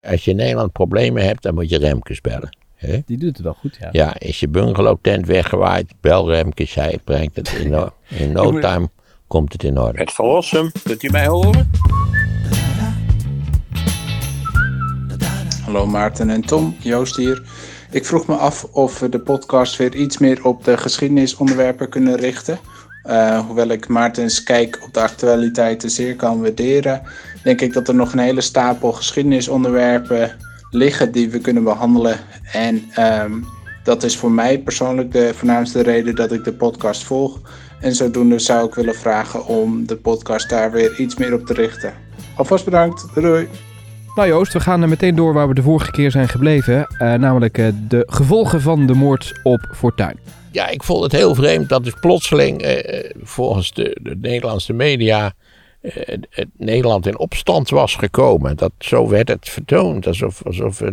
Als 0.00 0.24
je 0.24 0.30
in 0.30 0.36
Nederland 0.36 0.72
problemen 0.72 1.24
hebt, 1.24 1.42
dan 1.42 1.54
moet 1.54 1.70
je 1.70 1.78
Remkes 1.78 2.20
bellen. 2.20 2.56
Hè? 2.74 2.98
Die 3.06 3.18
doet 3.18 3.36
het 3.36 3.44
wel 3.44 3.54
goed, 3.54 3.76
ja. 3.80 3.88
Ja, 3.92 4.18
is 4.18 4.40
je 4.40 4.48
bungalowtent 4.48 5.26
weggewaaid, 5.26 5.92
bel 6.00 6.30
Remkes, 6.30 6.74
hij 6.74 6.98
brengt 7.04 7.36
het 7.36 7.52
in, 7.52 7.70
no, 7.70 7.88
in 8.08 8.32
no 8.32 8.58
time, 8.58 8.88
komt 9.26 9.52
het 9.52 9.62
in 9.62 9.78
orde. 9.78 9.98
Het 9.98 10.12
Verlossum, 10.12 10.72
kunt 10.84 11.02
u 11.02 11.10
mij 11.10 11.26
horen? 11.26 11.70
Hallo 15.64 15.86
Maarten 15.86 16.30
en 16.30 16.40
Tom, 16.40 16.76
Joost 16.78 17.16
hier. 17.16 17.42
Ik 17.90 18.04
vroeg 18.04 18.26
me 18.26 18.34
af 18.34 18.64
of 18.64 18.98
we 18.98 19.08
de 19.08 19.20
podcast 19.20 19.76
weer 19.76 19.94
iets 19.94 20.18
meer 20.18 20.44
op 20.44 20.64
de 20.64 20.76
geschiedenisonderwerpen 20.76 21.88
kunnen 21.88 22.16
richten. 22.16 22.58
Uh, 23.04 23.46
hoewel 23.46 23.68
ik 23.68 23.88
Maartens 23.88 24.42
kijk 24.42 24.80
op 24.84 24.94
de 24.94 25.00
actualiteiten 25.00 25.90
zeer 25.90 26.16
kan 26.16 26.40
waarderen, 26.40 27.02
denk 27.42 27.60
ik 27.60 27.72
dat 27.72 27.88
er 27.88 27.94
nog 27.94 28.12
een 28.12 28.18
hele 28.18 28.40
stapel 28.40 28.92
geschiedenisonderwerpen 28.92 30.36
liggen 30.70 31.12
die 31.12 31.30
we 31.30 31.38
kunnen 31.38 31.64
behandelen. 31.64 32.18
En 32.52 32.90
um, 32.98 33.44
dat 33.84 34.02
is 34.02 34.16
voor 34.16 34.30
mij 34.30 34.58
persoonlijk 34.58 35.12
de 35.12 35.30
voornaamste 35.34 35.82
reden 35.82 36.14
dat 36.14 36.32
ik 36.32 36.44
de 36.44 36.52
podcast 36.52 37.02
volg. 37.02 37.40
En 37.80 37.94
zodoende 37.94 38.38
zou 38.38 38.66
ik 38.66 38.74
willen 38.74 38.94
vragen 38.94 39.46
om 39.46 39.86
de 39.86 39.96
podcast 39.96 40.48
daar 40.48 40.72
weer 40.72 41.00
iets 41.00 41.16
meer 41.16 41.34
op 41.34 41.46
te 41.46 41.54
richten. 41.54 41.94
Alvast 42.36 42.64
bedankt, 42.64 43.06
doei! 43.14 43.48
Nou 44.14 44.28
Joost, 44.28 44.52
we 44.52 44.60
gaan 44.60 44.82
er 44.82 44.88
meteen 44.88 45.14
door 45.14 45.32
waar 45.32 45.48
we 45.48 45.54
de 45.54 45.62
vorige 45.62 45.90
keer 45.90 46.10
zijn 46.10 46.28
gebleven. 46.28 46.86
Uh, 46.98 47.14
namelijk 47.14 47.58
uh, 47.58 47.68
de 47.88 48.02
gevolgen 48.06 48.60
van 48.60 48.86
de 48.86 48.94
moord 48.94 49.40
op 49.42 49.68
Fortuin. 49.74 50.18
Ja, 50.52 50.68
ik 50.68 50.82
vond 50.82 51.02
het 51.02 51.12
heel 51.12 51.34
vreemd 51.34 51.68
dat 51.68 51.84
dus 51.84 51.94
plotseling 52.00 52.64
uh, 52.64 52.76
volgens 53.22 53.72
de, 53.72 53.98
de, 54.02 54.16
Nederlandse 54.20 54.72
media 54.72 55.32
het 55.80 56.48
Nederland 56.56 57.06
in 57.06 57.18
opstand 57.18 57.70
was 57.70 57.94
gekomen. 57.94 58.56
Dat, 58.56 58.72
zo 58.78 59.08
werd 59.08 59.28
het 59.28 59.48
vertoond, 59.48 60.06
alsof, 60.06 60.46
alsof 60.46 60.76
de, 60.76 60.92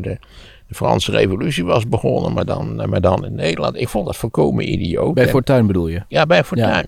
de 0.68 0.76
Franse 0.76 1.12
revolutie 1.12 1.66
was 1.66 1.88
begonnen, 1.88 2.34
maar 2.34 2.45
dan, 2.45 2.90
maar 2.90 3.02
dan 3.02 3.25
in 3.25 3.36
Nederland. 3.36 3.75
Ik 3.75 3.89
vond 3.89 4.06
dat 4.06 4.16
volkomen 4.16 4.72
idioot. 4.72 5.14
Bij 5.14 5.28
Fortuin 5.28 5.67
bedoel 5.67 5.88
je? 5.88 6.03
Ja, 6.08 6.25
bij 6.25 6.44
Fortuin. 6.44 6.86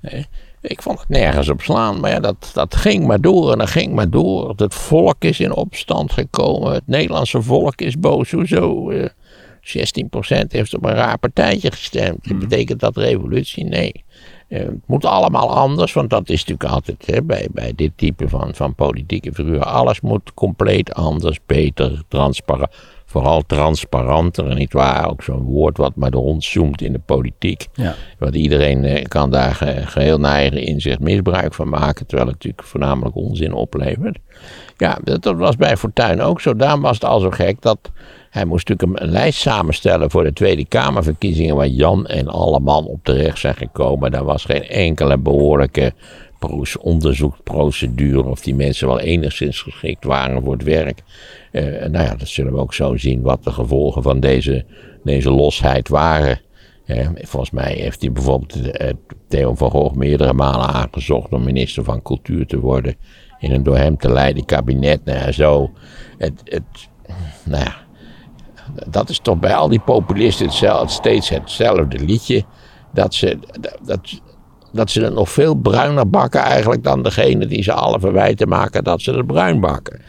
Ja. 0.00 0.24
Ik 0.60 0.82
vond 0.82 1.00
het 1.00 1.08
nergens 1.08 1.48
op 1.48 1.62
slaan, 1.62 2.00
maar 2.00 2.10
ja, 2.10 2.20
dat, 2.20 2.50
dat 2.52 2.76
ging 2.76 3.06
maar 3.06 3.20
door 3.20 3.52
en 3.52 3.58
dat 3.58 3.70
ging 3.70 3.92
maar 3.92 4.10
door. 4.10 4.52
Het 4.56 4.74
volk 4.74 5.24
is 5.24 5.40
in 5.40 5.52
opstand 5.52 6.12
gekomen, 6.12 6.72
het 6.72 6.86
Nederlandse 6.86 7.42
volk 7.42 7.80
is 7.80 7.98
boos. 7.98 8.30
Hoezo? 8.30 8.92
Uh, 9.74 9.82
16% 10.44 10.46
heeft 10.48 10.74
op 10.74 10.84
een 10.84 10.94
raar 10.94 11.18
partijtje 11.18 11.70
gestemd. 11.70 12.30
Mm. 12.30 12.38
Betekent 12.38 12.80
dat 12.80 12.96
revolutie? 12.96 13.64
Nee. 13.64 14.04
Uh, 14.48 14.58
het 14.58 14.86
moet 14.86 15.04
allemaal 15.04 15.56
anders, 15.56 15.92
want 15.92 16.10
dat 16.10 16.28
is 16.28 16.44
natuurlijk 16.44 16.70
altijd 16.74 17.06
hè, 17.06 17.22
bij, 17.22 17.48
bij 17.52 17.72
dit 17.76 17.92
type 17.96 18.28
van, 18.28 18.54
van 18.54 18.74
politieke 18.74 19.32
figuren. 19.32 19.66
Alles 19.66 20.00
moet 20.00 20.34
compleet 20.34 20.94
anders, 20.94 21.38
beter, 21.46 22.02
transparant 22.08 22.70
vooral 23.16 23.42
transparanter, 23.46 24.54
niet 24.54 24.72
waar? 24.72 25.10
Ook 25.10 25.22
zo'n 25.22 25.42
woord 25.42 25.76
wat 25.76 25.94
maar 25.94 26.10
rondzoemt 26.10 26.82
in 26.82 26.92
de 26.92 26.98
politiek. 26.98 27.66
Ja. 27.72 27.94
Want 28.18 28.34
iedereen 28.34 28.84
eh, 28.84 29.04
kan 29.04 29.30
daar 29.30 29.54
geheel 29.86 30.18
naar 30.18 30.32
eigen 30.32 30.62
inzicht 30.62 31.00
misbruik 31.00 31.54
van 31.54 31.68
maken, 31.68 32.06
terwijl 32.06 32.28
het 32.28 32.36
natuurlijk 32.36 32.68
voornamelijk 32.68 33.16
onzin 33.16 33.52
oplevert. 33.52 34.18
Ja, 34.76 34.98
dat, 35.04 35.22
dat 35.22 35.36
was 35.36 35.56
bij 35.56 35.76
Fortuyn 35.76 36.20
ook 36.20 36.40
zo. 36.40 36.56
Daarom 36.56 36.80
was 36.80 36.94
het 36.94 37.04
al 37.04 37.20
zo 37.20 37.30
gek 37.30 37.62
dat 37.62 37.78
hij 38.30 38.44
moest 38.44 38.68
natuurlijk 38.68 39.00
een, 39.00 39.06
een, 39.06 39.12
lijst 39.12 39.40
samenstellen 39.40 40.10
voor 40.10 40.24
de 40.24 40.32
Tweede 40.32 40.66
Kamerverkiezingen 40.66 41.56
waar 41.56 41.68
Jan 41.68 42.06
en 42.06 42.28
alle 42.28 42.60
man 42.60 42.84
op 42.84 43.00
terecht 43.02 43.38
zijn 43.38 43.54
gekomen. 43.54 44.10
Daar 44.10 44.24
was 44.24 44.44
geen 44.44 44.68
enkele 44.68 45.18
behoorlijke 45.18 45.92
onderzoeksprocedure 46.80 48.24
of 48.24 48.40
die 48.40 48.54
mensen 48.54 48.88
wel 48.88 49.00
enigszins 49.00 49.62
geschikt 49.62 50.04
waren 50.04 50.42
voor 50.42 50.52
het 50.52 50.62
werk. 50.62 51.02
Uh, 51.52 51.62
nou 51.62 52.04
ja, 52.04 52.14
dat 52.14 52.28
zullen 52.28 52.52
we 52.52 52.58
ook 52.58 52.74
zo 52.74 52.96
zien 52.96 53.22
wat 53.22 53.44
de 53.44 53.50
gevolgen 53.50 54.02
van 54.02 54.20
deze, 54.20 54.64
deze 55.04 55.30
losheid 55.30 55.88
waren. 55.88 56.40
Uh, 56.86 57.08
volgens 57.14 57.50
mij 57.50 57.72
heeft 57.72 58.00
hij 58.00 58.12
bijvoorbeeld 58.12 58.56
uh, 58.56 58.90
Theo 59.28 59.54
van 59.54 59.70
Gogh 59.70 59.94
meerdere 59.94 60.32
malen 60.32 60.66
aangezocht 60.66 61.32
om 61.32 61.44
minister 61.44 61.84
van 61.84 62.02
Cultuur 62.02 62.46
te 62.46 62.60
worden. 62.60 62.94
In 63.38 63.52
een 63.52 63.62
door 63.62 63.76
hem 63.76 63.96
te 63.96 64.12
leiden 64.12 64.44
kabinet. 64.44 65.04
Nou 65.04 65.18
ja, 65.18 65.32
zo. 65.32 65.70
Het, 66.18 66.40
het, 66.44 66.88
nou 67.44 67.64
ja, 67.64 67.76
dat 68.88 69.08
is 69.08 69.18
toch 69.18 69.38
bij 69.38 69.54
al 69.54 69.68
die 69.68 69.80
populisten 69.80 70.46
hetzelfde, 70.46 70.92
steeds 70.92 71.28
hetzelfde 71.28 71.98
liedje. 71.98 72.44
Dat 72.92 73.14
ze, 73.14 73.38
dat 73.82 74.20
ze 74.84 75.02
het 75.02 75.14
nog 75.14 75.30
veel 75.30 75.54
bruiner 75.54 76.10
bakken 76.10 76.40
eigenlijk 76.40 76.82
dan 76.82 77.02
degene 77.02 77.46
die 77.46 77.62
ze 77.62 77.72
alle 77.72 78.00
verwijten 78.00 78.48
maken 78.48 78.84
dat 78.84 79.00
ze 79.00 79.12
het 79.12 79.26
bruin 79.26 79.60
bakken. 79.60 80.00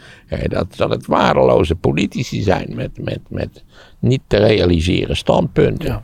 dat, 0.48 0.76
dat 0.76 0.90
het 0.90 1.06
waardeloze 1.06 1.74
politici 1.74 2.42
zijn 2.42 2.72
met, 2.74 3.04
met, 3.04 3.20
met 3.28 3.64
niet 3.98 4.22
te 4.26 4.36
realiseren 4.36 5.16
standpunten. 5.16 5.88
Ja. 5.88 6.02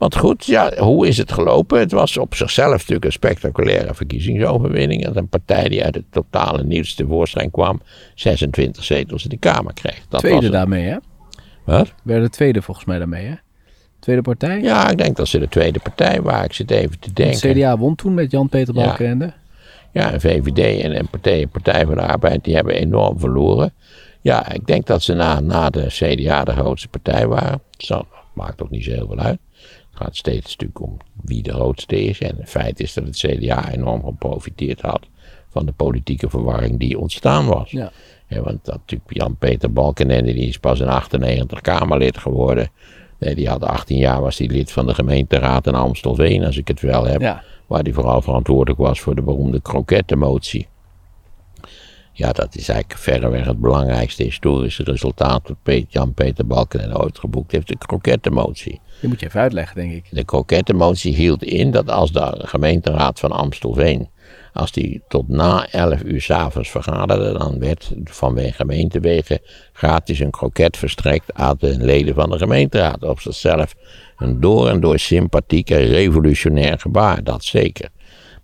Want 0.00 0.16
goed, 0.16 0.44
ja, 0.44 0.72
hoe 0.78 1.06
is 1.06 1.16
het 1.16 1.32
gelopen? 1.32 1.78
Het 1.78 1.92
was 1.92 2.16
op 2.16 2.34
zichzelf 2.34 2.72
natuurlijk 2.72 3.04
een 3.04 3.12
spectaculaire 3.12 3.94
verkiezingsoverwinning. 3.94 5.04
Dat 5.04 5.16
een 5.16 5.28
partij 5.28 5.68
die 5.68 5.84
uit 5.84 5.94
het 5.94 6.04
totale 6.10 6.64
nieuws 6.64 6.94
tevoorschijn 6.94 7.50
kwam, 7.50 7.80
26 8.14 8.84
zetels 8.84 9.22
in 9.22 9.28
de 9.28 9.36
Kamer 9.36 9.72
kreeg. 9.72 10.02
Dat 10.08 10.20
tweede 10.20 10.40
was 10.40 10.50
daarmee, 10.50 10.84
hè? 10.84 10.96
Wat? 11.64 11.94
Werden 12.02 12.30
tweede 12.30 12.62
volgens 12.62 12.86
mij 12.86 12.98
daarmee, 12.98 13.26
hè? 13.26 13.34
Tweede 14.00 14.22
partij? 14.22 14.60
Ja, 14.60 14.90
ik 14.90 14.98
denk 14.98 15.16
dat 15.16 15.28
ze 15.28 15.38
de 15.38 15.48
tweede 15.48 15.78
partij 15.78 16.22
waren. 16.22 16.44
Ik 16.44 16.52
zit 16.52 16.70
even 16.70 16.98
te 16.98 17.12
denken. 17.12 17.48
Het 17.48 17.56
CDA 17.56 17.78
won 17.78 17.94
toen 17.94 18.14
met 18.14 18.30
Jan-Peter 18.30 18.74
Balkenende. 18.74 19.24
Ja. 19.24 20.02
ja, 20.02 20.12
en 20.12 20.20
VVD 20.20 20.82
en, 20.82 20.92
en 20.92 21.08
partij, 21.08 21.46
partij 21.46 21.86
van 21.86 21.94
de 21.94 22.02
Arbeid, 22.02 22.44
die 22.44 22.54
hebben 22.54 22.74
enorm 22.74 23.18
verloren. 23.18 23.72
Ja, 24.20 24.52
ik 24.52 24.66
denk 24.66 24.86
dat 24.86 25.02
ze 25.02 25.14
na, 25.14 25.40
na 25.40 25.70
de 25.70 25.86
CDA 25.86 26.44
de 26.44 26.52
grootste 26.52 26.88
partij 26.88 27.26
waren. 27.26 27.62
Dat 27.76 28.06
maakt 28.34 28.62
ook 28.62 28.70
niet 28.70 28.84
zo 28.84 28.90
heel 28.90 29.06
veel 29.06 29.18
uit. 29.18 29.38
Het 29.90 30.02
gaat 30.02 30.16
steeds 30.16 30.50
natuurlijk 30.50 30.80
om 30.80 30.96
wie 31.24 31.42
de 31.42 31.52
grootste 31.52 32.04
is. 32.04 32.18
En 32.18 32.36
het 32.36 32.48
feit 32.48 32.80
is 32.80 32.92
dat 32.92 33.04
het 33.04 33.16
CDA 33.16 33.72
enorm 33.72 34.04
geprofiteerd 34.04 34.80
had 34.80 35.00
van 35.50 35.66
de 35.66 35.72
politieke 35.72 36.30
verwarring 36.30 36.78
die 36.78 36.98
ontstaan 36.98 37.46
was. 37.46 37.70
Ja. 37.70 37.92
ja 38.26 38.42
want 38.42 38.64
dat 38.64 38.74
natuurlijk 38.74 39.12
Jan-Peter 39.12 39.72
Balkenende, 39.72 40.32
die 40.32 40.48
is 40.48 40.58
pas 40.58 40.80
in 40.80 40.88
98 40.88 41.60
Kamerlid 41.60 42.18
geworden. 42.18 42.70
Nee, 43.20 43.34
die 43.34 43.48
had 43.48 43.64
18 43.64 43.96
jaar, 43.96 44.20
was 44.20 44.38
hij 44.38 44.46
lid 44.46 44.72
van 44.72 44.86
de 44.86 44.94
gemeenteraad 44.94 45.66
in 45.66 45.74
Amstelveen, 45.74 46.44
als 46.44 46.56
ik 46.56 46.68
het 46.68 46.80
wel 46.80 47.06
heb. 47.06 47.42
Waar 47.66 47.82
hij 47.82 47.92
vooral 47.92 48.22
verantwoordelijk 48.22 48.78
was 48.78 49.00
voor 49.00 49.14
de 49.14 49.22
beroemde 49.22 49.60
krokettenmotie. 49.60 50.68
Ja, 52.12 52.32
dat 52.32 52.56
is 52.56 52.68
eigenlijk 52.68 53.00
verreweg 53.00 53.44
het 53.44 53.60
belangrijkste 53.60 54.22
historische 54.22 54.82
resultaat 54.82 55.42
dat 55.62 55.84
Jan-Peter 55.88 56.46
Balken 56.46 57.02
ooit 57.02 57.18
geboekt 57.18 57.52
heeft, 57.52 57.68
de 57.68 57.78
krokettenmotie. 57.78 58.80
Die 59.00 59.08
moet 59.08 59.20
je 59.20 59.26
even 59.26 59.40
uitleggen, 59.40 59.76
denk 59.76 59.92
ik. 59.92 60.04
De 60.10 60.24
krokettenmotie 60.24 61.14
hield 61.14 61.42
in 61.42 61.70
dat 61.70 61.90
als 61.90 62.12
de 62.12 62.34
gemeenteraad 62.38 63.20
van 63.20 63.32
Amstelveen 63.32 64.08
als 64.52 64.72
die 64.72 65.02
tot 65.08 65.28
na 65.28 65.66
11 65.70 66.02
uur 66.02 66.20
s'avonds 66.20 66.70
vergaderde, 66.70 67.38
dan 67.38 67.58
werd 67.58 67.92
vanwege 68.04 68.52
gemeentewegen 68.52 69.38
gratis 69.72 70.18
een 70.18 70.30
kroket 70.30 70.76
verstrekt 70.76 71.34
aan 71.34 71.56
de 71.58 71.76
leden 71.78 72.14
van 72.14 72.30
de 72.30 72.38
gemeenteraad. 72.38 73.02
Op 73.02 73.20
zichzelf 73.20 73.74
een 74.16 74.40
door 74.40 74.68
en 74.68 74.80
door 74.80 74.98
sympathiek 74.98 75.68
revolutionair 75.68 76.78
gebaar, 76.78 77.24
dat 77.24 77.44
zeker. 77.44 77.88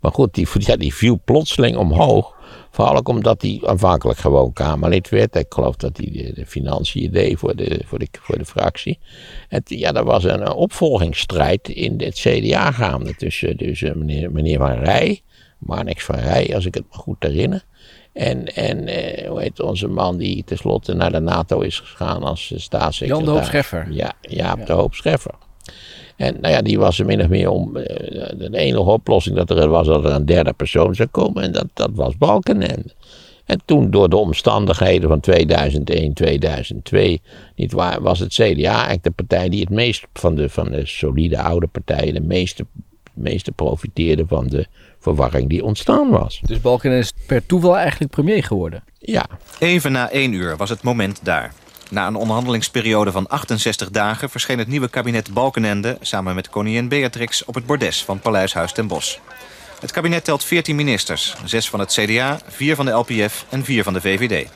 Maar 0.00 0.12
goed, 0.12 0.34
die, 0.78 0.94
viel 0.94 1.20
plotseling 1.24 1.76
omhoog. 1.76 2.34
Vooral 2.70 2.96
ook 2.96 3.08
omdat 3.08 3.42
hij 3.42 3.60
aanvankelijk 3.64 4.18
gewoon 4.18 4.52
Kamerlid 4.52 5.08
werd. 5.08 5.36
Ik 5.36 5.46
geloof 5.48 5.76
dat 5.76 5.96
hij 5.96 6.10
de, 6.12 6.32
de 6.34 6.46
financiën 6.46 7.12
deed 7.12 7.38
voor 7.38 7.56
de, 7.56 7.80
voor 7.84 7.98
de, 7.98 8.08
voor 8.20 8.38
de 8.38 8.44
fractie. 8.44 8.98
En 9.48 9.62
ja, 9.64 9.92
er 9.92 10.04
was 10.04 10.24
een, 10.24 10.52
opvolgingsstrijd 10.52 11.68
in 11.68 11.94
het 12.00 12.14
CDA 12.14 12.72
gaande 12.72 13.14
tussen, 13.14 13.56
tussen 13.56 13.98
meneer, 13.98 14.32
meneer 14.32 14.58
Van 14.58 14.72
Rij 14.72 15.20
Marnix 15.58 16.04
van 16.04 16.14
Rij, 16.14 16.54
als 16.54 16.66
ik 16.66 16.74
het 16.74 16.84
me 16.90 16.98
goed 16.98 17.22
herinner. 17.22 17.64
En, 18.12 18.46
en 18.54 18.86
eh, 18.86 19.28
hoe 19.28 19.40
heet 19.40 19.60
onze 19.60 19.88
man 19.88 20.16
die 20.16 20.44
tenslotte 20.44 20.94
naar 20.94 21.12
de 21.12 21.20
NATO 21.20 21.60
is 21.60 21.80
gegaan 21.80 22.22
als 22.22 22.50
uh, 22.50 22.58
staatssecretaris? 22.58 23.24
Jan 23.26 23.34
de 23.34 23.40
Hoop 23.40 23.48
Scheffer. 23.48 23.86
Ja, 23.90 24.12
Jaap 24.20 24.58
ja. 24.58 24.64
de 24.64 24.72
Hoop 24.72 24.94
Scheffer. 24.94 25.34
En 26.16 26.36
nou 26.40 26.54
ja, 26.54 26.62
die 26.62 26.78
was 26.78 26.98
er 26.98 27.06
min 27.06 27.20
of 27.20 27.28
meer 27.28 27.50
om. 27.50 27.76
Uh, 27.76 27.84
de 28.38 28.48
enige 28.52 28.90
oplossing 28.90 29.36
dat 29.36 29.50
er 29.50 29.68
was 29.68 29.86
dat 29.86 30.04
er 30.04 30.12
een 30.12 30.26
derde 30.26 30.52
persoon 30.52 30.94
zou 30.94 31.08
komen. 31.08 31.42
En 31.42 31.52
dat, 31.52 31.66
dat 31.74 31.90
was 31.94 32.16
Balkenende. 32.16 32.94
En 33.46 33.60
toen 33.64 33.90
door 33.90 34.08
de 34.08 34.16
omstandigheden 34.16 35.08
van 35.08 35.20
2001, 35.20 36.12
2002, 36.12 37.20
niet 37.56 37.72
waar, 37.72 38.02
was 38.02 38.18
het 38.18 38.32
CDA 38.32 38.72
eigenlijk 38.72 39.02
de 39.02 39.10
partij 39.10 39.48
die 39.48 39.60
het 39.60 39.70
meest 39.70 40.06
van 40.12 40.34
de, 40.34 40.48
van 40.48 40.70
de 40.70 40.86
solide 40.86 41.38
oude 41.38 41.66
partijen, 41.66 42.14
de 42.14 42.20
meeste, 42.20 42.66
meeste 43.16 43.52
profiteerde 43.52 44.24
van 44.26 44.46
de 44.46 44.66
verwarring 44.98 45.48
die 45.48 45.64
ontstaan 45.64 46.10
was. 46.10 46.40
Dus 46.42 46.60
Balkenende 46.60 47.02
is 47.02 47.12
per 47.26 47.46
toeval 47.46 47.76
eigenlijk 47.76 48.10
premier 48.10 48.44
geworden? 48.44 48.84
Ja. 48.98 49.26
Even 49.58 49.92
na 49.92 50.10
één 50.10 50.32
uur 50.32 50.56
was 50.56 50.70
het 50.70 50.82
moment 50.82 51.20
daar. 51.22 51.52
Na 51.90 52.06
een 52.06 52.16
onderhandelingsperiode 52.16 53.12
van 53.12 53.28
68 53.28 53.90
dagen 53.90 54.30
verscheen 54.30 54.58
het 54.58 54.68
nieuwe 54.68 54.88
kabinet 54.88 55.32
Balkenende 55.32 55.96
samen 56.00 56.34
met 56.34 56.48
koningin 56.48 56.88
Beatrix 56.88 57.44
op 57.44 57.54
het 57.54 57.66
bordes 57.66 58.04
van 58.04 58.20
Paleishuis 58.20 58.72
ten 58.72 58.86
Bosch. 58.86 59.18
Het 59.80 59.92
kabinet 59.92 60.24
telt 60.24 60.44
14 60.44 60.76
ministers, 60.76 61.34
zes 61.44 61.68
van 61.68 61.80
het 61.80 61.92
CDA, 61.92 62.40
vier 62.46 62.76
van 62.76 62.84
de 62.84 62.90
LPF 62.90 63.46
en 63.48 63.64
vier 63.64 63.82
van 63.82 63.92
de 63.92 64.00
VVD. 64.00 64.48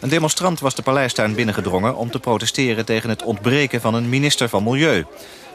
Een 0.00 0.08
demonstrant 0.08 0.60
was 0.60 0.74
de 0.74 0.82
paleistuin 0.82 1.34
binnengedrongen 1.34 1.96
om 1.96 2.10
te 2.10 2.18
protesteren 2.18 2.84
tegen 2.84 3.08
het 3.08 3.22
ontbreken 3.22 3.80
van 3.80 3.94
een 3.94 4.08
minister 4.08 4.48
van 4.48 4.62
Milieu. 4.62 5.04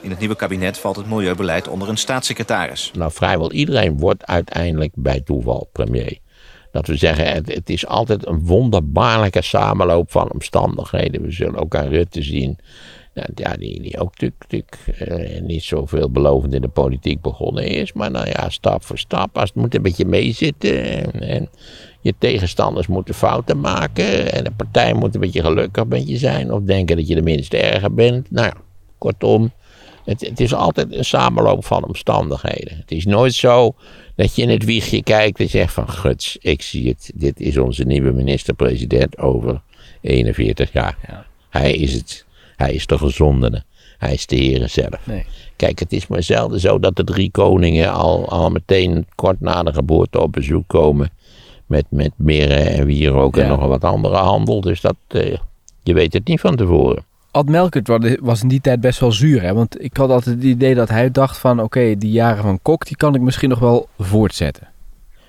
In 0.03 0.09
het 0.09 0.19
nieuwe 0.19 0.35
kabinet 0.35 0.77
valt 0.77 0.95
het 0.95 1.09
milieubeleid 1.09 1.67
onder 1.67 1.89
een 1.89 1.97
staatssecretaris. 1.97 2.91
Nou, 2.97 3.11
vrijwel 3.11 3.51
iedereen 3.51 3.97
wordt 3.97 4.25
uiteindelijk 4.25 4.91
bij 4.95 5.21
toeval 5.21 5.69
premier. 5.71 6.17
Dat 6.71 6.87
we 6.87 6.95
zeggen, 6.95 7.27
het, 7.27 7.69
is 7.69 7.87
altijd 7.87 8.27
een 8.27 8.45
wonderbaarlijke 8.45 9.41
samenloop 9.41 10.11
van 10.11 10.31
omstandigheden. 10.31 11.21
We 11.21 11.31
zullen 11.31 11.55
ook 11.55 11.75
aan 11.75 11.87
Rutte 11.87 12.21
zien 12.21 12.59
ja, 13.35 13.55
die, 13.55 13.81
die 13.81 13.99
ook 13.99 14.19
natuurlijk, 14.19 14.77
uh, 15.07 15.41
niet 15.41 15.63
zo 15.63 15.85
veelbelovend 15.85 16.53
in 16.53 16.61
de 16.61 16.67
politiek 16.67 17.21
begonnen 17.21 17.67
is. 17.67 17.93
Maar 17.93 18.11
nou 18.11 18.27
ja, 18.27 18.49
stap 18.49 18.83
voor 18.83 18.97
stap. 18.97 19.37
Als 19.37 19.49
het 19.49 19.57
moet 19.57 19.75
een 19.75 19.81
beetje 19.81 20.05
meezitten. 20.05 20.83
En, 20.83 21.21
en, 21.21 21.49
je 22.01 22.13
tegenstanders 22.17 22.87
moeten 22.87 23.13
fouten 23.13 23.59
maken. 23.59 24.31
En 24.31 24.43
de 24.43 24.51
partij 24.51 24.93
moet 24.93 25.15
een 25.15 25.21
beetje 25.21 25.41
gelukkig 25.41 25.85
met 25.85 26.03
zijn. 26.07 26.53
Of 26.53 26.61
denken 26.61 26.95
dat 26.95 27.07
je 27.07 27.15
de 27.15 27.21
minste 27.21 27.57
erger 27.57 27.93
bent. 27.93 28.31
Nou 28.31 28.47
ja, 28.47 28.53
kortom. 28.97 29.51
Het, 30.05 30.21
het, 30.21 30.39
is 30.39 30.53
altijd 30.53 30.93
een 30.93 31.05
samenloop 31.05 31.65
van 31.65 31.85
omstandigheden. 31.85 32.77
Het 32.77 32.91
is 32.91 33.05
nooit 33.05 33.33
zo 33.33 33.75
dat 34.15 34.35
je 34.35 34.41
in 34.41 34.49
het 34.49 34.65
wiegje 34.65 35.03
kijkt 35.03 35.39
en 35.39 35.49
zegt 35.49 35.73
van... 35.73 35.89
Guts, 35.89 36.37
ik 36.37 36.61
zie 36.61 36.87
het. 36.87 37.11
Dit 37.15 37.39
is 37.39 37.57
onze 37.57 37.83
nieuwe 37.83 38.11
minister-president 38.11 39.17
over 39.17 39.61
41 40.01 40.71
jaar. 40.71 40.97
Ja. 41.07 41.25
Hij 41.49 41.73
is 41.73 41.93
het. 41.93 42.25
Hij 42.55 42.73
is 42.73 42.85
de 42.85 42.97
gezondene. 42.97 43.63
Hij 43.97 44.13
is 44.13 44.25
de 44.25 44.35
Heer 44.35 44.69
zelf. 44.69 44.99
Nee. 45.03 45.25
Kijk, 45.55 45.79
het 45.79 45.93
is 45.93 46.07
maar 46.07 46.23
zelden 46.23 46.59
zo 46.59 46.79
dat 46.79 46.95
de 46.95 47.03
drie 47.03 47.31
koningen 47.31 47.93
al, 47.93 48.29
al 48.29 48.49
meteen 48.49 49.07
kort 49.15 49.39
na 49.39 49.63
de 49.63 49.73
geboorte 49.73 50.21
op 50.21 50.31
bezoek 50.31 50.67
komen. 50.67 51.09
Met, 51.65 51.85
met 51.89 52.11
meren 52.15 52.67
en 52.67 52.85
wierook 52.85 53.37
en 53.37 53.47
nog 53.47 53.67
wat 53.67 53.83
andere 53.83 54.15
handel. 54.15 54.61
Dus 54.61 54.81
dat, 54.81 54.95
uh, 55.11 55.37
je 55.83 55.93
weet 55.93 56.13
het 56.13 56.27
niet 56.27 56.39
van 56.39 56.55
tevoren. 56.55 57.03
Ad 57.33 57.49
Melkert 57.49 58.17
was 58.21 58.41
in 58.41 58.47
die 58.47 58.61
tijd 58.61 58.81
best 58.81 58.99
wel 58.99 59.11
zuur. 59.11 59.41
Hè? 59.41 59.53
Want 59.53 59.83
ik 59.83 59.97
had 59.97 60.09
altijd 60.09 60.35
het 60.35 60.43
idee 60.43 60.75
dat 60.75 60.89
hij 60.89 61.11
dacht 61.11 61.37
van... 61.37 61.61
oké, 61.61 61.97
die 61.97 62.11
jaren 62.11 62.43
van 62.43 62.59
Kok, 62.61 62.85
die 62.85 62.97
kan 62.97 63.15
ik 63.15 63.21
misschien 63.21 63.49
nog 63.49 63.59
wel 63.59 63.87
voortzetten. 63.99 64.67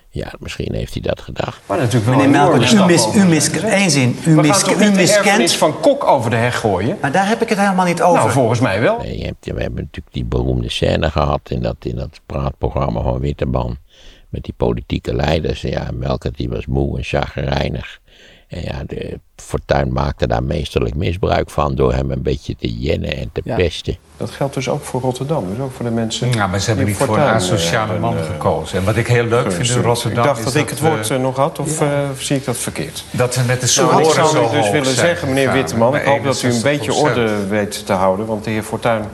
Ja, 0.09 0.33
misschien 0.39 0.75
heeft 0.75 0.93
hij 0.93 1.03
dat 1.03 1.21
gedacht. 1.21 1.61
Maar 1.67 1.79
natuurlijk 1.79 2.05
wel 2.05 2.17
Meneer 2.17 2.31
Melkert, 2.31 2.73
u, 2.73 2.85
mis, 2.85 3.15
u 3.15 3.25
mis, 3.25 3.51
één 3.51 3.91
zin. 3.91 4.17
U, 4.27 4.35
mis, 4.35 4.69
u 4.81 4.91
miskent... 4.91 5.53
van 5.53 5.81
Kok 5.81 6.05
over 6.05 6.31
de 6.31 6.37
heg 6.37 6.59
gooien? 6.59 6.99
Maar 7.01 7.13
daar 7.13 7.29
heb 7.29 7.43
ik 7.43 7.49
het 7.49 7.59
helemaal 7.59 7.87
niet 7.87 8.03
over. 8.03 8.19
Nou, 8.19 8.31
volgens 8.31 8.61
mij 8.61 8.81
wel. 8.81 8.99
Nee, 8.99 9.19
je 9.19 9.25
hebt, 9.25 9.45
we 9.45 9.63
hebben 9.63 9.85
natuurlijk 9.85 10.15
die 10.15 10.25
beroemde 10.25 10.71
scène 10.71 11.11
gehad 11.11 11.41
in 11.51 11.63
dat, 11.63 11.77
in 11.81 11.97
dat 11.97 12.21
praatprogramma 12.27 13.03
van 13.03 13.19
Witteman. 13.19 13.77
Met 14.29 14.45
die 14.45 14.55
politieke 14.57 15.15
leiders. 15.15 15.61
Ja, 15.61 15.89
Melkert 15.95 16.37
die 16.37 16.49
was 16.49 16.67
moe 16.67 16.97
en 16.97 17.05
chagrijnig. 17.05 18.01
En 18.55 18.63
ja, 18.63 18.83
de 18.87 19.21
Fortuin 19.37 19.93
maakte 19.93 20.27
daar 20.27 20.43
meesterlijk 20.43 20.95
misbruik 20.95 21.51
van 21.51 21.75
door 21.75 21.93
hem 21.93 22.11
een 22.11 22.23
beetje 22.23 22.57
te 22.57 22.79
jennen 22.79 23.17
en 23.17 23.31
te 23.33 23.43
pesten. 23.43 23.97
Dat 24.17 24.31
geldt 24.31 24.55
dus 24.55 24.69
ook 24.69 24.85
voor 24.85 25.01
Rotterdam, 25.01 25.49
dus 25.49 25.59
ook 25.59 25.73
voor 25.73 25.85
de 25.85 25.91
mensen. 25.91 26.33
Ja, 26.33 26.47
maar 26.47 26.61
ze 26.61 26.67
hebben 26.67 26.87
niet 26.87 26.97
voor 26.97 27.19
een 27.19 27.23
asociale 27.23 27.99
man 27.99 28.17
uh, 28.17 28.25
gekozen. 28.25 28.79
En 28.79 28.85
wat 28.85 28.97
ik 28.97 29.07
heel 29.07 29.25
leuk 29.25 29.53
vind 29.53 29.69
in 29.69 29.83
Rotterdam. 29.83 30.19
Ik 30.19 30.25
dacht 30.25 30.45
dat 30.45 30.55
ik 30.55 30.69
het 30.69 30.81
woord 30.81 31.11
uh, 31.11 31.19
nog 31.19 31.37
had, 31.37 31.59
of 31.59 31.81
ja. 31.81 32.03
uh, 32.03 32.09
zie 32.19 32.37
ik 32.37 32.45
dat 32.45 32.57
verkeerd? 32.57 33.05
Dat 33.11 33.35
ze 33.35 33.45
met 33.45 33.61
de 33.61 33.75
nou, 33.77 34.03
Ik 34.03 34.11
zou 34.11 34.51
dus 34.51 34.71
willen 34.71 34.85
zijn, 34.85 34.97
zeggen, 34.97 35.29
meneer 35.29 35.53
Witteman, 35.53 35.97
ik 35.97 36.05
hoop 36.05 36.25
dat 36.25 36.43
u 36.43 36.49
een 36.49 36.63
beetje 36.63 36.95
orde 36.95 37.47
weet 37.47 37.87
te 37.87 37.93
houden. 37.93 38.27
Want 38.27 38.45
de 38.45 38.51
heer 38.51 38.63
Fortuyn 38.63 39.05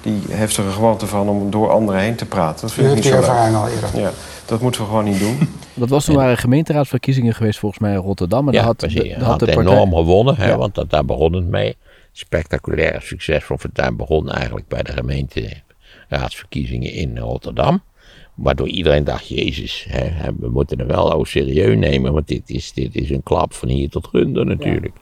die 0.00 0.22
heeft 0.28 0.56
er 0.56 0.64
een 0.64 0.72
gewoonte 0.72 1.06
van 1.06 1.28
om 1.28 1.50
door 1.50 1.70
anderen 1.70 2.00
heen 2.00 2.14
te 2.14 2.26
praten. 2.26 2.60
Dat 2.60 2.72
vind 2.72 2.88
ik 2.88 2.94
niet 2.94 3.04
zo 3.04 3.14
ervaring 3.14 3.56
al 3.56 3.68
eerder. 3.68 4.00
Ja. 4.00 4.10
Dat 4.44 4.60
moeten 4.60 4.80
we 4.80 4.86
gewoon 4.86 5.04
niet 5.04 5.18
doen. 5.18 5.59
Dat 5.80 5.88
was 5.88 6.04
toen 6.04 6.14
waren 6.14 6.36
gemeenteraadsverkiezingen 6.36 7.34
geweest 7.34 7.58
volgens 7.58 7.80
mij 7.80 7.92
in 7.92 7.98
Rotterdam. 7.98 8.48
En 8.48 8.54
ja, 8.54 8.62
had, 8.62 8.80
de, 8.80 9.14
had, 9.18 9.40
had 9.40 9.48
enorm 9.48 9.94
gewonnen, 9.94 10.36
hè, 10.36 10.56
want 10.56 10.74
dat, 10.74 10.90
daar 10.90 11.04
begon 11.04 11.32
het 11.32 11.46
mee. 11.46 11.76
Spectaculair 12.12 13.02
succes 13.02 13.44
van 13.44 13.58
Fortuyn 13.58 13.96
begon 13.96 14.30
eigenlijk 14.30 14.68
bij 14.68 14.82
de 14.82 14.92
gemeenteraadsverkiezingen 14.92 16.92
in 16.92 17.18
Rotterdam. 17.18 17.82
Waardoor 18.34 18.68
iedereen 18.68 19.04
dacht, 19.04 19.28
jezus, 19.28 19.86
hè, 19.88 20.32
we 20.38 20.48
moeten 20.48 20.78
er 20.78 20.86
wel 20.86 21.24
serieus 21.24 21.76
nemen, 21.76 22.12
want 22.12 22.28
dit 22.28 22.50
is, 22.50 22.72
dit 22.72 22.94
is 22.94 23.10
een 23.10 23.22
klap 23.22 23.52
van 23.52 23.68
hier 23.68 23.88
tot 23.88 24.06
gunder 24.06 24.46
natuurlijk. 24.46 24.96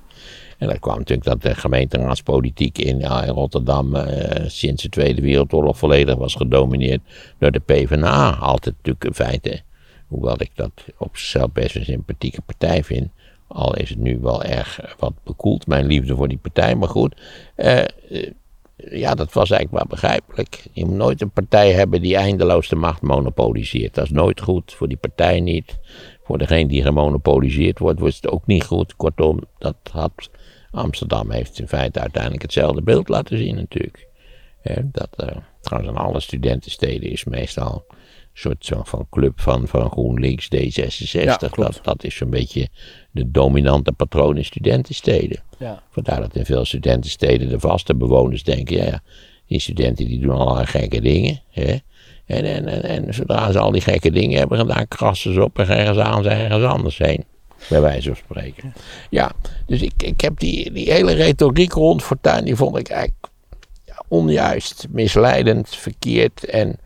En 0.58 0.68
dat 0.68 0.78
kwam 0.78 0.98
natuurlijk 0.98 1.28
dat 1.28 1.42
de 1.42 1.54
gemeenteraadspolitiek 1.54 2.78
in, 2.78 2.98
ja, 2.98 3.24
in 3.24 3.32
Rotterdam 3.32 3.94
uh, 3.94 4.02
sinds 4.46 4.82
de 4.82 4.88
Tweede 4.88 5.20
Wereldoorlog 5.20 5.78
volledig 5.78 6.16
was 6.16 6.34
gedomineerd 6.34 7.00
door 7.38 7.50
de 7.50 7.58
PvdA. 7.58 8.30
Altijd 8.30 8.74
natuurlijk 8.76 9.04
in 9.04 9.14
feite, 9.14 9.60
hoewel 10.08 10.36
ik 10.38 10.50
dat 10.54 10.72
op 10.98 11.16
zichzelf 11.16 11.52
best 11.52 11.76
een 11.76 11.84
sympathieke 11.84 12.40
partij 12.40 12.84
vind. 12.84 13.08
Al 13.46 13.76
is 13.76 13.88
het 13.88 13.98
nu 13.98 14.18
wel 14.18 14.42
erg 14.42 14.94
wat 14.98 15.12
bekoeld, 15.24 15.66
mijn 15.66 15.86
liefde 15.86 16.16
voor 16.16 16.28
die 16.28 16.38
partij. 16.38 16.74
Maar 16.74 16.88
goed, 16.88 17.16
uh, 17.56 17.84
ja, 18.76 19.14
dat 19.14 19.32
was 19.32 19.50
eigenlijk 19.50 19.70
wel 19.70 19.98
begrijpelijk. 19.98 20.66
Je 20.72 20.84
moet 20.84 20.96
nooit 20.96 21.20
een 21.20 21.30
partij 21.30 21.72
hebben 21.72 22.02
die 22.02 22.16
eindeloos 22.16 22.68
de 22.68 22.76
macht 22.76 23.02
monopoliseert. 23.02 23.94
Dat 23.94 24.04
is 24.04 24.10
nooit 24.10 24.40
goed, 24.40 24.72
voor 24.72 24.88
die 24.88 24.96
partij 24.96 25.40
niet. 25.40 25.78
Voor 26.24 26.38
degene 26.38 26.68
die 26.68 26.82
gemonopoliseerd 26.82 27.78
wordt, 27.78 28.00
wordt 28.00 28.14
het 28.14 28.28
ook 28.28 28.46
niet 28.46 28.64
goed. 28.64 28.96
Kortom, 28.96 29.40
dat 29.58 29.76
had 29.92 30.30
Amsterdam 30.70 31.30
heeft 31.30 31.58
in 31.58 31.68
feite 31.68 32.00
uiteindelijk 32.00 32.42
hetzelfde 32.42 32.82
beeld 32.82 33.08
laten 33.08 33.38
zien 33.38 33.54
natuurlijk. 33.54 34.06
dat, 34.84 35.08
uh, 35.16 35.36
trouwens 35.60 35.92
in 35.92 36.00
alle 36.00 36.20
studentensteden 36.20 37.10
is 37.10 37.24
meestal 37.24 37.86
soort 38.38 38.64
zo 38.64 38.80
van 38.84 39.06
club 39.10 39.40
van, 39.40 39.68
van 39.68 39.90
GroenLinks, 39.90 40.48
D66. 40.54 41.50
dat, 41.54 41.80
dat 41.82 42.04
is 42.04 42.16
zo'n 42.16 42.30
beetje 42.30 42.68
de 43.10 43.30
dominante 43.30 43.92
patroon 43.92 44.36
in 44.36 44.44
studentensteden. 44.44 45.42
Ja. 45.58 45.82
Vandaar 45.90 46.20
dat 46.20 46.36
in 46.36 46.44
veel 46.44 46.64
studentensteden 46.64 47.48
de 47.48 47.60
vaste 47.60 47.94
bewoners 47.94 48.44
denken, 48.44 48.76
ja, 48.76 48.84
ja 48.84 49.02
die 49.46 49.60
studenten 49.60 50.06
die 50.06 50.20
doen 50.20 50.36
allerlei 50.36 50.66
gekke 50.66 51.00
dingen. 51.00 51.40
Hè? 51.50 51.76
En, 52.26 52.44
en, 52.44 52.66
en, 52.66 52.82
en, 52.82 53.14
zodra 53.14 53.52
ze 53.52 53.58
al 53.58 53.70
die 53.70 53.80
gekke 53.80 54.10
dingen 54.10 54.38
hebben 54.38 54.58
gedaan, 54.58 54.88
krassen 54.88 55.34
ze 55.34 55.42
op 55.42 55.58
en 55.58 55.68
ergens 55.68 55.98
aan 55.98 56.22
ze 56.22 56.28
ergens 56.28 56.64
anders 56.64 56.98
heen. 56.98 57.24
Bij 57.68 57.80
wijze 57.80 58.08
van 58.08 58.16
spreken. 58.16 58.72
Ja, 59.10 59.32
dus 59.66 59.82
ik, 59.82 60.02
ik 60.02 60.20
heb 60.20 60.38
die, 60.38 60.72
die 60.72 60.92
hele 60.92 61.12
retoriek 61.12 61.72
rond 61.72 62.02
Fortuyn, 62.02 62.44
die 62.44 62.56
vond 62.56 62.78
ik 62.78 62.88
eigenlijk 62.88 63.26
onjuist, 64.08 64.86
misleidend, 64.90 65.68
verkeerd 65.68 66.44
en 66.44 66.78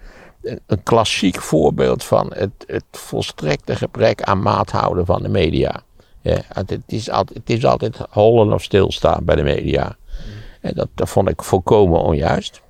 een, 0.43 0.83
klassiek 0.83 1.41
voorbeeld 1.41 2.05
van 2.05 2.33
het, 2.35 2.65
het 2.67 2.85
volstrekte 2.91 3.77
gebrek 3.77 4.23
aan 4.23 4.43
maat 4.43 4.71
houden 4.71 5.07
van 5.07 5.23
de 5.23 5.29
media. 5.29 5.83
Ja, 6.21 6.41
het, 6.49 6.83
is 6.87 7.11
altijd, 7.11 7.39
het 7.39 7.51
is 7.51 7.65
altijd 7.65 7.99
hollen 8.11 8.53
of 8.53 8.63
stilstaan 8.63 9.25
bij 9.25 9.37
de 9.37 9.43
media. 9.43 9.97
En 10.61 10.75
dat, 10.75 10.89
dat 10.95 11.09
vond 11.09 11.29
ik 11.29 11.43
volkomen 11.43 12.01
onjuist. 12.01 12.63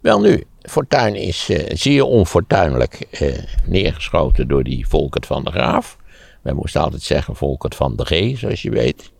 Wel 0.00 0.20
nu, 0.20 0.44
Fortuyn 0.62 1.14
is 1.14 1.50
uh, 1.50 1.58
zeer 1.68 2.04
onfortuinlijk 2.04 3.06
uh, 3.20 3.38
neergeschoten 3.64 4.48
door 4.48 4.64
die 4.64 4.88
Volkert 4.88 5.26
van 5.26 5.44
der 5.44 5.52
Graaf. 5.52 5.96
Wij 6.42 6.52
moesten 6.52 6.80
altijd 6.80 7.02
zeggen 7.02 7.36
Volkert 7.36 7.74
van 7.74 7.96
de 7.96 8.04
G, 8.04 8.38
zoals 8.38 8.62
je 8.62 8.70
weet. 8.70 9.12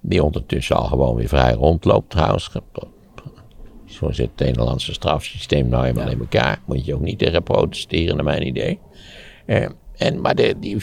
Die 0.00 0.22
ondertussen 0.22 0.76
al 0.76 0.84
gewoon 0.84 1.14
weer 1.14 1.28
vrij 1.28 1.52
rondloopt 1.52 2.10
trouwens. 2.10 2.50
Zo 3.98 4.12
zit 4.12 4.30
het 4.30 4.46
Nederlandse 4.46 4.92
strafsysteem 4.92 5.68
nou 5.68 5.86
helemaal 5.86 6.10
in 6.10 6.18
elkaar. 6.18 6.58
Moet 6.66 6.84
je 6.84 6.94
ook 6.94 7.00
niet 7.00 7.18
tegen 7.18 7.42
protesteren, 7.42 8.16
naar 8.16 8.24
mijn 8.24 8.46
idee. 8.46 8.78
Eh, 9.46 9.66
en, 9.96 10.20
maar 10.20 10.34
de, 10.34 10.54
die, 10.60 10.76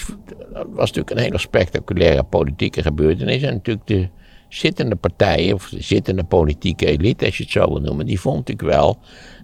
dat 0.54 0.68
was 0.70 0.92
natuurlijk 0.92 1.10
een 1.10 1.24
hele 1.24 1.38
spectaculaire 1.38 2.24
politieke 2.24 2.82
gebeurtenis. 2.82 3.42
En 3.42 3.54
natuurlijk 3.54 3.88
de 3.88 4.10
zittende 4.50 4.96
partijen, 4.96 5.54
of 5.54 5.70
de 5.70 5.84
zittende 5.84 6.24
politieke 6.24 6.86
elite, 6.86 7.26
als 7.26 7.38
je 7.38 7.44
het 7.44 7.52
zo 7.52 7.68
wil 7.68 7.82
noemen, 7.82 8.06
die 8.06 8.20
vond 8.20 8.38
natuurlijk 8.38 8.78
wel 8.78 8.98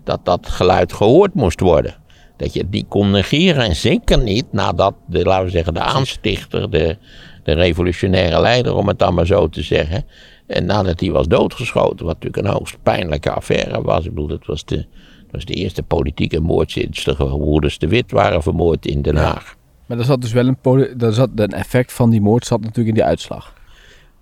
dat 0.03 0.25
dat 0.25 0.47
geluid 0.47 0.93
gehoord 0.93 1.33
moest 1.33 1.59
worden 1.59 1.99
dat 2.41 2.53
je 2.53 2.59
het 2.59 2.71
niet 2.71 2.87
kon 2.87 3.11
negeren. 3.11 3.63
En 3.63 3.75
zeker 3.75 4.17
niet 4.17 4.45
nadat, 4.51 4.93
de, 5.07 5.23
laten 5.23 5.45
we 5.45 5.51
zeggen, 5.51 5.73
de 5.73 5.79
aanstichter, 5.79 6.69
de, 6.69 6.97
de 7.43 7.53
revolutionaire 7.53 8.41
leider, 8.41 8.75
om 8.75 8.87
het 8.87 8.99
dan 8.99 9.13
maar 9.13 9.25
zo 9.25 9.49
te 9.49 9.61
zeggen. 9.61 10.05
En 10.51 10.65
nadat 10.65 11.00
hij 11.00 11.12
was 11.12 11.27
doodgeschoten, 11.27 12.05
wat 12.05 12.20
natuurlijk 12.20 12.48
een 12.48 12.53
hoogst 12.53 12.77
pijnlijke 12.84 13.31
affaire 13.31 13.81
was. 13.81 14.05
Ik 14.05 14.13
bedoel, 14.13 14.27
dat 14.27 14.46
was 14.46 14.65
de, 14.65 14.75
dat 14.75 15.31
was 15.31 15.46
de 15.46 15.53
eerste 15.53 15.84
politieke 15.84 16.39
moord 16.39 16.72
sinds 16.72 17.03
de 17.03 17.15
gebroeders 17.15 17.77
de 17.77 17.88
Wit 17.88 18.12
waren 18.12 18.43
vermoord 18.43 18.86
in 18.86 19.01
Den 19.01 19.15
Haag. 19.15 19.55
Maar 19.86 19.98
er 19.98 20.05
zat 20.05 20.22
dus 20.22 20.31
wel 20.31 20.48
een, 20.48 21.00
er 21.00 21.13
zat, 21.13 21.29
een 21.36 21.53
effect 21.53 21.93
van 21.93 22.10
die 22.10 22.22
moord 22.22 22.46
zat 22.46 22.62
natuurlijk 22.62 22.88
in 22.88 22.93
die 22.93 23.03
uitslag. 23.03 23.53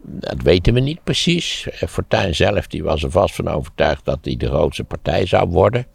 Dat 0.02 0.42
weten 0.42 0.74
we 0.74 0.80
niet 0.80 1.04
precies. 1.04 1.68
Fortuyn 1.88 2.36
zelf 2.36 2.68
die 2.68 2.84
was 2.84 3.04
er 3.04 3.12
vast 3.12 3.36
van 3.36 3.48
overtuigd 3.48 4.06
dat 4.06 4.20
hij 4.22 4.38
de 4.38 4.48
grootste 4.48 4.84
partij 4.84 5.26
zou 5.26 5.50
worden. 5.50 5.86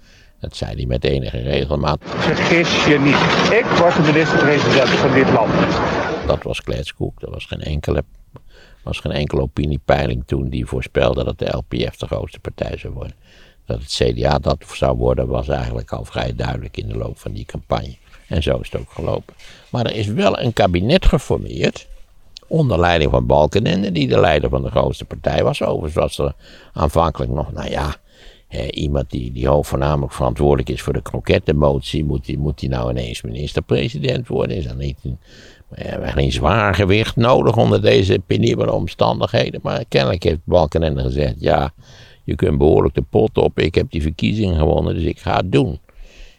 Dat 0.40 0.56
zei 0.56 0.74
hij 0.74 0.86
met 0.86 1.04
enige 1.04 1.38
regelmaat. 1.38 1.98
Vergis 2.04 2.84
je 2.84 2.98
niet. 2.98 3.58
Ik 3.58 3.64
word 3.78 3.94
de 3.94 4.02
minister-president 4.02 4.88
van 4.88 5.12
dit 5.12 5.30
land. 5.32 5.52
Dat 6.26 6.42
was 6.42 6.60
Kletskoek. 6.60 7.22
Er 7.22 7.30
was 7.30 7.44
geen 7.44 7.60
enkele, 7.60 8.04
was 8.84 9.00
geen 9.00 9.12
enkele 9.12 9.40
opiniepeiling 9.40 10.22
toen 10.26 10.48
die 10.48 10.66
voorspelde 10.66 11.24
dat 11.24 11.38
de 11.38 11.56
LPF 11.56 11.96
de 11.96 12.06
grootste 12.06 12.40
partij 12.40 12.76
zou 12.76 12.92
worden. 12.92 13.16
Dat 13.66 13.80
het 13.80 13.92
CDA 13.92 14.38
dat 14.38 14.64
zou 14.72 14.96
worden 14.96 15.26
was 15.26 15.48
eigenlijk 15.48 15.92
al 15.92 16.04
vrij 16.04 16.34
duidelijk 16.34 16.76
in 16.76 16.88
de 16.88 16.96
loop 16.96 17.18
van 17.18 17.32
die 17.32 17.44
campagne. 17.44 17.96
En 18.28 18.42
zo 18.42 18.58
is 18.58 18.70
het 18.70 18.80
ook 18.80 18.90
gelopen. 18.90 19.34
Maar 19.70 19.86
er 19.86 19.94
is 19.94 20.06
wel 20.06 20.38
een 20.38 20.52
kabinet 20.52 21.06
geformeerd 21.06 21.86
Onder 22.46 22.78
leiding 22.78 23.10
van 23.10 23.26
Balkenende, 23.26 23.92
die 23.92 24.08
de 24.08 24.20
leider 24.20 24.50
van 24.50 24.62
de 24.62 24.70
grootste 24.70 25.04
partij 25.04 25.44
was. 25.44 25.62
Overigens 25.62 25.94
was 25.94 26.18
er 26.18 26.34
aanvankelijk 26.72 27.32
nog, 27.32 27.52
nou 27.52 27.70
ja, 27.70 27.96
iemand 28.70 29.10
die, 29.10 29.32
die 29.32 29.48
verantwoordelijk 30.08 30.68
is 30.68 30.82
voor 30.82 30.92
de 30.92 31.02
krokettenmotie. 31.02 32.04
Moet 32.04 32.24
die, 32.24 32.38
moet 32.38 32.58
die 32.58 32.68
nou 32.68 32.90
ineens 32.90 33.22
minister-president 33.22 34.28
worden? 34.28 34.56
Is 34.56 34.66
dat 34.66 34.76
niet 34.76 34.98
een, 35.04 35.18
geen 36.04 36.32
zwaar 36.32 36.74
gewicht 36.74 37.16
nodig 37.16 37.56
onder 37.56 37.82
deze 37.82 38.22
penibele 38.26 38.72
omstandigheden? 38.72 39.60
Maar 39.62 39.84
kennelijk 39.88 40.22
heeft 40.22 40.40
Balkenende 40.44 41.02
gezegd, 41.02 41.34
ja, 41.38 41.72
je 42.24 42.34
kunt 42.34 42.58
behoorlijk 42.58 42.94
de 42.94 43.04
pot 43.10 43.38
op. 43.38 43.58
Ik 43.58 43.74
heb 43.74 43.90
die 43.90 44.02
verkiezing 44.02 44.56
gewonnen, 44.56 44.94
dus 44.94 45.04
ik 45.04 45.18
ga 45.18 45.36
het 45.36 45.52
doen. 45.52 45.78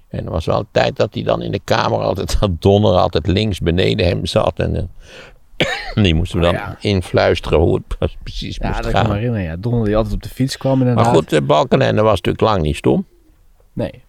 En 0.07 0.25
er 0.25 0.31
was 0.31 0.45
wel 0.45 0.65
tijd 0.71 0.95
dat 0.95 1.13
hij 1.13 1.23
dan 1.23 1.41
in 1.41 1.51
de 1.51 1.61
kamer 1.63 1.99
altijd, 1.99 2.37
dat 2.39 2.61
Donner 2.61 2.91
altijd 2.91 3.27
links 3.27 3.59
beneden 3.59 4.05
hem 4.05 4.25
zat. 4.25 4.59
En 4.59 4.75
uh, 4.75 4.81
die 6.03 6.15
moesten 6.15 6.39
we 6.39 6.45
dan 6.45 6.55
oh, 6.55 6.69
influisteren 6.79 7.59
hoe 7.59 7.81
het 7.87 8.17
precies 8.23 8.55
ja, 8.55 8.67
moest 8.67 8.83
dat 8.83 8.91
gaan. 8.91 9.01
kan 9.03 9.11
me 9.11 9.17
herinneren. 9.17 9.45
Ja. 9.45 9.55
Donner 9.55 9.85
die 9.85 9.95
altijd 9.95 10.13
op 10.13 10.23
de 10.23 10.29
fiets 10.29 10.57
kwam 10.57 10.79
inderdaad. 10.79 11.05
Maar 11.05 11.13
goed, 11.13 11.47
Balkenende 11.47 12.01
was 12.01 12.21
natuurlijk 12.21 12.43
lang 12.43 12.61
niet 12.61 12.75
stom. 12.75 13.05
Nee. 13.73 14.03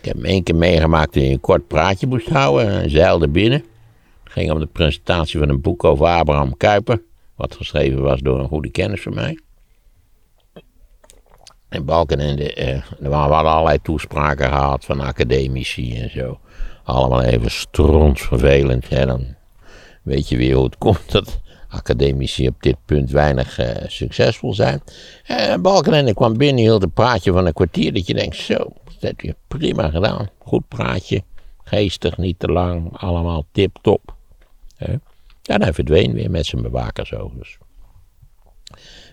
Ik 0.00 0.04
heb 0.04 0.14
hem 0.14 0.24
één 0.24 0.42
keer 0.42 0.54
meegemaakt 0.54 1.14
dat 1.14 1.22
hij 1.22 1.32
een 1.32 1.40
kort 1.40 1.66
praatje 1.66 2.06
moest 2.06 2.28
houden. 2.28 2.82
En 2.82 2.90
zeilde 2.90 3.28
binnen. 3.28 3.64
Het 4.24 4.32
ging 4.32 4.50
om 4.50 4.58
de 4.58 4.66
presentatie 4.66 5.38
van 5.38 5.48
een 5.48 5.60
boek 5.60 5.84
over 5.84 6.06
Abraham 6.06 6.56
Kuyper. 6.56 7.02
Wat 7.34 7.54
geschreven 7.54 8.02
was 8.02 8.20
door 8.20 8.38
een 8.38 8.48
goede 8.48 8.70
kennis 8.70 9.02
van 9.02 9.14
mij. 9.14 9.38
En 11.68 11.84
Balkenende, 11.84 12.54
eh, 12.54 12.74
er 13.02 13.08
waren 13.08 13.36
allerlei 13.36 13.78
toespraken 13.82 14.48
gehad 14.48 14.84
van 14.84 15.00
academici 15.00 16.00
en 16.00 16.10
zo. 16.10 16.38
Allemaal 16.84 17.22
even 17.22 17.50
stronsvervelend. 17.50 18.88
Hè. 18.88 19.06
Dan 19.06 19.36
weet 20.08 20.28
je 20.28 20.36
weer 20.36 20.54
hoe 20.54 20.64
het 20.64 20.78
komt 20.78 21.10
dat 21.12 21.40
academici 21.68 22.48
op 22.48 22.62
dit 22.62 22.76
punt 22.84 23.10
weinig 23.10 23.60
uh, 23.60 23.70
succesvol 23.86 24.54
zijn. 24.54 24.82
En 25.24 25.62
Balkenende 25.62 26.14
kwam 26.14 26.36
binnen, 26.36 26.64
hield 26.64 26.82
een 26.82 26.90
praatje 26.90 27.32
van 27.32 27.46
een 27.46 27.52
kwartier. 27.52 27.92
Dat 27.92 28.06
je 28.06 28.14
denkt, 28.14 28.36
zo, 28.36 28.56
dat 28.84 29.00
heb 29.00 29.20
je 29.20 29.36
prima 29.48 29.90
gedaan. 29.90 30.28
Goed 30.38 30.68
praatje, 30.68 31.22
geestig, 31.64 32.16
niet 32.16 32.38
te 32.38 32.46
lang, 32.46 32.96
allemaal 32.98 33.44
tip-top. 33.52 34.14
Ja, 35.42 35.58
hij 35.58 35.72
verdween 35.72 36.12
weer 36.12 36.30
met 36.30 36.46
zijn 36.46 36.62
bewakers. 36.62 37.12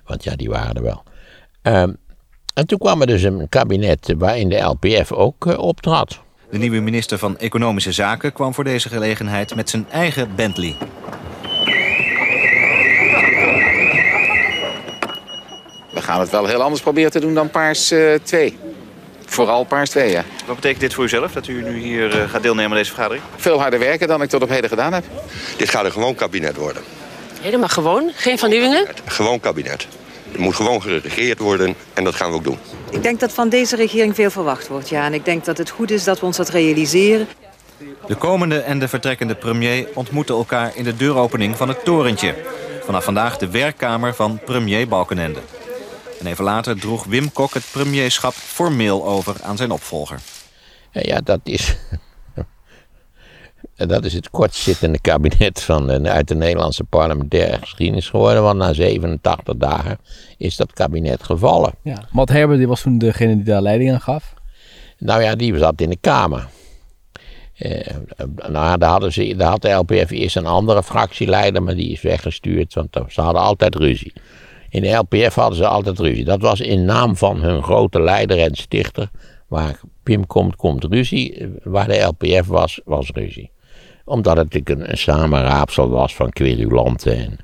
Want 0.06 0.24
ja, 0.24 0.36
die 0.36 0.50
waren 0.50 0.76
er 0.76 0.84
wel. 0.84 1.04
Um, 1.62 1.98
en 2.54 2.68
toen 2.68 2.80
kwam 2.80 3.02
er 3.02 3.08
dus 3.08 3.24
een 3.24 3.50
kabinet 3.50 4.14
waarin 4.18 4.50
de 4.50 4.60
LPF 4.60 5.12
ook 5.12 5.46
uh, 5.46 5.58
optrad. 5.58 6.20
De 6.50 6.58
nieuwe 6.58 6.80
minister 6.80 7.18
van 7.18 7.38
Economische 7.38 7.92
Zaken 7.92 8.34
kwam 8.34 8.54
voor 8.54 8.64
deze 8.64 8.90
gelegenheid 8.90 9.56
met 9.56 9.70
zijn 9.70 9.86
eigen 9.92 10.36
Bentley. 10.36 10.78
We 15.92 16.02
gaan 16.02 16.20
het 16.20 16.30
wel 16.30 16.46
heel 16.46 16.62
anders 16.62 16.82
proberen 16.82 17.12
te 17.12 17.20
doen 17.20 17.34
dan 17.34 17.50
Paars 17.50 17.92
uh, 17.92 18.14
2. 18.24 18.58
Vooral 19.26 19.64
Paars 19.64 19.90
2, 19.90 20.12
ja. 20.12 20.24
Wat 20.46 20.56
betekent 20.56 20.82
dit 20.82 20.94
voor 20.94 21.04
uzelf, 21.04 21.32
dat 21.32 21.48
u 21.48 21.64
nu 21.64 21.78
hier 21.78 22.16
uh, 22.16 22.30
gaat 22.30 22.42
deelnemen 22.42 22.72
aan 22.72 22.78
deze 22.78 22.94
vergadering? 22.94 23.24
Veel 23.36 23.60
harder 23.60 23.80
werken 23.80 24.08
dan 24.08 24.22
ik 24.22 24.30
tot 24.30 24.42
op 24.42 24.50
heden 24.50 24.70
gedaan 24.70 24.94
heb. 24.94 25.04
Dit 25.58 25.70
gaat 25.70 25.86
een 25.86 25.92
gewoon 25.92 26.16
kabinet 26.16 26.56
worden. 26.56 26.84
Helemaal 27.42 27.68
gewoon? 27.68 28.12
Geen 28.16 28.38
vernieuwingen? 28.38 28.88
Gewoon 29.06 29.40
kabinet. 29.40 29.88
Er 30.36 30.42
moet 30.42 30.56
gewoon 30.56 30.82
geregeerd 30.82 31.40
worden 31.40 31.76
en 31.94 32.04
dat 32.04 32.16
gaan 32.16 32.30
we 32.30 32.36
ook 32.36 32.44
doen. 32.44 32.58
Ik 32.90 33.04
denk 33.04 33.20
dat 33.20 33.34
van 33.34 33.50
deze 33.50 33.76
regering 33.76 34.16
veel 34.16 34.30
verwacht 34.30 34.68
wordt, 34.68 34.90
ja. 34.90 35.06
En 35.06 35.14
ik 35.14 35.26
denk 35.26 35.46
dat 35.46 35.58
het 35.58 35.70
goed 35.70 35.92
is 35.92 36.04
dat 36.04 36.20
we 36.20 36.26
ons 36.26 36.38
dat 36.38 36.50
realiseren. 36.50 37.28
De 38.08 38.16
komende 38.16 38.60
en 38.60 38.80
de 38.80 38.88
vertrekkende 38.88 39.36
premier 39.36 39.88
ontmoeten 39.94 40.36
elkaar 40.36 40.72
in 40.76 40.84
de 40.84 40.96
deuropening 40.96 41.58
van 41.58 41.68
het 41.68 41.84
torentje. 41.84 42.36
Vanaf 42.86 43.04
vandaag 43.04 43.38
de 43.38 43.50
werkkamer 43.50 44.16
van 44.16 44.40
premier 44.46 44.88
Balkenende. 44.88 45.40
En 46.20 46.28
even 46.28 46.44
later 46.44 46.80
droeg 46.80 47.06
Wim 47.06 47.32
Kok 47.32 47.54
het 47.54 47.64
premierschap 47.72 48.34
formeel 48.34 49.06
over 49.06 49.36
aan 49.44 49.58
zijn 49.58 49.72
opvolger. 49.72 50.20
Ja, 50.92 51.22
dat 51.24 51.40
is, 51.44 51.76
dat 53.76 54.06
is 54.06 54.14
het 54.14 54.30
kortzittende 54.30 55.00
kabinet 55.00 55.62
van, 55.62 56.08
uit 56.08 56.28
de 56.28 56.36
Nederlandse 56.36 56.84
parlementaire 56.84 57.58
geschiedenis 57.58 58.10
geworden. 58.10 58.44
Want 58.44 58.58
na 58.58 58.74
87 58.74 59.56
dagen 59.58 59.98
is 60.38 60.56
dat 60.56 60.74
kabinet 60.74 61.24
gevallen. 61.24 61.74
Ja, 61.82 62.08
Matt 62.12 62.30
Herber 62.30 62.58
die 62.58 62.68
was 62.68 62.82
toen 62.82 62.98
degene 62.98 63.36
die 63.36 63.44
daar 63.44 63.62
leiding 63.62 63.92
aan 63.92 64.02
gaf. 64.02 64.34
Nou 64.98 65.22
ja, 65.22 65.36
die 65.36 65.58
zat 65.58 65.82
in 65.82 65.90
de 65.90 65.98
Kamer. 66.02 66.48
Eh, 67.56 67.96
nou, 68.50 68.78
daar, 68.78 68.90
hadden 68.90 69.14
ze, 69.14 69.36
daar 69.36 69.50
had 69.50 69.62
de 69.62 69.70
LPF 69.70 70.10
eerst 70.10 70.36
een 70.36 70.46
andere 70.46 70.84
fractieleider, 70.84 71.64
maar 71.64 71.76
die 71.76 71.92
is 71.92 72.02
weggestuurd, 72.02 72.74
want 72.74 72.98
ze 73.08 73.22
hadden 73.22 73.42
altijd 73.42 73.76
ruzie. 73.76 74.14
In 74.70 74.82
de 74.82 74.92
LPF 74.92 75.36
hadden 75.36 75.58
ze 75.58 75.68
altijd 75.68 76.00
ruzie. 76.00 76.26
Dat 76.26 76.42
was 76.42 76.60
in 76.60 76.86
naam 76.86 77.16
van 77.16 77.42
hun 77.42 77.64
grote 77.64 78.02
leider 78.02 78.40
en 78.40 78.56
stichter. 78.56 79.10
Waar 79.48 79.80
Pim 80.04 80.28
komt, 80.28 80.56
komt 80.56 80.84
ruzie. 80.84 81.54
Waar 81.64 81.88
de 81.88 82.00
LPF 82.00 82.48
was, 82.48 82.82
was 82.86 83.10
ruzie. 83.14 83.52
Omdat 84.06 84.38
het 84.38 84.54
natuurlijk 84.54 84.82
een, 84.82 84.92
een 84.92 84.98
samenraapsel 84.98 85.90
was 85.90 86.16
van 86.16 86.30
querulanten 86.30 87.18
en 87.18 87.40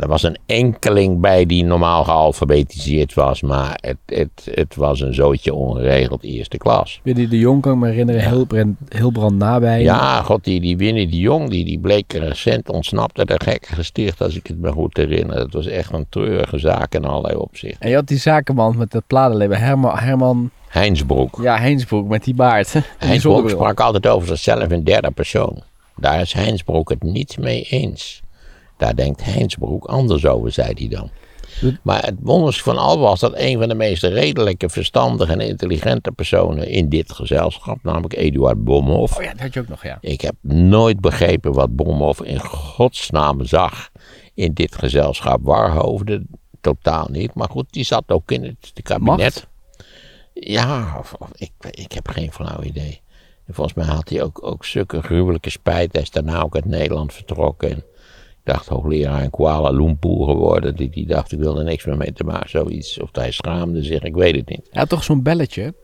er 0.00 0.08
was 0.08 0.22
een 0.22 0.36
enkeling 0.46 1.20
bij 1.20 1.46
die 1.46 1.64
normaal 1.64 2.04
gealfabetiseerd 2.04 3.14
was, 3.14 3.42
maar 3.42 3.78
het, 3.80 3.96
het, 4.06 4.48
het 4.54 4.74
was 4.74 5.00
een 5.00 5.14
zootje 5.14 5.54
ongeregeld 5.54 6.22
eerste 6.22 6.56
klas. 6.56 7.00
Winnie 7.02 7.28
de 7.28 7.38
Jong 7.38 7.62
kan 7.62 7.72
ik 7.72 7.78
me 7.78 7.88
herinneren, 7.88 8.22
ja. 8.22 8.30
Hilbrand, 8.30 8.76
Hilbrand 8.88 9.38
nabij. 9.38 9.82
Ja, 9.82 10.22
god, 10.22 10.44
die, 10.44 10.60
die 10.60 10.76
Winnie 10.76 11.08
de 11.08 11.18
Jong, 11.18 11.50
die, 11.50 11.64
die 11.64 11.78
bleek 11.78 12.12
recent 12.12 12.68
ontsnapt 12.68 13.18
uit 13.18 13.30
een 13.30 13.40
gekke 13.40 13.74
gesticht, 13.74 14.20
als 14.20 14.36
ik 14.36 14.46
het 14.46 14.60
me 14.60 14.72
goed 14.72 14.96
herinner. 14.96 15.36
Dat 15.36 15.52
was 15.52 15.66
echt 15.66 15.92
een 15.92 16.06
treurige 16.08 16.58
zaak 16.58 16.94
in 16.94 17.04
allerlei 17.04 17.36
opzichten. 17.36 17.80
En 17.80 17.88
je 17.88 17.94
had 17.94 18.08
die 18.08 18.18
zakenman 18.18 18.76
met 18.76 18.92
het 18.92 19.06
platenleven, 19.06 19.58
Herman... 19.58 19.98
Herman... 19.98 20.50
Heinsbroek. 20.76 21.38
Ja, 21.42 21.58
Heinsbroek 21.58 22.08
met 22.08 22.24
die 22.24 22.34
baard. 22.34 22.72
Heinsbroek 22.98 23.50
sprak 23.50 23.80
altijd 23.80 24.06
over 24.06 24.28
zichzelf 24.28 24.70
in 24.70 24.84
derde 24.84 25.10
persoon. 25.10 25.62
Daar 25.96 26.20
is 26.20 26.32
Heinsbroek 26.32 26.88
het 26.88 27.02
niet 27.02 27.38
mee 27.38 27.62
eens. 27.62 28.22
Daar 28.76 28.96
denkt 28.96 29.24
Heinsbroek 29.24 29.84
anders 29.84 30.26
over, 30.26 30.52
zei 30.52 30.72
hij 30.74 30.88
dan. 30.88 31.10
Maar 31.82 32.04
het 32.04 32.14
wonderste 32.20 32.62
van 32.62 32.78
al 32.78 32.98
was 32.98 33.20
dat 33.20 33.32
een 33.36 33.58
van 33.58 33.68
de 33.68 33.74
meest 33.74 34.02
redelijke, 34.02 34.68
verstandige 34.68 35.32
en 35.32 35.40
intelligente 35.40 36.12
personen 36.12 36.68
in 36.68 36.88
dit 36.88 37.12
gezelschap, 37.12 37.78
namelijk 37.82 38.14
Eduard 38.16 38.64
Bomhoff. 38.64 39.16
Oh 39.16 39.22
ja, 39.22 39.30
dat 39.30 39.40
had 39.40 39.54
je 39.54 39.60
ook 39.60 39.68
nog, 39.68 39.82
ja. 39.82 39.98
Ik 40.00 40.20
heb 40.20 40.34
nooit 40.40 41.00
begrepen 41.00 41.52
wat 41.52 41.76
Bomhoff 41.76 42.22
in 42.22 42.40
godsnaam 42.40 43.44
zag 43.44 43.90
in 44.34 44.52
dit 44.52 44.74
gezelschap. 44.74 45.38
Warhoofden 45.42 46.26
totaal 46.60 47.08
niet. 47.10 47.34
Maar 47.34 47.48
goed, 47.48 47.66
die 47.70 47.84
zat 47.84 48.04
ook 48.06 48.30
in 48.30 48.44
het 48.44 48.72
kabinet. 48.82 49.18
Macht? 49.18 49.46
Ja, 50.40 51.02
ik, 51.32 51.52
ik 51.70 51.92
heb 51.92 52.08
geen 52.08 52.32
flauw 52.32 52.62
idee. 52.62 53.00
En 53.46 53.54
volgens 53.54 53.76
mij 53.76 53.86
had 53.86 54.08
hij 54.08 54.22
ook, 54.22 54.46
ook 54.46 54.64
zulke 54.64 55.02
gruwelijke 55.02 55.50
spijt. 55.50 55.92
Hij 55.92 56.02
is 56.02 56.10
daarna 56.10 56.42
ook 56.42 56.54
uit 56.54 56.64
Nederland 56.64 57.12
vertrokken. 57.12 57.70
En, 57.70 57.84
dacht 58.46 58.66
hoogleraar 58.66 59.22
in 59.22 59.30
Kuala 59.30 59.70
Lumpur 59.70 60.24
geworden. 60.24 60.76
Die, 60.76 60.90
die 60.90 61.06
dacht, 61.06 61.32
ik 61.32 61.38
wil 61.38 61.58
er 61.58 61.64
niks 61.64 61.84
meer 61.84 61.96
mee 61.96 62.12
te 62.12 62.24
maken, 62.24 62.50
zoiets. 62.50 63.00
Of 63.00 63.08
hij 63.12 63.30
schaamde 63.30 63.82
zich, 63.82 64.02
ik 64.02 64.14
weet 64.14 64.36
het 64.36 64.48
niet. 64.48 64.68
Ja, 64.70 64.84
toch 64.84 65.04
zo'n 65.04 65.22
belletje? 65.22 65.74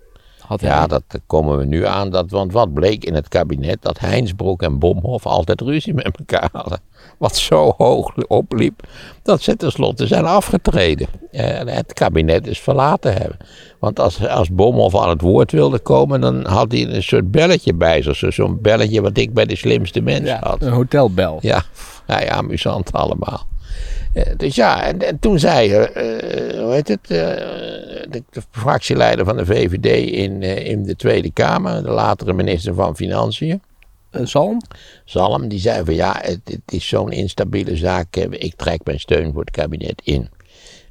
Had 0.52 0.60
hij 0.60 0.70
ja, 0.70 0.86
dat 0.86 1.02
komen 1.26 1.58
we 1.58 1.64
nu 1.64 1.86
aan. 1.86 2.10
Dat, 2.10 2.30
want 2.30 2.52
wat 2.52 2.74
bleek 2.74 3.04
in 3.04 3.14
het 3.14 3.28
kabinet? 3.28 3.82
Dat 3.82 3.98
Heinsbroek 3.98 4.62
en 4.62 4.78
Bomhoff 4.78 5.26
altijd 5.26 5.60
ruzie 5.60 5.94
met 5.94 6.10
elkaar 6.18 6.48
hadden. 6.52 6.80
Wat 7.18 7.36
zo 7.36 7.74
hoog 7.76 8.16
opliep, 8.26 8.82
dat 9.22 9.42
ze 9.42 9.56
tenslotte 9.56 10.06
zijn 10.06 10.24
afgetreden. 10.24 11.06
Eh, 11.30 11.60
het 11.64 11.92
kabinet 11.92 12.46
is 12.46 12.60
verlaten 12.60 13.12
hebben. 13.12 13.36
Want 13.78 14.00
als, 14.00 14.28
als 14.28 14.50
Bomhoff 14.50 14.96
aan 14.96 15.08
het 15.08 15.20
woord 15.20 15.52
wilde 15.52 15.78
komen, 15.78 16.20
dan 16.20 16.46
had 16.46 16.72
hij 16.72 16.86
een 16.86 17.02
soort 17.02 17.30
belletje 17.30 17.74
bij 17.74 18.02
zich. 18.02 18.32
Zo'n 18.34 18.58
belletje 18.60 19.02
wat 19.02 19.16
ik 19.16 19.34
bij 19.34 19.46
de 19.46 19.56
slimste 19.56 20.00
mensen 20.00 20.34
ja, 20.34 20.48
had. 20.48 20.62
Een 20.62 20.72
hotelbel. 20.72 21.38
Ja, 21.40 21.62
ja, 22.06 22.20
ja 22.20 22.30
amusant 22.30 22.92
allemaal. 22.92 23.46
Uh, 24.14 24.22
dus 24.36 24.54
ja, 24.54 24.82
en, 24.82 24.98
en 24.98 25.18
toen 25.18 25.38
zei 25.38 25.70
uh, 25.70 25.78
hoe 26.62 26.72
heet 26.72 26.88
het, 26.88 27.10
uh, 27.10 27.18
de, 28.10 28.22
de, 28.30 28.42
fractieleider 28.50 29.24
van 29.24 29.36
de 29.36 29.46
VVD 29.46 30.12
in, 30.12 30.42
in 30.42 30.82
de 30.82 30.96
Tweede 30.96 31.32
Kamer, 31.32 31.82
de 31.82 31.90
latere 31.90 32.32
minister 32.32 32.74
van 32.74 32.96
Financiën. 32.96 33.62
Zalm? 34.10 34.60
Zalm, 35.04 35.48
die 35.48 35.58
zei 35.58 35.84
van 35.84 35.94
ja, 35.94 36.18
het, 36.20 36.40
het 36.44 36.72
is 36.72 36.88
zo'n 36.88 37.12
instabiele 37.12 37.76
zaak, 37.76 38.16
ik 38.16 38.54
trek 38.56 38.80
mijn 38.84 39.00
steun 39.00 39.32
voor 39.32 39.40
het 39.40 39.50
kabinet 39.50 40.00
in. 40.04 40.30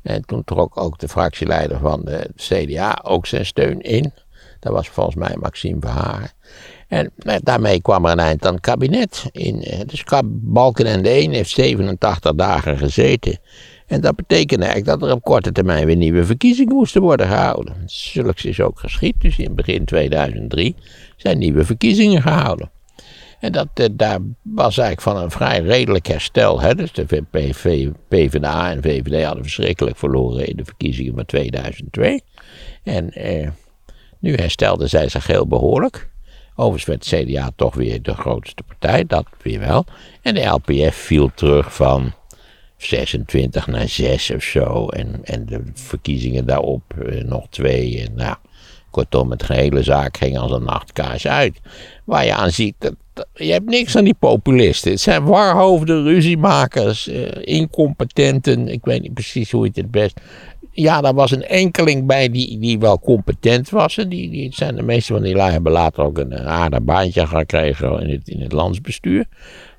En 0.02 0.26
toen 0.26 0.44
trok 0.44 0.78
ook 0.80 1.00
de 1.00 1.08
fractieleider 1.08 1.80
van 1.80 2.02
de 2.06 2.30
CDA 2.36 3.00
ook 3.04 3.26
zijn 3.26 3.46
steun 3.46 3.82
in. 3.82 4.14
Dat 4.60 4.74
was 4.74 4.90
volgens 4.90 5.16
mij 5.16 5.36
Maxime 5.40 5.80
Verhagen. 5.80 6.32
En 6.92 7.12
nou, 7.16 7.40
daarmee 7.44 7.82
kwam 7.82 8.06
er 8.06 8.12
een 8.12 8.20
eind 8.20 8.46
aan 8.46 8.54
het 8.54 8.62
kabinet. 8.62 9.26
In, 9.32 9.64
dus 9.86 10.04
Balkenende 10.26 11.10
1 11.10 11.32
heeft 11.32 11.50
87 11.50 12.36
dagen 12.36 12.78
gezeten. 12.78 13.40
En 13.88 14.02
dat 14.02 14.16
betekende 14.16 14.66
eigenlijk 14.66 15.00
dat 15.00 15.10
er 15.10 15.16
op 15.16 15.24
korte 15.24 15.52
termijn 15.52 15.86
weer 15.86 15.96
nieuwe 15.96 16.26
verkiezingen 16.26 16.76
moesten 16.76 17.02
worden 17.02 17.28
gehouden. 17.28 17.76
Zulks 17.86 18.46
is 18.46 18.60
ook 18.60 18.80
geschied. 18.80 19.16
Dus 19.18 19.38
in 19.38 19.56
begin 19.56 19.86
2003 19.86 20.76
zijn 21.16 21.38
nieuwe 21.38 21.66
verkiezingen 21.66 22.22
gehouden. 22.22 22.72
En 23.40 23.52
dat, 23.52 23.68
eh, 23.74 23.86
daar 23.92 24.20
was 24.42 24.78
eigenlijk 24.78 25.02
van 25.02 25.24
een 25.24 25.32
vrij 25.32 25.60
redelijk 25.60 26.08
herstel. 26.08 26.62
Hè? 26.62 26.76
Dus 26.76 26.92
de 26.92 27.24
PV, 27.32 27.90
PvdA 28.08 28.72
en 28.72 28.82
VVD 28.82 29.24
hadden 29.24 29.44
verschrikkelijk 29.44 29.98
verloren 29.98 30.48
in 30.48 30.58
de 30.58 30.66
verkiezingen 30.66 31.16
van 31.16 31.26
2002. 31.26 32.22
En 32.84 33.10
eh, 33.10 33.50
nu 34.20 34.36
herstelden 34.36 34.90
zij 34.90 35.10
zich 35.10 35.28
heel 35.28 35.48
behoorlijk. 35.48 36.11
Overigens 36.62 37.12
werd 37.12 37.26
CDA 37.26 37.52
toch 37.56 37.76
weer 37.76 38.02
de 38.02 38.14
grootste 38.14 38.64
partij, 38.64 39.06
dat 39.08 39.26
weer 39.42 39.60
wel. 39.60 39.86
En 40.22 40.34
de 40.34 40.46
LPF 40.46 40.96
viel 40.96 41.32
terug 41.36 41.76
van 41.76 42.14
26 42.78 43.68
naar 43.68 43.88
6 43.88 44.32
of 44.32 44.44
zo. 44.44 44.88
En, 44.88 45.20
en 45.24 45.46
de 45.46 45.62
verkiezingen 45.74 46.46
daarop 46.46 46.82
eh, 47.06 47.24
nog 47.24 47.48
twee. 47.50 48.02
En 48.08 48.16
nou, 48.16 48.36
kortom, 48.90 49.32
het 49.32 49.44
gehele 49.44 49.84
zaak 49.84 50.18
ging 50.18 50.38
als 50.38 50.52
een 50.52 50.64
nachtkaars 50.64 51.28
uit. 51.28 51.60
Waar 52.04 52.26
je 52.26 52.34
aan 52.34 52.52
ziet, 52.52 52.76
dat, 52.78 52.96
je 53.34 53.52
hebt 53.52 53.70
niks 53.70 53.96
aan 53.96 54.04
die 54.04 54.16
populisten. 54.20 54.92
Het 54.92 55.02
zijn 55.02 55.24
warhoofden, 55.24 56.04
ruziemakers, 56.04 57.08
uh, 57.08 57.28
incompetenten. 57.42 58.68
Ik 58.68 58.86
weet 58.86 59.02
niet 59.02 59.14
precies 59.14 59.52
hoe 59.52 59.62
je 59.62 59.68
het 59.68 59.78
het 59.78 59.92
best 59.92 60.20
ja, 60.72 61.02
daar 61.02 61.14
was 61.14 61.32
een 61.32 61.44
enkeling 61.44 62.06
bij 62.06 62.30
die, 62.30 62.60
die 62.60 62.80
wel 62.80 63.00
competent 63.00 63.70
was. 63.70 63.98
En 63.98 64.10
die, 64.10 64.30
die 64.30 64.54
zijn 64.54 64.76
de 64.76 64.84
meeste 64.84 65.14
van 65.14 65.22
die 65.22 65.36
lui 65.36 65.52
hebben 65.52 65.72
later 65.72 66.04
ook 66.04 66.18
een, 66.18 66.38
aardig 66.38 66.82
baantje 66.82 67.28
gekregen 67.28 68.02
in 68.02 68.10
het, 68.10 68.28
in 68.28 68.42
het 68.42 68.52
landsbestuur. 68.52 69.26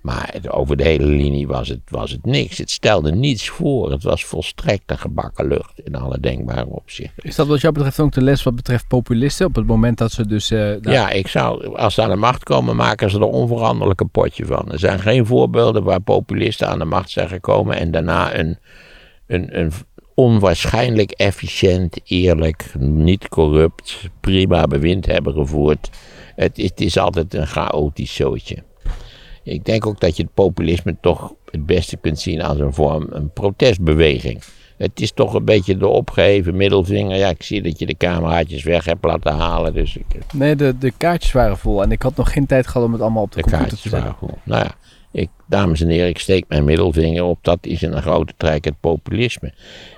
Maar 0.02 0.34
over 0.48 0.76
de 0.76 0.84
hele 0.84 1.06
linie 1.06 1.46
was 1.46 1.68
het, 1.68 1.80
was 1.88 2.10
het 2.10 2.24
niks. 2.26 2.58
Het 2.58 2.70
stelde 2.70 3.12
niets 3.12 3.48
voor. 3.48 3.90
Het 3.90 4.02
was 4.02 4.24
volstrekt 4.24 4.90
een 4.90 4.98
gebakken 4.98 5.48
lucht 5.48 5.80
in 5.84 5.94
alle 5.94 6.20
denkbare 6.20 6.66
opzichten. 6.68 7.22
Is 7.22 7.34
dat 7.34 7.46
wat 7.46 7.60
jou 7.60 7.72
betreft 7.72 8.00
ook 8.00 8.12
de 8.12 8.22
les 8.22 8.42
wat 8.42 8.56
betreft 8.56 8.88
populisten? 8.88 9.46
Op 9.46 9.54
het 9.54 9.66
moment 9.66 9.98
dat 9.98 10.12
ze 10.12 10.26
dus... 10.26 10.50
Uh, 10.50 10.80
Ja, 10.80 11.10
ik 11.10 11.28
zou, 11.28 11.76
als 11.76 11.94
ze 11.94 12.02
aan 12.02 12.10
de 12.10 12.16
macht 12.16 12.42
komen, 12.42 12.76
maken 12.76 13.10
ze 13.10 13.18
er 13.18 13.24
onveranderlijk 13.24 14.00
een 14.00 14.10
potje 14.10 14.46
van. 14.46 14.72
Er 14.72 14.78
zijn 14.78 14.98
geen 14.98 15.26
voorbeelden 15.26 15.82
waar 15.84 16.00
populisten 16.00 16.68
aan 16.68 16.78
de 16.78 16.84
macht 16.84 17.10
zijn 17.10 17.28
gekomen 17.28 17.76
en 17.76 17.90
daarna 17.90 18.34
een, 18.38 18.58
een, 19.26 19.58
een, 19.58 19.72
onwaarschijnlijk 20.14 21.10
efficiënt, 21.10 22.00
eerlijk, 22.04 22.72
niet 22.78 23.28
corrupt, 23.28 24.10
prima 24.20 24.64
bewind 24.64 25.06
hebben 25.06 25.32
gevoerd. 25.32 25.90
Het, 26.36 26.56
het 26.56 26.80
is 26.80 26.98
altijd 26.98 27.34
een 27.34 27.46
chaotisch 27.46 28.14
zootje. 28.14 28.62
Ik 29.42 29.64
denk 29.64 29.86
ook 29.86 30.00
dat 30.00 30.16
je 30.16 30.22
het 30.22 30.34
populisme 30.34 30.96
toch 31.00 31.32
het 31.50 31.66
beste 31.66 31.96
kunt 31.96 32.20
zien 32.20 32.42
als 32.42 32.58
een 32.58 32.74
vorm, 32.74 33.06
een 33.10 33.32
protestbeweging. 33.32 34.42
Het 34.76 35.00
is 35.00 35.12
toch 35.12 35.34
een 35.34 35.44
beetje 35.44 35.76
de 35.76 35.86
opgeheven 35.86 36.56
middelvinger. 36.56 37.16
Ja, 37.16 37.28
ik 37.28 37.42
zie 37.42 37.62
dat 37.62 37.78
je 37.78 37.86
de 37.86 37.96
cameraatjes 37.96 38.62
weg 38.62 38.84
hebt 38.84 39.04
laten 39.04 39.32
halen. 39.32 39.74
Dus 39.74 39.96
ik... 39.96 40.06
Nee, 40.32 40.56
de, 40.56 40.78
de 40.78 40.92
kaartjes 40.96 41.32
waren 41.32 41.58
vol 41.58 41.82
en 41.82 41.92
ik 41.92 42.02
had 42.02 42.16
nog 42.16 42.32
geen 42.32 42.46
tijd 42.46 42.66
gehad 42.66 42.86
om 42.86 42.92
het 42.92 43.02
allemaal 43.02 43.22
op 43.22 43.32
de, 43.32 43.42
de 43.42 43.50
computer 43.50 43.78
te 43.78 43.88
zetten. 43.88 44.16
Nou 44.44 44.64
ja, 44.64 44.74
ik, 45.12 45.28
dames 45.46 45.80
en 45.80 45.88
heren, 45.88 46.08
ik 46.08 46.18
steek 46.18 46.44
mijn 46.48 46.64
middelvinger 46.64 47.24
op. 47.24 47.38
Dat 47.42 47.58
is 47.60 47.82
in 47.82 47.92
een 47.92 48.02
grote 48.02 48.32
trek 48.36 48.64
het 48.64 48.80
populisme. 48.80 49.52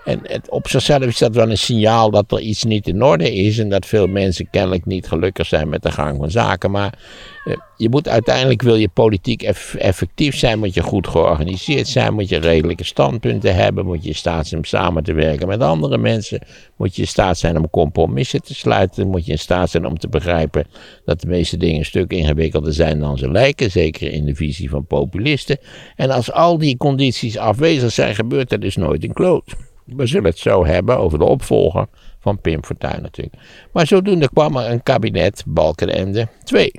En 0.04 0.20
het, 0.22 0.50
op 0.50 0.68
zichzelf 0.68 1.04
is 1.04 1.18
dat 1.18 1.34
wel 1.34 1.50
een 1.50 1.58
signaal 1.58 2.10
dat 2.10 2.32
er 2.32 2.40
iets 2.40 2.64
niet 2.64 2.86
in 2.88 3.02
orde 3.02 3.34
is. 3.34 3.58
En 3.58 3.68
dat 3.68 3.86
veel 3.86 4.06
mensen 4.06 4.50
kennelijk 4.50 4.86
niet 4.86 5.06
gelukkig 5.06 5.46
zijn 5.46 5.68
met 5.68 5.82
de 5.82 5.90
gang 5.90 6.18
van 6.18 6.30
zaken. 6.30 6.70
Maar 6.70 6.98
eh, 7.44 7.56
je 7.76 7.88
moet 7.88 8.08
uiteindelijk, 8.08 8.62
wil 8.62 8.74
je 8.74 8.88
politiek 8.88 9.42
effectief 9.78 10.36
zijn, 10.36 10.58
moet 10.58 10.74
je 10.74 10.82
goed 10.82 11.08
georganiseerd 11.08 11.88
zijn. 11.88 12.14
Moet 12.14 12.28
je 12.28 12.38
redelijke 12.38 12.84
standpunten 12.84 13.54
hebben. 13.54 13.86
Moet 13.86 14.02
je 14.02 14.08
in 14.08 14.14
staat 14.14 14.46
zijn 14.46 14.60
om 14.60 14.66
samen 14.66 15.04
te 15.04 15.12
werken 15.12 15.48
met 15.48 15.60
andere 15.60 15.98
mensen. 15.98 16.40
Moet 16.76 16.96
je 16.96 17.02
in 17.02 17.08
staat 17.08 17.38
zijn 17.38 17.56
om 17.56 17.70
compromissen 17.70 18.42
te 18.42 18.54
sluiten. 18.54 19.08
Moet 19.08 19.26
je 19.26 19.32
in 19.32 19.38
staat 19.38 19.70
zijn 19.70 19.86
om 19.86 19.98
te 19.98 20.08
begrijpen 20.08 20.66
dat 21.04 21.20
de 21.20 21.26
meeste 21.26 21.56
dingen 21.56 21.78
een 21.78 21.84
stuk 21.84 22.12
ingewikkelder 22.12 22.72
zijn 22.72 22.98
dan 22.98 23.18
ze 23.18 23.30
lijken. 23.30 23.70
Zeker 23.70 24.12
in 24.12 24.24
de 24.24 24.34
visie 24.34 24.70
van 24.70 24.86
populisten. 25.04 25.58
En 25.96 26.10
als 26.10 26.32
al 26.32 26.58
die 26.58 26.76
condities 26.76 27.38
afwezig 27.38 27.92
zijn, 27.92 28.14
gebeurt 28.14 28.52
er 28.52 28.60
dus 28.60 28.76
nooit 28.76 29.04
een 29.04 29.12
kloot. 29.12 29.54
We 29.84 30.06
zullen 30.06 30.30
het 30.30 30.38
zo 30.38 30.66
hebben 30.66 30.98
over 30.98 31.18
de 31.18 31.24
opvolger 31.24 31.86
van 32.20 32.40
Pim 32.40 32.64
Fortuyn 32.64 33.02
natuurlijk. 33.02 33.36
Maar 33.72 33.86
zodoende 33.86 34.28
kwam 34.28 34.56
er 34.56 34.70
een 34.70 34.82
kabinet 34.82 35.42
Balkenende 35.46 36.28
2. 36.44 36.72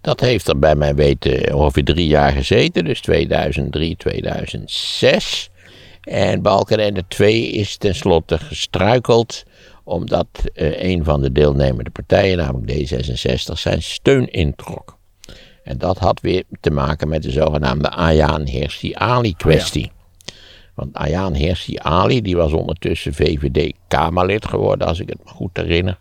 Dat 0.00 0.20
heeft 0.20 0.48
er 0.48 0.58
bij 0.58 0.74
mijn 0.74 0.96
weten 0.96 1.54
ongeveer 1.54 1.84
drie 1.84 2.06
jaar 2.06 2.32
gezeten, 2.32 2.84
dus 2.84 3.00
2003, 3.00 3.96
2006. 3.96 5.50
En 6.00 6.42
Balkenende 6.42 7.04
2 7.08 7.50
is 7.50 7.76
tenslotte 7.76 8.38
gestruikeld 8.38 9.44
omdat 9.84 10.28
uh, 10.54 10.82
een 10.82 11.04
van 11.04 11.22
de 11.22 11.32
deelnemende 11.32 11.90
partijen, 11.90 12.36
namelijk 12.36 12.72
D66, 12.72 13.52
zijn 13.52 13.82
steun 13.82 14.30
introk. 14.30 14.95
En 15.66 15.78
dat 15.78 15.98
had 15.98 16.20
weer 16.20 16.44
te 16.60 16.70
maken 16.70 17.08
met 17.08 17.22
de 17.22 17.30
zogenaamde 17.30 17.90
Ayaan 17.90 18.46
Hirsi 18.46 18.94
Ali 18.94 19.34
kwestie. 19.34 19.84
Oh 19.84 19.94
want 20.76 20.94
Ayaan 20.94 21.34
Hirsi 21.34 21.76
Ali, 21.78 22.22
die 22.22 22.36
was 22.36 22.52
ondertussen 22.52 23.14
VVD-Kamerlid 23.14 24.46
geworden, 24.46 24.86
als 24.86 25.00
ik 25.00 25.08
het 25.08 25.18
me 25.24 25.30
goed 25.30 25.56
herinner. 25.56 25.98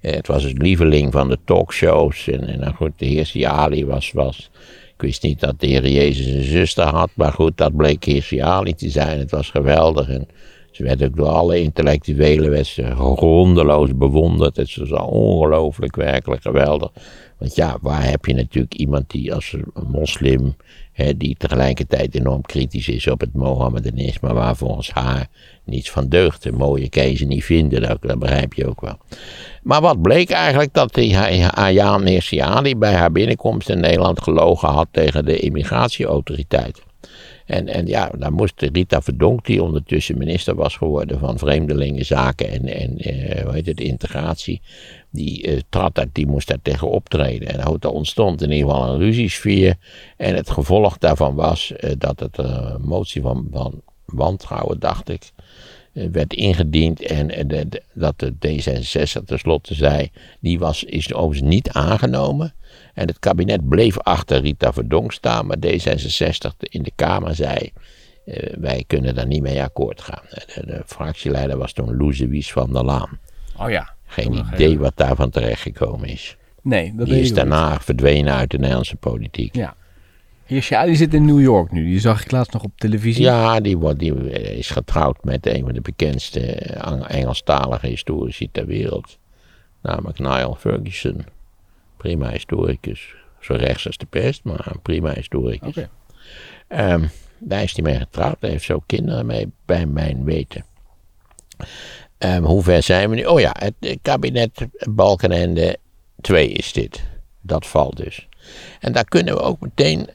Eh, 0.00 0.14
het 0.14 0.26
was 0.26 0.42
het 0.42 0.58
lieveling 0.58 1.12
van 1.12 1.28
de 1.28 1.38
talkshows. 1.44 2.28
En, 2.28 2.48
en 2.48 2.60
nou 2.60 2.74
goed, 2.74 2.92
de 2.96 3.06
Hirsi 3.06 3.42
Ali 3.42 3.86
was, 3.86 4.12
was... 4.12 4.50
Ik 4.94 5.08
wist 5.08 5.22
niet 5.22 5.40
dat 5.40 5.60
de 5.60 5.66
Heer 5.66 5.88
Jezus 5.88 6.26
een 6.26 6.42
zuster 6.42 6.84
had, 6.84 7.10
maar 7.14 7.32
goed, 7.32 7.56
dat 7.56 7.76
bleek 7.76 8.04
Hirsi 8.04 8.38
Ali 8.38 8.74
te 8.74 8.90
zijn. 8.90 9.18
Het 9.18 9.30
was 9.30 9.50
geweldig 9.50 10.08
en 10.08 10.28
ze 10.72 10.82
werd 10.82 11.04
ook 11.04 11.16
door 11.16 11.28
alle 11.28 11.60
intellectuelen 11.60 12.64
grondeloos 12.94 13.96
bewonderd. 13.96 14.56
Het 14.56 14.76
was 14.76 14.90
ongelooflijk, 14.90 15.96
werkelijk 15.96 16.42
geweldig. 16.42 16.90
Want 17.38 17.54
ja, 17.54 17.78
waar 17.80 18.08
heb 18.08 18.24
je 18.24 18.34
natuurlijk 18.34 18.74
iemand 18.74 19.10
die 19.10 19.34
als 19.34 19.56
moslim 19.88 20.54
die 21.16 21.34
tegelijkertijd 21.38 22.14
enorm 22.14 22.40
kritisch 22.40 22.88
is 22.88 23.06
op 23.06 23.20
het 23.20 23.34
Mohammedanisme, 23.34 24.32
waar 24.32 24.56
volgens 24.56 24.90
haar 24.90 25.26
niets 25.64 25.90
van 25.90 26.08
deugt. 26.08 26.42
De 26.42 26.52
mooie 26.52 26.88
keizer 26.88 27.26
niet 27.26 27.44
vinden, 27.44 27.82
dat, 27.82 28.02
dat, 28.02 28.18
begrijp 28.18 28.54
je 28.54 28.68
ook 28.68 28.80
wel. 28.80 28.96
Maar 29.62 29.80
wat 29.80 30.02
bleek 30.02 30.30
eigenlijk 30.30 30.74
dat 30.74 30.94
die 30.94 31.16
Ayaan 31.48 32.06
Hirsi 32.06 32.42
bij 32.78 32.94
haar 32.94 33.12
binnenkomst 33.12 33.68
in 33.68 33.80
Nederland 33.80 34.22
gelogen 34.22 34.68
had 34.68 34.88
tegen 34.90 35.24
de 35.24 35.38
immigratieautoriteit. 35.38 36.82
En, 37.52 37.68
en 37.68 37.86
ja, 37.86 38.10
daar 38.18 38.32
moest 38.32 38.62
Rita 38.62 39.02
Verdonk, 39.02 39.46
die 39.46 39.62
ondertussen 39.62 40.18
minister 40.18 40.54
was 40.54 40.76
geworden 40.76 41.18
van 41.18 41.38
Vreemdelingenzaken 41.38 42.48
en, 42.48 42.66
en 42.66 43.08
uh, 43.08 43.42
hoe 43.42 43.52
heet 43.52 43.66
het, 43.66 43.80
integratie, 43.80 44.60
die, 45.10 45.48
uh, 45.48 45.60
trad 45.68 45.94
dat, 45.94 46.08
die 46.12 46.26
moest 46.26 46.48
daar 46.48 46.62
tegen 46.62 46.90
optreden. 46.90 47.48
En 47.48 47.60
er 47.60 47.90
ontstond 47.90 48.42
in 48.42 48.50
ieder 48.50 48.70
geval 48.70 48.88
een 48.88 48.98
ruziesfeer. 48.98 49.76
En 50.16 50.34
het 50.34 50.50
gevolg 50.50 50.98
daarvan 50.98 51.34
was 51.34 51.72
uh, 51.80 51.90
dat 51.98 52.20
het 52.20 52.38
een 52.38 52.82
motie 52.82 53.22
van, 53.22 53.46
van 53.50 53.82
wantrouwen, 54.04 54.80
dacht 54.80 55.08
ik, 55.08 55.32
werd 55.92 56.34
ingediend. 56.34 57.02
En 57.02 57.48
de, 57.48 57.82
dat 57.94 58.18
de 58.18 58.32
D66 58.32 59.24
tenslotte 59.24 59.74
zei, 59.74 60.10
die 60.40 60.58
was, 60.58 60.84
is 60.84 61.14
overigens 61.14 61.50
niet 61.50 61.70
aangenomen. 61.70 62.54
En 62.94 63.06
het 63.06 63.18
kabinet 63.18 63.68
bleef 63.68 63.98
achter 63.98 64.40
Rita 64.40 64.72
Verdonk 64.72 65.12
staan, 65.12 65.46
maar 65.46 65.56
D66 65.66 66.56
in 66.58 66.82
de 66.82 66.92
Kamer 66.94 67.34
zei, 67.34 67.72
uh, 68.24 68.36
wij 68.58 68.84
kunnen 68.86 69.14
daar 69.14 69.26
niet 69.26 69.42
mee 69.42 69.62
akkoord 69.62 70.00
gaan. 70.00 70.22
De, 70.28 70.66
de 70.66 70.82
fractieleider 70.86 71.58
was 71.58 71.72
toen 71.72 71.96
Louise 71.96 72.52
van 72.52 72.72
der 72.72 72.84
Laan. 72.84 73.18
Oh 73.58 73.70
ja. 73.70 73.94
Geen 74.06 74.44
idee 74.52 74.78
wat 74.78 74.92
daarvan 74.96 75.30
terechtgekomen 75.30 76.08
is. 76.08 76.36
Nee, 76.62 76.92
dat 76.96 77.06
Die 77.06 77.20
is 77.20 77.34
daarna 77.34 77.80
verdwenen 77.80 78.34
uit 78.34 78.50
de 78.50 78.58
Nederlandse 78.58 78.96
politiek. 78.96 79.56
Ja. 79.56 79.76
Hirsja, 80.52 80.84
die 80.84 80.94
zit 80.94 81.14
in 81.14 81.24
New 81.24 81.40
York 81.40 81.72
nu. 81.72 81.84
Die 81.84 82.00
zag 82.00 82.24
ik 82.24 82.30
laatst 82.30 82.52
nog 82.52 82.62
op 82.62 82.72
televisie. 82.76 83.22
Ja, 83.22 83.60
die, 83.60 83.78
wordt, 83.78 83.98
die 83.98 84.30
is 84.56 84.70
getrouwd 84.70 85.24
met 85.24 85.46
een 85.46 85.64
van 85.64 85.72
de 85.72 85.80
bekendste 85.80 86.40
Engelstalige 87.06 87.86
historici 87.86 88.48
ter 88.52 88.66
wereld. 88.66 89.18
Namelijk 89.82 90.18
Niall 90.18 90.54
Ferguson 90.58 91.24
prima 92.02 92.30
historicus. 92.30 93.14
Zo 93.40 93.54
rechts 93.54 93.86
als 93.86 93.96
de 93.96 94.06
pest, 94.06 94.44
maar 94.44 94.66
een 94.66 94.80
prima 94.80 95.12
historicus. 95.12 95.76
Okay. 96.68 96.92
Um, 96.92 97.10
daar 97.38 97.62
is 97.62 97.72
hij 97.72 97.82
mee 97.82 97.98
getrouwd. 97.98 98.36
Hij 98.40 98.50
heeft 98.50 98.64
zo 98.64 98.82
kinderen 98.86 99.26
mee, 99.26 99.52
bij 99.64 99.86
mijn 99.86 100.24
weten. 100.24 100.64
Um, 102.18 102.44
hoe 102.44 102.62
ver 102.62 102.82
zijn 102.82 103.10
we 103.10 103.14
nu? 103.14 103.24
Oh 103.24 103.40
ja, 103.40 103.54
het 103.58 103.98
kabinet 104.02 104.66
Balkenende 104.90 105.76
2 106.20 106.48
is 106.48 106.72
dit. 106.72 107.02
Dat 107.40 107.66
valt 107.66 107.96
dus. 107.96 108.28
En 108.80 108.92
daar 108.92 109.04
kunnen 109.04 109.34
we 109.34 109.40
ook 109.40 109.60
meteen. 109.60 110.08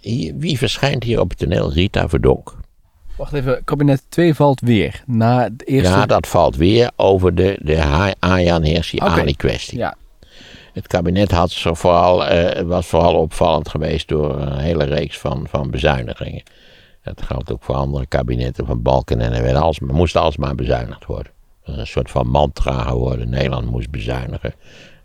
Hier, 0.00 0.34
wie 0.36 0.58
verschijnt 0.58 1.04
hier 1.04 1.20
op 1.20 1.28
het 1.28 1.38
toneel? 1.38 1.72
Rita 1.72 2.08
Verdonk. 2.08 2.54
Wacht 3.16 3.32
even, 3.32 3.64
kabinet 3.64 4.02
2 4.08 4.34
valt 4.34 4.60
weer. 4.60 5.02
Na 5.06 5.42
het 5.42 5.66
eerste... 5.66 5.92
Ja, 5.92 6.06
dat 6.06 6.26
valt 6.26 6.56
weer 6.56 6.90
over 6.96 7.34
de, 7.34 7.58
de 7.62 7.82
Ayan 8.18 8.64
Hersi 8.64 8.98
Ali 8.98 9.36
kwestie. 9.36 9.78
Ja, 9.78 9.96
het 10.72 10.86
kabinet 10.86 11.30
had 11.30 11.50
zo 11.50 11.74
vooral, 11.74 12.32
uh, 12.32 12.60
was 12.60 12.86
vooral 12.86 13.14
opvallend 13.14 13.68
geweest 13.68 14.08
door 14.08 14.38
een 14.38 14.58
hele 14.58 14.84
reeks 14.84 15.18
van, 15.18 15.46
van 15.48 15.70
bezuinigingen. 15.70 16.42
Dat 17.02 17.22
geldt 17.22 17.52
ook 17.52 17.62
voor 17.62 17.74
andere 17.74 18.06
kabinetten 18.06 18.66
van 18.66 18.82
Balken 18.82 19.20
en 19.20 19.32
er 19.32 19.42
werd 19.42 19.56
alles, 19.56 19.80
moest 19.80 20.16
alsmaar 20.16 20.54
bezuinigd 20.54 21.04
worden. 21.04 21.32
Een 21.64 21.86
soort 21.86 22.10
van 22.10 22.26
mantra 22.26 22.82
geworden. 22.82 23.28
Nederland 23.28 23.70
moest 23.70 23.90
bezuinigen. 23.90 24.54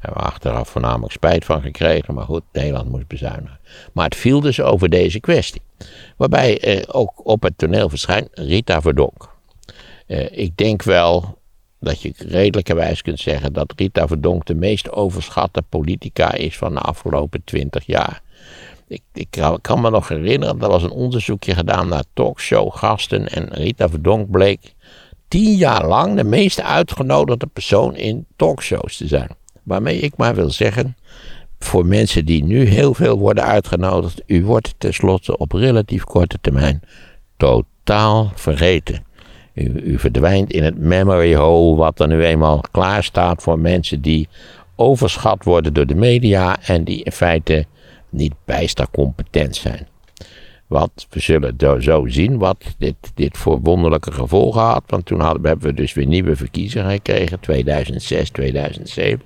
Hebben 0.08 0.26
we 0.26 0.32
achteraf 0.32 0.70
voornamelijk 0.70 1.12
spijt 1.12 1.46
van 1.46 1.62
gekregen, 1.62 2.14
maar 2.14 2.26
goed, 2.26 2.44
Nederland 2.52 2.90
moest 2.90 3.08
bezuinigen. 3.08 3.60
Maar 3.94 4.06
het 4.06 4.16
viel 4.16 4.40
dus 4.40 4.62
over 4.62 4.90
deze 4.90 5.20
kwestie. 5.20 5.62
Waarbij 6.18 6.60
eh, 6.60 6.84
ook 6.88 7.12
op 7.24 7.42
het 7.42 7.58
toneel 7.58 7.90
verschijnt 7.90 8.30
Rita 8.32 8.82
Verdonk. 8.82 9.30
Eh, 10.06 10.32
ik 10.32 10.58
denk 10.58 10.84
wel 10.84 11.38
dat 11.80 12.02
je 12.02 12.14
redelijkerwijs 12.18 13.02
kunt 13.02 13.20
zeggen 13.20 13.54
dat 13.54 13.74
Rita 13.76 14.08
Verdonk 14.08 14.46
de 14.46 14.56
meest 14.56 14.92
overschatte 14.92 15.62
politica 15.70 16.34
is 16.34 16.58
van 16.58 16.74
de 16.74 16.80
afgelopen 16.80 17.42
twintig 17.44 17.86
jaar. 17.86 18.22
Ik, 18.88 19.02
ik, 19.14 19.42
kan 19.62 19.82
me 19.82 19.90
nog 19.90 20.08
herinneren, 20.08 20.62
er 20.62 20.70
was 20.70 20.84
een 20.84 20.90
onderzoekje 20.92 21.54
gedaan 21.54 21.88
naar 21.88 22.04
talkshowgasten 22.14 23.28
en 23.28 23.54
Rita 23.54 23.90
Verdonk 23.90 24.32
bleek 24.32 24.74
tien 25.28 25.56
jaar 25.56 25.88
lang 25.88 26.16
de 26.16 26.24
meest 26.24 26.62
uitgenodigde 26.62 27.48
persoon 27.48 27.96
in 27.96 28.26
talkshows 28.36 28.98
te 28.98 29.08
zijn. 29.08 29.30
Waarmee 29.68 30.00
ik 30.00 30.18
maar 30.18 30.36
wil 30.36 30.50
zeggen, 30.50 30.98
voor 31.60 31.86
mensen 31.86 32.26
die 32.26 32.44
nu 32.44 32.66
heel 32.66 32.94
veel 32.94 33.18
worden 33.18 33.44
uitgenodigd, 33.44 34.22
u 34.26 34.46
wordt 34.46 34.76
tenslotte 34.78 35.38
op 35.38 35.52
relatief 35.52 36.04
korte 36.04 36.38
termijn 36.42 36.82
totaal 37.38 38.32
vergeten. 38.36 39.06
U, 39.54 40.00
verdwijnt 40.00 40.52
in 40.52 40.64
het 40.64 40.78
memory 40.78 41.36
hole, 41.36 41.76
wat 41.76 42.00
er 42.00 42.08
nu 42.08 42.24
eenmaal 42.24 42.64
klaar 42.72 43.04
staat 43.04 43.44
voor 43.44 43.60
mensen 43.60 44.02
die 44.02 44.28
overschat 44.76 45.44
worden 45.44 45.74
door 45.74 45.86
de 45.86 45.96
media 45.96 46.58
en 46.62 46.84
die 46.84 47.04
in 47.04 47.12
feite 47.12 47.66
niet 48.10 48.34
bijster 48.46 48.88
competent 48.92 49.56
zijn. 49.56 49.88
Want 50.68 51.08
we 51.10 51.20
zullen 51.20 51.84
zo 51.84 52.08
zien 52.08 52.38
wat 52.38 52.76
dit, 52.78 52.96
dit 53.14 53.38
voor 53.38 53.60
wonderlijke 53.62 54.12
gevolgen 54.12 54.62
had. 54.62 54.84
Want 54.88 55.06
toen 55.06 55.20
hadden, 55.20 55.46
hebben 55.46 55.68
we 55.68 55.74
dus 55.74 55.94
weer 55.94 56.06
nieuwe 56.06 56.36
verkiezingen 56.36 56.92
gekregen. 56.92 57.40
2006, 57.40 58.30
2007. 58.30 59.22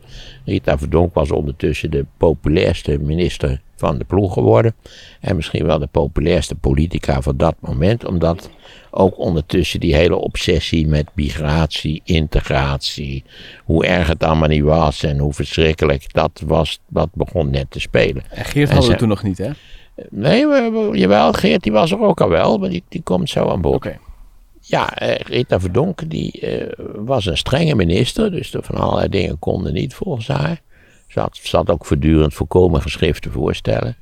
Rita 0.45 0.77
Verdonk 0.77 1.13
was 1.13 1.31
ondertussen 1.31 1.91
de 1.91 2.05
populairste 2.17 2.99
minister 2.99 3.61
van 3.75 3.97
de 3.97 4.03
ploeg 4.03 4.33
geworden. 4.33 4.75
En 5.19 5.35
misschien 5.35 5.65
wel 5.65 5.79
de 5.79 5.87
populairste 5.87 6.55
politica 6.55 7.21
van 7.21 7.37
dat 7.37 7.55
moment. 7.59 8.05
Omdat 8.05 8.49
ook 8.91 9.17
ondertussen 9.17 9.79
die 9.79 9.95
hele 9.95 10.15
obsessie 10.15 10.87
met 10.87 11.09
migratie, 11.13 12.01
integratie. 12.03 13.23
Hoe 13.63 13.85
erg 13.85 14.07
het 14.07 14.23
allemaal 14.23 14.47
niet 14.47 14.63
was 14.63 15.03
en 15.03 15.17
hoe 15.17 15.33
verschrikkelijk 15.33 16.13
dat 16.13 16.41
was. 16.45 16.79
Dat 16.87 17.09
begon 17.13 17.49
net 17.49 17.71
te 17.71 17.79
spelen. 17.79 18.23
En 18.29 18.45
Geert 18.45 18.71
hadden 18.71 18.91
we 18.91 18.97
toen 18.97 19.07
nog 19.07 19.23
niet 19.23 19.37
hè? 19.37 19.51
Nee, 20.09 20.47
we, 20.47 20.89
jawel, 20.93 21.33
Geert 21.33 21.63
die 21.63 21.71
was 21.71 21.91
er 21.91 21.99
ook 21.99 22.21
al 22.21 22.29
wel, 22.29 22.57
maar 22.57 22.69
die, 22.69 22.83
die 22.89 23.01
komt 23.01 23.29
zo 23.29 23.49
aan 23.49 23.61
bod. 23.61 23.75
Oké. 23.75 23.99
Ja, 24.61 24.95
eh, 24.95 25.15
Rita 25.15 25.59
Verdonk 25.59 26.09
die 26.09 26.31
eh, 26.31 26.85
was 26.95 27.25
een 27.25 27.37
strenge 27.37 27.75
minister, 27.75 28.31
dus 28.31 28.55
van 28.59 28.75
allerlei 28.75 29.09
dingen 29.09 29.39
konden 29.39 29.73
niet 29.73 29.93
volgens 29.93 30.27
haar. 30.27 30.61
Ze 31.07 31.19
had, 31.19 31.39
ze 31.41 31.55
had 31.55 31.69
ook 31.69 31.85
voortdurend 31.85 32.33
voorkomen 32.33 32.81
geschriften 32.81 33.31
voorstellen. 33.31 33.95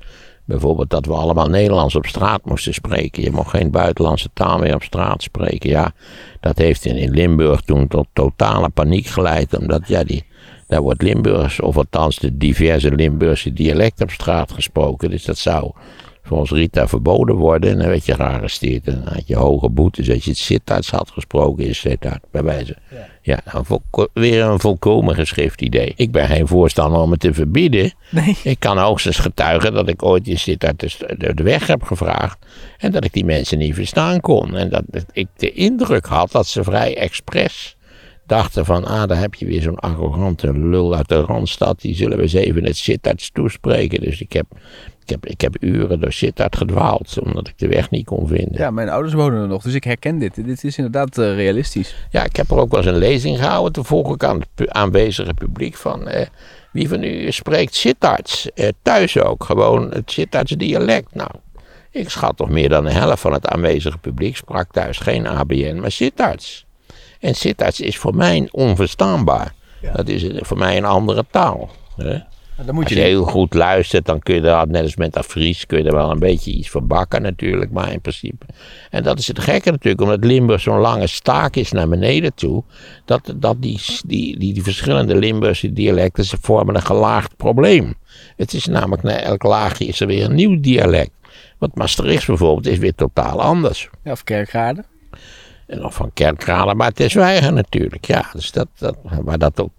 Bijvoorbeeld 0.46 0.90
dat 0.90 1.06
we 1.06 1.14
allemaal 1.14 1.48
Nederlands 1.48 1.96
op 1.96 2.06
straat 2.06 2.46
moesten 2.46 2.74
spreken. 2.74 3.24
Je 3.24 3.32
mocht 3.32 3.50
geen 3.50 3.72
buitenlandse 3.72 4.30
taal 4.34 4.58
meer 4.58 4.76
op 4.76 4.84
straat 4.84 5.22
spreken. 5.22 5.70
Ja, 5.70 5.92
dat 6.40 6.58
heeft 6.58 6.86
in, 6.86 6.96
in 6.96 7.12
Limburg 7.12 7.62
toen 7.62 7.88
tot 7.88 8.08
totale 8.14 8.70
paniek 8.70 9.06
geleid. 9.06 9.58
Omdat 9.58 9.88
ja, 9.88 10.04
die, 10.04 10.26
daar 10.70 10.82
wordt 10.82 11.02
Limburgs, 11.02 11.60
of 11.60 11.78
althans 11.78 12.20
de 12.20 12.38
diverse 12.38 12.96
Limburgse 12.96 13.54
dialecten 13.54 14.06
op 14.06 14.12
straat 14.12 14.52
gesproken. 14.52 15.10
Dus 15.10 15.26
dat 15.26 15.38
zou 15.38 15.72
volgens 16.24 16.52
Rita 16.52 16.88
verboden 16.88 17.36
worden. 17.36 17.72
En 17.72 17.78
dan 17.78 17.88
werd 17.88 18.06
je 18.06 18.14
gearresteerd. 18.14 18.88
En 18.88 19.02
dan 19.04 19.14
had 19.14 19.28
je 19.28 19.36
hoge 19.36 19.70
boetes 19.70 20.10
als 20.10 20.24
je 20.24 20.30
het 20.30 20.40
Sittard 20.40 20.90
had 20.90 21.12
gesproken 21.12 21.66
in 21.66 21.76
Sittard, 21.76 22.24
bij 22.32 22.44
wijze. 22.44 22.78
Ja, 22.92 23.08
ja 23.22 23.40
nou, 23.54 24.10
weer 24.14 24.44
een 24.44 24.60
volkomen 24.60 25.16
geschift 25.16 25.62
idee. 25.62 25.94
Ik 25.96 26.12
ben 26.12 26.28
geen 26.28 26.48
voorstander 26.48 27.00
om 27.00 27.12
het 27.12 27.20
te 27.20 27.34
verbieden. 27.34 27.94
Nee. 28.10 28.38
Ik 28.44 28.60
kan 28.60 28.78
hoogstens 28.78 29.18
getuigen 29.18 29.74
dat 29.74 29.88
ik 29.88 30.04
ooit 30.04 30.28
in 30.28 30.58
de, 30.58 31.34
de 31.34 31.44
weg 31.44 31.68
heb 31.68 31.84
gevraagd. 31.84 32.38
En 32.78 32.92
dat 32.92 33.04
ik 33.04 33.14
die 33.14 33.26
mensen 33.26 33.58
niet 33.58 33.76
verstaan 33.76 34.20
kon. 34.20 34.56
En 34.56 34.70
dat 34.70 34.84
ik 35.12 35.28
de 35.38 35.52
indruk 35.52 36.06
had 36.06 36.32
dat 36.32 36.48
ze 36.48 36.64
vrij 36.64 36.98
expres 36.98 37.78
dachten 38.30 38.66
van, 38.66 38.86
ah, 38.86 39.08
daar 39.08 39.20
heb 39.20 39.36
je 39.36 39.46
weer 39.46 39.62
zo'n 39.62 39.80
arrogante 39.80 40.58
lul 40.58 40.96
uit 40.96 41.08
de 41.08 41.22
Randstad, 41.22 41.82
die 41.82 41.96
zullen 41.96 42.18
we 42.18 42.24
eens 42.24 42.34
even 42.34 42.66
het 42.66 42.78
Sittard 42.78 43.34
toespreken. 43.34 44.02
Dus 44.02 44.22
ik 44.22 44.34
heb, 44.34 44.46
ik, 45.02 45.10
heb, 45.10 45.26
ik 45.26 45.42
heb 45.42 45.56
uren 45.60 46.00
door 46.00 46.12
Sittard 46.12 46.58
gedwaald, 46.58 47.20
omdat 47.20 47.48
ik 47.48 47.58
de 47.58 47.68
weg 47.68 47.90
niet 47.90 48.06
kon 48.06 48.28
vinden. 48.28 48.60
Ja, 48.60 48.72
mijn 48.72 48.90
ouders 48.90 49.14
wonen 49.14 49.42
er 49.42 49.48
nog, 49.48 49.64
dus 49.64 49.74
ik 49.74 49.84
herken 49.84 50.20
dit. 50.20 50.46
Dit 50.46 50.64
is 50.64 50.78
inderdaad 50.78 51.18
uh, 51.18 51.36
realistisch. 51.36 51.96
Ja, 52.10 52.24
ik 52.24 52.36
heb 52.36 52.50
er 52.50 52.58
ook 52.58 52.72
wel 52.72 52.80
eens 52.80 52.90
een 52.90 52.98
lezing 52.98 53.38
gehouden, 53.38 53.74
toen 53.74 53.86
vroeg 53.86 54.14
ik 54.14 54.24
aan 54.24 54.44
het 54.56 54.72
aanwezige 54.72 55.34
publiek 55.34 55.76
van, 55.76 56.08
eh, 56.08 56.28
wie 56.72 56.90
van 56.90 57.04
u 57.04 57.32
spreekt 57.32 57.76
Sittards? 57.76 58.52
Eh, 58.52 58.68
thuis 58.82 59.20
ook, 59.20 59.44
gewoon 59.44 59.92
het 59.92 60.12
Sittards 60.12 60.52
dialect. 60.52 61.16
Nou, 61.16 61.30
ik 61.92 62.10
schat 62.10 62.38
toch 62.38 62.50
meer 62.50 62.70
dan 62.70 62.84
de 62.84 62.92
helft 62.92 63.22
van 63.22 63.34
het 63.34 63.48
aanwezige 63.48 63.98
publiek 63.98 64.36
sprak 64.36 64.72
thuis 64.72 64.98
geen 64.98 65.28
ABN, 65.28 65.80
maar 65.80 65.92
Sittards. 65.92 66.68
En 67.20 67.36
Sittard 67.36 67.80
is 67.80 67.98
voor 67.98 68.16
mij 68.16 68.48
onverstaanbaar. 68.52 69.54
Dat 69.94 70.08
is 70.08 70.26
voor 70.36 70.58
mij 70.58 70.78
een 70.78 70.86
andere 70.86 71.26
taal. 71.32 71.70
Hè? 71.96 72.18
Dan 72.66 72.76
moet 72.76 72.90
je 72.90 72.96
als 72.96 73.04
je 73.04 73.10
heel 73.10 73.24
goed 73.24 73.54
luistert, 73.54 74.06
dan 74.06 74.20
kun 74.20 74.36
je 74.36 74.42
er, 74.42 74.68
net 74.68 74.84
als 74.84 74.96
met 74.96 75.14
dat 75.14 75.26
Fries, 75.26 75.66
kun 75.66 75.78
je 75.78 75.84
er 75.84 75.96
wel 75.96 76.12
een 76.12 76.20
beetje 76.20 76.52
iets 76.52 76.70
van 76.70 76.88
bakken 76.88 77.22
natuurlijk, 77.22 77.72
maar 77.72 77.92
in 77.92 78.02
principe. 78.02 78.46
En 78.90 79.04
dat 79.04 79.20
is 79.20 79.28
het 79.28 79.40
gekke 79.40 79.72
natuurlijk, 79.72 80.02
omdat 80.02 80.24
Limburg 80.24 80.62
zo'n 80.62 80.80
lange 80.80 81.08
staak 81.08 81.56
is 81.56 81.72
naar 81.72 81.90
beneden 81.90 82.34
toe, 82.34 82.64
dat, 83.06 83.34
dat 83.36 83.62
die, 83.62 83.80
die, 84.06 84.40
die, 84.40 84.54
die 84.54 84.64
verschillende 84.64 85.16
Limburgse 85.16 85.74
dialecten, 85.74 86.26
ze 86.26 86.38
vormen 86.42 86.76
een 86.76 86.82
gelaagd 86.82 87.38
probleem. 87.38 87.94
Het 88.36 88.54
is 88.54 88.66
namelijk, 88.66 89.04
na 89.04 89.20
elk 89.20 89.44
laagje 89.44 89.86
is 89.86 90.00
er 90.00 90.08
weer 90.08 90.26
een 90.26 90.36
nieuw 90.36 90.60
dialect. 90.60 91.12
Want 91.58 91.76
Maastricht 91.76 92.28
bijvoorbeeld 92.28 92.68
is 92.68 92.78
weer 92.78 92.96
totaal 92.96 93.42
anders. 93.42 93.90
Ja, 94.04 94.12
of 94.12 94.24
Kerkrade. 94.24 94.84
En 95.70 95.86
of 95.86 95.96
van 95.96 96.12
kerkralen, 96.14 96.78
maar 96.78 96.88
het 96.88 97.00
is 97.00 97.14
weiger 97.14 97.54
natuurlijk. 97.54 98.06
Ja, 98.06 98.30
dus 98.34 98.52
dat, 98.52 98.68
dat, 98.78 98.96
maar 99.24 99.38
dat, 99.38 99.60
ook, 99.60 99.72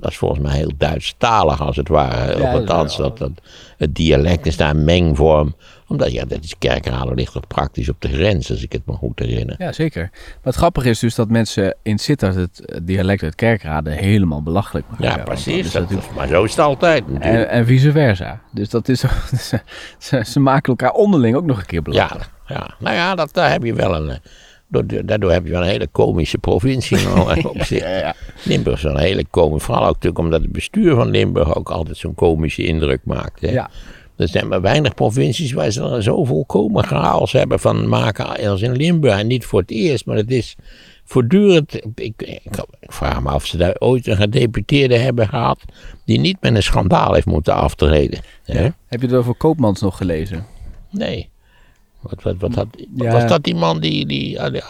dat 0.00 0.10
is 0.10 0.16
volgens 0.16 0.40
mij 0.40 0.56
heel 0.56 0.72
Duitsstalig 0.78 1.60
als 1.60 1.76
het 1.76 1.88
ware. 1.88 2.38
Ja, 2.38 2.52
althans, 2.52 2.96
dat, 2.96 3.18
dat, 3.18 3.30
het 3.76 3.94
dialect 3.94 4.46
is 4.46 4.56
daar 4.56 4.70
een 4.70 4.84
mengvorm. 4.84 5.54
Omdat, 5.86 6.12
ja, 6.12 6.24
dat 6.24 6.44
is 6.44 6.58
kerkralen 6.58 7.14
ligt 7.14 7.32
toch 7.32 7.46
praktisch 7.46 7.88
op 7.88 8.00
de 8.00 8.08
grens, 8.08 8.50
als 8.50 8.62
ik 8.62 8.72
het 8.72 8.86
me 8.86 8.92
goed 8.92 9.18
herinner. 9.18 9.54
Ja, 9.58 9.72
zeker. 9.72 10.08
Maar 10.12 10.38
het 10.42 10.54
grappige 10.54 10.88
is 10.88 10.98
dus 10.98 11.14
dat 11.14 11.28
mensen 11.28 11.76
in 11.82 11.98
Sittard 11.98 12.34
het 12.34 12.80
dialect 12.82 13.22
uit 13.22 13.34
kerkrade 13.34 13.90
helemaal 13.90 14.42
belachelijk 14.42 14.86
maken. 14.88 15.04
Ja, 15.04 15.16
precies. 15.16 15.72
Dat, 15.72 15.90
maar 16.14 16.28
zo 16.28 16.44
is 16.44 16.50
het 16.50 16.60
altijd 16.60 17.04
en, 17.20 17.48
en, 17.48 17.66
vice 17.66 17.92
versa. 17.92 18.40
Dus 18.52 18.68
dat 18.68 18.88
is, 18.88 19.04
ze, 19.98 20.22
ze 20.26 20.40
maken 20.40 20.68
elkaar 20.68 20.92
onderling 20.92 21.36
ook 21.36 21.44
nog 21.44 21.58
een 21.58 21.66
keer 21.66 21.82
belachelijk. 21.82 22.30
Ja, 22.46 22.54
ja. 22.54 22.74
nou 22.78 22.96
ja, 22.96 23.14
dat, 23.14 23.32
daar 23.32 23.50
heb 23.50 23.62
je 23.62 23.74
wel 23.74 23.94
een 23.94 24.20
Daardoor 25.04 25.32
heb 25.32 25.44
je 25.44 25.50
wel 25.50 25.62
een 25.62 25.68
hele 25.68 25.88
komische 25.92 26.38
provincie 26.38 26.98
op 27.48 27.62
zich. 27.62 28.14
Limburg 28.44 28.76
is 28.76 28.84
een 28.84 28.98
hele 28.98 29.24
komische, 29.30 29.66
vooral 29.66 29.86
ook 29.86 29.94
natuurlijk 29.94 30.18
omdat 30.18 30.42
het 30.42 30.52
bestuur 30.52 30.94
van 30.94 31.10
Limburg 31.10 31.56
ook 31.56 31.70
altijd 31.70 31.96
zo'n 31.96 32.14
komische 32.14 32.64
indruk 32.64 33.00
maakt. 33.04 33.40
Hè. 33.40 33.50
Ja. 33.50 33.70
Er 34.16 34.28
zijn 34.28 34.48
maar 34.48 34.60
weinig 34.60 34.94
provincies 34.94 35.52
waar 35.52 35.70
ze 35.70 35.82
er 35.82 36.02
zo 36.02 36.24
volkomen 36.24 36.84
chaos 36.84 37.32
hebben 37.32 37.60
van 37.60 37.88
maken 37.88 38.48
als 38.48 38.62
in 38.62 38.76
Limburg. 38.76 39.18
En 39.18 39.26
niet 39.26 39.44
voor 39.44 39.60
het 39.60 39.70
eerst, 39.70 40.06
maar 40.06 40.16
het 40.16 40.30
is 40.30 40.56
voortdurend. 41.04 41.74
Ik, 41.74 41.82
ik, 41.94 42.22
ik, 42.42 42.64
vraag 42.80 43.22
me 43.22 43.28
af 43.28 43.34
of 43.34 43.46
ze 43.46 43.56
daar 43.56 43.76
ooit 43.78 44.06
een 44.06 44.16
gedeputeerde 44.16 44.96
hebben 44.96 45.28
gehad 45.28 45.64
die 46.04 46.18
niet 46.18 46.36
met 46.40 46.54
een 46.54 46.62
schandaal 46.62 47.14
heeft 47.14 47.26
moeten 47.26 47.54
aftreden. 47.54 48.20
Hè? 48.44 48.68
Heb 48.86 49.00
je 49.00 49.06
het 49.06 49.16
over 49.16 49.34
Koopmans 49.34 49.80
nog 49.80 49.96
gelezen? 49.96 50.46
Nee. 50.90 51.29
Wat, 52.00 52.22
wat, 52.22 52.36
wat 52.38 52.54
had, 52.54 52.66
Was 52.94 53.26
dat 53.26 53.44
die 53.44 53.54
man 53.54 53.80
die, 53.80 54.06
die, 54.06 54.50
die, 54.50 54.62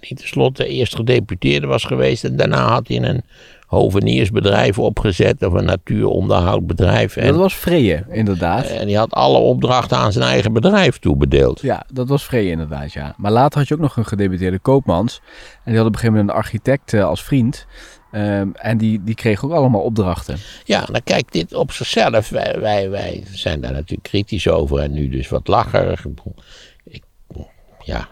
die 0.00 0.16
tenslotte 0.16 0.66
eerst 0.66 0.96
gedeputeerde 0.96 1.66
was 1.66 1.84
geweest 1.84 2.24
en 2.24 2.36
daarna 2.36 2.68
had 2.68 2.88
hij 2.88 3.02
een 3.02 3.22
hoveniersbedrijf 3.66 4.78
opgezet 4.78 5.44
of 5.44 5.52
een 5.52 5.64
natuuronderhoudbedrijf. 5.64 7.16
En, 7.16 7.26
dat 7.26 7.36
was 7.36 7.54
Freje, 7.54 8.04
inderdaad. 8.10 8.66
En 8.66 8.86
die 8.86 8.96
had 8.96 9.12
alle 9.12 9.38
opdrachten 9.38 9.96
aan 9.96 10.12
zijn 10.12 10.24
eigen 10.24 10.52
bedrijf 10.52 10.98
toebedeeld. 10.98 11.60
Ja, 11.60 11.84
dat 11.92 12.08
was 12.08 12.22
Freje 12.22 12.50
inderdaad, 12.50 12.92
ja. 12.92 13.14
Maar 13.16 13.30
later 13.30 13.58
had 13.58 13.68
je 13.68 13.74
ook 13.74 13.80
nog 13.80 13.96
een 13.96 14.06
gedeputeerde 14.06 14.58
koopmans. 14.58 15.20
En 15.64 15.72
die 15.72 15.76
had 15.76 15.86
op 15.86 15.92
een 15.92 15.98
gegeven 15.98 16.18
moment 16.18 16.28
een 16.28 16.42
architect 16.42 16.94
eh, 16.94 17.04
als 17.04 17.22
vriend. 17.22 17.66
Ehm, 18.10 18.48
en 18.52 18.78
die, 18.78 19.02
die 19.04 19.14
kreeg 19.14 19.44
ook 19.44 19.52
allemaal 19.52 19.80
opdrachten. 19.80 20.36
Ja, 20.64 20.84
dan 20.84 21.02
kijk, 21.04 21.32
dit 21.32 21.54
op 21.54 21.72
zichzelf, 21.72 22.28
wij, 22.28 22.60
wij, 22.60 22.90
wij 22.90 23.24
zijn 23.32 23.60
daar 23.60 23.72
natuurlijk 23.72 24.08
kritisch 24.08 24.48
over 24.48 24.78
en 24.78 24.92
nu 24.92 25.08
dus 25.08 25.28
wat 25.28 25.48
lacherig 25.48 26.04
ja, 27.84 28.08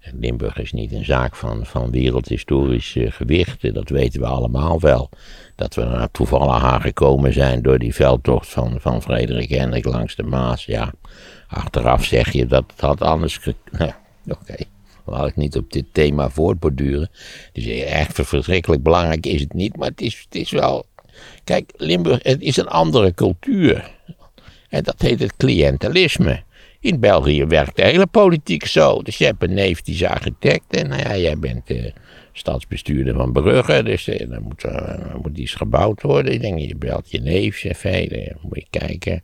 Limburg 0.00 0.58
is 0.58 0.72
niet 0.72 0.92
een 0.92 1.04
zaak 1.04 1.36
van, 1.36 1.66
van 1.66 1.90
wereldhistorisch 1.90 2.94
uh, 2.94 3.10
gewicht. 3.12 3.74
Dat 3.74 3.88
weten 3.88 4.20
we 4.20 4.26
allemaal 4.26 4.80
wel. 4.80 5.08
Dat 5.56 5.74
we 5.74 5.82
er 5.82 6.10
toevallig 6.10 6.62
aan 6.62 6.80
gekomen 6.80 7.32
zijn 7.32 7.62
door 7.62 7.78
die 7.78 7.94
veldtocht 7.94 8.48
van, 8.48 8.80
van 8.80 9.02
Frederik 9.02 9.48
Hendrik 9.48 9.84
langs 9.84 10.16
de 10.16 10.22
Maas. 10.22 10.64
Ja, 10.64 10.92
achteraf 11.48 12.04
zeg 12.04 12.32
je 12.32 12.46
dat 12.46 12.64
het 12.66 12.80
had 12.80 13.00
anders. 13.00 13.38
Nou, 13.70 13.92
oké. 14.26 14.40
Okay. 14.40 14.66
Laat 15.04 15.28
ik 15.28 15.36
niet 15.36 15.56
op 15.56 15.72
dit 15.72 15.84
thema 15.92 16.30
voortborduren. 16.30 17.10
Dus 17.52 17.66
echt 17.66 18.20
verschrikkelijk 18.26 18.82
belangrijk 18.82 19.26
is 19.26 19.40
het 19.40 19.52
niet. 19.52 19.76
Maar 19.76 19.88
het 19.88 20.00
is, 20.00 20.20
het 20.28 20.34
is 20.34 20.50
wel 20.50 20.86
Kijk, 21.44 21.72
Limburg 21.76 22.22
het 22.22 22.40
is 22.40 22.56
een 22.56 22.68
andere 22.68 23.14
cultuur. 23.14 23.90
En 24.68 24.82
dat 24.82 25.00
heet 25.00 25.20
het 25.20 25.36
cliëntelisme. 25.36 26.42
In 26.82 27.00
België 27.00 27.44
werkt 27.44 27.76
de 27.76 27.82
hele 27.82 28.06
politiek 28.06 28.66
zo. 28.66 29.02
Dus 29.02 29.18
je 29.18 29.24
hebt 29.24 29.42
een 29.42 29.54
neef 29.54 29.82
die 29.82 29.94
is 29.94 30.04
architect 30.04 30.76
en 30.76 30.88
nou 30.88 31.02
ja, 31.02 31.16
jij 31.16 31.38
bent 31.38 31.70
uh, 31.70 31.84
stadsbestuurder 32.32 33.14
van 33.14 33.32
Brugge. 33.32 33.82
Dus 33.82 34.08
uh, 34.08 34.28
dan 34.28 34.42
moet, 34.42 34.64
uh, 34.64 35.14
moet 35.22 35.38
iets 35.38 35.54
gebouwd 35.54 36.02
worden. 36.02 36.32
Ik 36.32 36.40
denk, 36.40 36.58
je 36.58 36.76
belt 36.76 37.10
je 37.10 37.20
neef, 37.20 37.58
zegt 37.58 37.82
hey, 37.82 38.36
moet 38.42 38.66
je 38.70 38.78
kijken. 38.78 39.22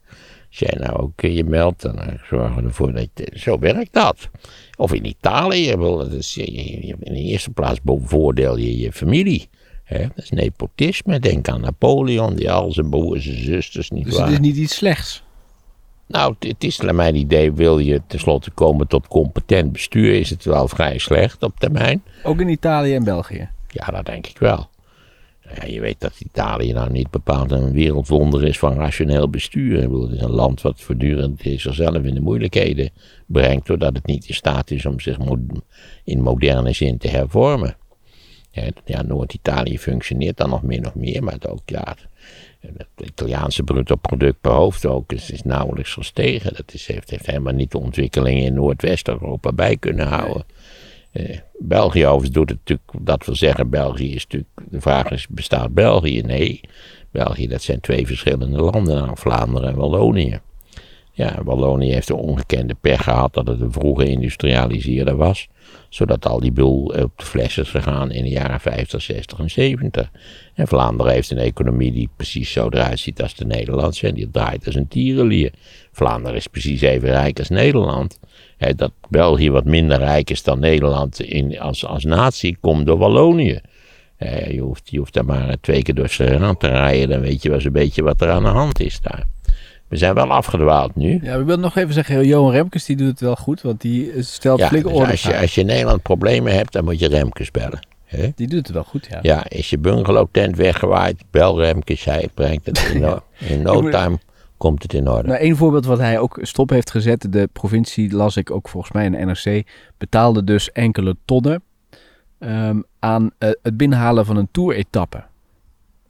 Als 0.49 0.59
jij 0.59 0.79
nou 0.79 0.99
ook 0.99 1.21
je 1.21 1.45
meldt, 1.45 1.83
dan 1.83 2.01
zorgen 2.29 2.57
we 2.57 2.63
ervoor 2.63 2.93
dat 2.93 3.09
je, 3.15 3.33
zo 3.35 3.59
werkt 3.59 3.93
dat. 3.93 4.29
Of 4.77 4.93
in 4.93 5.07
Italië, 5.07 5.77
dat 5.77 6.13
is, 6.13 6.37
in 6.37 6.97
de 6.99 7.21
eerste 7.21 7.51
plaats 7.51 7.83
bevoordeel 7.83 8.57
je 8.57 8.79
je 8.79 8.93
familie. 8.93 9.49
Hè? 9.85 9.99
Dat 9.99 10.25
is 10.25 10.31
nepotisme. 10.31 11.21
Denk 11.21 11.49
aan 11.49 11.61
Napoleon, 11.61 12.35
die 12.35 12.51
al 12.51 12.73
zijn 12.73 12.91
broers 12.91 13.27
en 13.29 13.45
zusters 13.45 13.91
niet 13.91 14.05
Dus 14.05 14.19
het 14.19 14.31
is 14.31 14.39
niet 14.39 14.57
iets 14.57 14.77
slechts? 14.77 15.25
Nou, 16.07 16.35
het 16.39 16.65
is 16.65 16.79
naar 16.79 16.95
mijn 16.95 17.15
idee, 17.15 17.53
wil 17.53 17.79
je 17.79 18.03
tenslotte 18.07 18.51
komen 18.51 18.87
tot 18.87 19.09
competent 19.09 19.73
bestuur, 19.73 20.15
is 20.15 20.31
het 20.31 20.45
wel 20.45 20.69
vrij 20.69 20.99
slecht 20.99 21.43
op 21.43 21.59
termijn. 21.59 22.03
Ook 22.23 22.41
in 22.41 22.49
Italië 22.49 22.95
en 22.95 23.05
België? 23.05 23.49
Ja, 23.69 23.87
dat 23.87 24.07
denk 24.07 24.27
ik 24.27 24.39
wel. 24.39 24.69
Ja, 25.55 25.67
je 25.67 25.81
weet 25.81 26.01
dat 26.01 26.21
Italië 26.21 26.73
nou 26.73 26.91
niet 26.91 27.11
bepaald 27.11 27.51
een 27.51 27.73
wereldwonder 27.73 28.45
is 28.45 28.59
van 28.59 28.75
rationeel 28.75 29.31
bestuur. 29.31 29.83
het 30.03 30.13
is 30.13 30.21
een 30.21 30.31
land 30.31 30.63
wat 30.63 30.81
voortdurend 30.81 31.41
zichzelf 31.41 32.03
in 32.03 32.15
de 32.15 32.21
moeilijkheden 32.21 32.91
brengt, 33.27 33.67
doordat 33.67 33.97
het 33.97 34.07
niet 34.07 34.29
in 34.29 34.35
staat 34.35 34.71
is 34.71 34.87
om 34.87 35.01
zich 35.01 35.17
in 36.05 36.23
moderne 36.23 36.73
zin 36.73 36.99
te 36.99 37.09
hervormen. 37.09 37.77
Ja, 38.85 39.03
Noord-Italië 39.03 39.79
functioneert 39.79 40.37
dan 40.37 40.51
nog 40.51 40.63
min 40.63 40.87
of 40.87 40.95
meer, 40.95 41.23
maar 41.23 41.33
het 41.33 41.49
ook, 41.49 41.61
ja, 41.65 41.97
het 42.77 43.09
Italiaanse 43.09 43.63
bruto 43.63 43.97
product 43.97 44.41
per 44.41 44.53
hoofd 44.53 44.87
ook 44.87 45.13
is, 45.13 45.31
is 45.31 45.43
nauwelijks 45.43 45.93
gestegen. 45.93 46.55
Dat 46.55 46.75
is, 46.75 46.87
heeft, 46.87 47.11
heeft 47.11 47.27
helemaal 47.27 47.53
niet 47.53 47.71
de 47.71 47.79
ontwikkelingen 47.79 48.43
in 48.43 48.55
Noordwest-Europa 48.55 49.53
bij 49.53 49.77
kunnen 49.77 50.07
houden. 50.07 50.45
Eh, 51.13 51.39
België 51.59 52.07
overigens 52.07 52.35
doet 52.35 52.49
het 52.49 52.59
natuurlijk, 52.59 53.07
dat 53.07 53.27
wil 53.27 53.35
zeggen, 53.35 53.71
België 53.71 54.15
is 54.15 54.23
natuurlijk, 54.23 54.51
de 54.71 54.81
vraag 54.81 55.11
is, 55.11 55.27
bestaat 55.29 55.75
België? 55.75 56.23
Nee, 56.23 56.61
België 57.11 57.49
dat 57.49 57.63
zijn 57.63 57.81
twee 57.81 58.07
verschillende 58.07 58.59
landen, 58.59 58.97
nou, 58.97 59.17
Vlaanderen 59.17 59.69
en 59.69 59.77
Wallonië. 59.77 60.41
Ja, 61.13 61.45
Wallonië 61.45 61.93
heeft 61.93 62.07
de 62.07 62.17
ongekende 62.17 62.75
pech 62.81 63.03
gehad 63.03 63.35
dat 63.35 63.47
het 63.47 63.61
een 63.61 63.73
vroege 63.73 64.07
industrialiseerder 64.07 65.17
was 65.17 65.49
zodat 65.97 66.27
al 66.27 66.41
die 66.41 66.53
boel 66.53 66.85
op 66.85 67.13
de 67.17 67.25
fles 67.25 67.59
is 67.59 67.69
gegaan 67.69 68.11
in 68.11 68.23
de 68.23 68.31
jaren 68.31 68.61
50, 68.61 69.03
60 69.03 69.39
en 69.39 69.51
70. 69.51 70.11
En 70.55 70.69
Vlaanderen 70.69 71.13
heeft 71.13 71.31
een 71.31 71.39
economie 71.39 71.93
die 71.93 72.09
precies 72.17 72.53
zo 72.53 72.69
eruit 72.69 72.99
ziet 72.99 73.23
als 73.23 73.35
de 73.35 73.45
Nederlandse. 73.45 74.07
En 74.07 74.15
die 74.15 74.31
draait 74.31 74.67
als 74.67 74.75
een 74.75 74.89
tierenlier. 74.89 75.53
Vlaanderen 75.93 76.37
is 76.37 76.47
precies 76.47 76.81
even 76.81 77.09
rijk 77.09 77.39
als 77.39 77.49
Nederland. 77.49 78.19
dat 78.77 78.93
België 79.09 79.51
wat 79.51 79.65
minder 79.65 79.99
rijk 79.99 80.31
is 80.31 80.43
dan 80.43 80.59
Nederland 80.59 81.21
in, 81.21 81.61
als, 81.61 81.87
als 81.87 82.05
natie 82.05 82.57
komt 82.61 82.87
door 82.87 82.99
Wallonië. 82.99 83.61
je, 84.49 84.61
hoeft, 84.61 84.91
je 84.91 84.99
hoeft 84.99 85.15
daar 85.15 85.25
maar 85.25 85.57
twee 85.61 85.83
keer 85.83 85.95
door 85.95 86.09
zijn 86.09 86.57
te 86.57 86.69
rijden. 86.69 87.09
Dan 87.09 87.21
weet 87.21 87.43
je 87.43 87.49
wel 87.49 87.57
eens 87.57 87.67
een 87.67 87.73
beetje 87.73 88.03
wat 88.03 88.21
er 88.21 88.31
aan 88.31 88.43
de 88.43 88.49
hand 88.49 88.81
is 88.81 89.01
daar. 89.01 89.27
We 89.89 89.97
zijn 89.97 90.15
wel 90.15 90.33
afgedwaald 90.33 90.95
nu. 90.95 91.19
Ja, 91.23 91.39
we 91.39 91.45
willen 91.45 91.61
nog 91.61 91.77
even 91.77 91.95
zeggen, 91.95 92.27
Johan 92.27 92.53
Remkes 92.53 92.85
die 92.85 92.97
doet 92.97 93.09
het 93.09 93.21
wel 93.21 93.37
goed, 93.37 93.63
want 93.63 93.81
die 93.81 94.23
stelt 94.23 94.59
ja, 94.59 94.69
flink 94.69 94.85
dus 94.85 94.93
orde 94.93 95.11
als 95.11 95.23
je, 95.23 95.39
als 95.39 95.55
je 95.55 95.61
in 95.61 95.67
Nederland 95.67 96.03
problemen 96.03 96.55
hebt, 96.55 96.73
dan 96.73 96.85
moet 96.85 96.99
je 96.99 97.09
Remkes 97.09 97.51
bellen. 97.51 97.87
Die 98.35 98.49
doet 98.49 98.67
het 98.67 98.71
wel 98.71 98.85
goed, 98.85 99.07
ja. 99.11 99.19
Ja, 99.23 99.49
is 99.49 99.71
je 99.71 99.79
bungalowtent 99.79 100.57
weggewaaid, 100.57 101.25
bel 101.31 101.61
Remkes, 101.61 102.05
hij 102.05 102.29
brengt 102.35 102.67
het 102.67 102.91
in 102.93 103.01
no, 103.01 103.21
in 103.49 103.63
no 103.63 103.91
time 103.91 104.19
komt 104.57 104.83
het 104.83 104.95
in 104.95 105.09
orde. 105.09 105.29
Nou, 105.29 105.41
één 105.41 105.57
voorbeeld 105.57 105.85
wat 105.85 105.99
hij 105.99 106.19
ook 106.19 106.39
stop 106.43 106.71
heeft 106.71 106.91
gezet, 106.91 107.33
de 107.33 107.49
provincie, 107.53 108.15
las 108.15 108.37
ik 108.37 108.51
ook 108.51 108.69
volgens 108.69 108.93
mij 108.93 109.05
in 109.05 109.13
de 109.13 109.19
NRC, 109.19 109.67
betaalde 109.99 110.45
dus 110.45 110.73
enkele 110.73 111.17
tonnen 111.25 111.63
um, 112.39 112.85
aan 112.99 113.23
uh, 113.23 113.51
het 113.63 113.77
binnenhalen 113.77 114.27
van 114.27 114.37
een 114.37 114.49
toeretappe. 114.51 115.25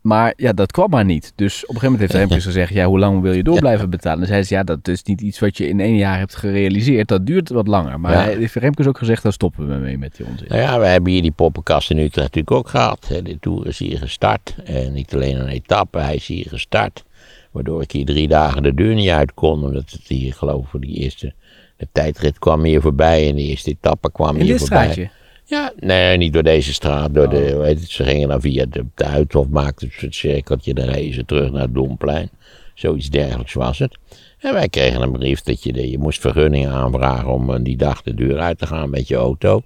Maar 0.07 0.33
ja, 0.37 0.53
dat 0.53 0.73
kwam 0.73 0.91
maar 0.91 1.05
niet. 1.05 1.33
Dus 1.35 1.55
op 1.55 1.75
een 1.75 1.75
gegeven 1.75 1.93
moment 1.93 2.01
heeft 2.13 2.25
Remkes 2.25 2.45
gezegd, 2.45 2.73
ja, 2.73 2.87
hoe 2.87 2.99
lang 2.99 3.21
wil 3.21 3.33
je 3.33 3.43
door 3.43 3.59
blijven 3.59 3.91
betalen? 3.91 4.21
En 4.21 4.27
zei 4.27 4.43
ze, 4.43 4.55
ja, 4.55 4.63
dat 4.63 4.89
is 4.89 5.03
niet 5.03 5.21
iets 5.21 5.39
wat 5.39 5.57
je 5.57 5.69
in 5.69 5.81
één 5.81 5.97
jaar 5.97 6.19
hebt 6.19 6.37
gerealiseerd. 6.37 7.09
Dat 7.09 7.27
duurt 7.27 7.49
wat 7.49 7.67
langer. 7.67 8.01
Maar 8.01 8.13
ja. 8.13 8.19
hij 8.19 8.37
heeft 8.37 8.55
Remkes 8.55 8.87
ook 8.87 8.99
gezegd, 8.99 9.23
daar 9.23 9.33
stoppen 9.33 9.69
we 9.69 9.75
mee 9.75 9.99
met 9.99 10.17
die 10.17 10.27
onzin. 10.27 10.47
Nou 10.49 10.61
ja, 10.61 10.79
we 10.79 10.87
hebben 10.87 11.13
hier 11.13 11.23
die 11.23 11.31
poppenkast 11.31 11.91
in 11.91 11.99
Utrecht 11.99 12.17
natuurlijk 12.17 12.51
ook 12.51 12.69
gehad. 12.69 13.07
De 13.23 13.37
Tour 13.41 13.67
is 13.67 13.79
hier 13.79 13.99
gestart. 13.99 14.55
En 14.65 14.93
niet 14.93 15.15
alleen 15.15 15.41
een 15.41 15.49
etappe, 15.49 15.99
hij 15.99 16.15
is 16.15 16.27
hier 16.27 16.47
gestart. 16.49 17.05
Waardoor 17.51 17.83
ik 17.83 17.91
hier 17.91 18.05
drie 18.05 18.29
dagen 18.29 18.63
de 18.63 18.75
deur 18.75 18.95
niet 18.95 19.09
uit 19.09 19.35
kon. 19.35 19.65
Omdat 19.65 19.91
het 19.91 20.09
hier, 20.09 20.35
geloof 20.35 20.65
ik, 20.65 20.71
voor 20.71 20.81
die 20.81 20.95
eerste... 20.95 21.33
De 21.77 21.89
tijdrit 21.93 22.39
kwam 22.39 22.65
hier 22.65 22.81
voorbij 22.81 23.29
en 23.29 23.37
de 23.37 23.43
eerste 23.43 23.71
etappe 23.71 24.13
kwam 24.13 24.37
hier 24.37 24.59
voorbij. 24.59 24.83
Straatje? 24.83 25.11
Ja, 25.49 25.73
nee, 25.77 26.17
niet 26.17 26.33
door 26.33 26.43
deze 26.43 26.73
straat. 26.73 27.15
Door 27.15 27.29
de, 27.29 27.51
oh. 27.55 27.61
weet 27.61 27.81
het, 27.81 27.91
ze 27.91 28.05
gingen 28.05 28.29
dan 28.29 28.41
via 28.41 28.65
de, 28.69 28.85
de 28.95 29.05
Uithof, 29.05 29.49
maakten 29.49 29.91
het 29.97 30.15
cirkeltje, 30.15 30.75
dan 30.75 30.89
reden 30.89 31.15
ze 31.15 31.25
terug 31.25 31.51
naar 31.51 31.63
het 31.63 31.75
Domplein. 31.75 32.31
Zoiets 32.75 33.11
dergelijks 33.11 33.53
was 33.53 33.79
het. 33.79 33.99
En 34.39 34.53
wij 34.53 34.69
kregen 34.69 35.03
een 35.03 35.13
brief 35.13 35.43
dat 35.43 35.63
je, 35.63 35.91
je 35.91 35.99
moest 35.99 36.21
vergunningen 36.21 36.71
aanvragen 36.71 37.29
om 37.29 37.55
eh, 37.55 37.59
die 37.63 37.77
dag 37.77 38.03
de 38.03 38.15
deur 38.15 38.39
uit 38.39 38.59
te 38.59 38.67
gaan 38.67 38.91
met 38.91 39.09
je 39.09 39.17
auto. 39.17 39.63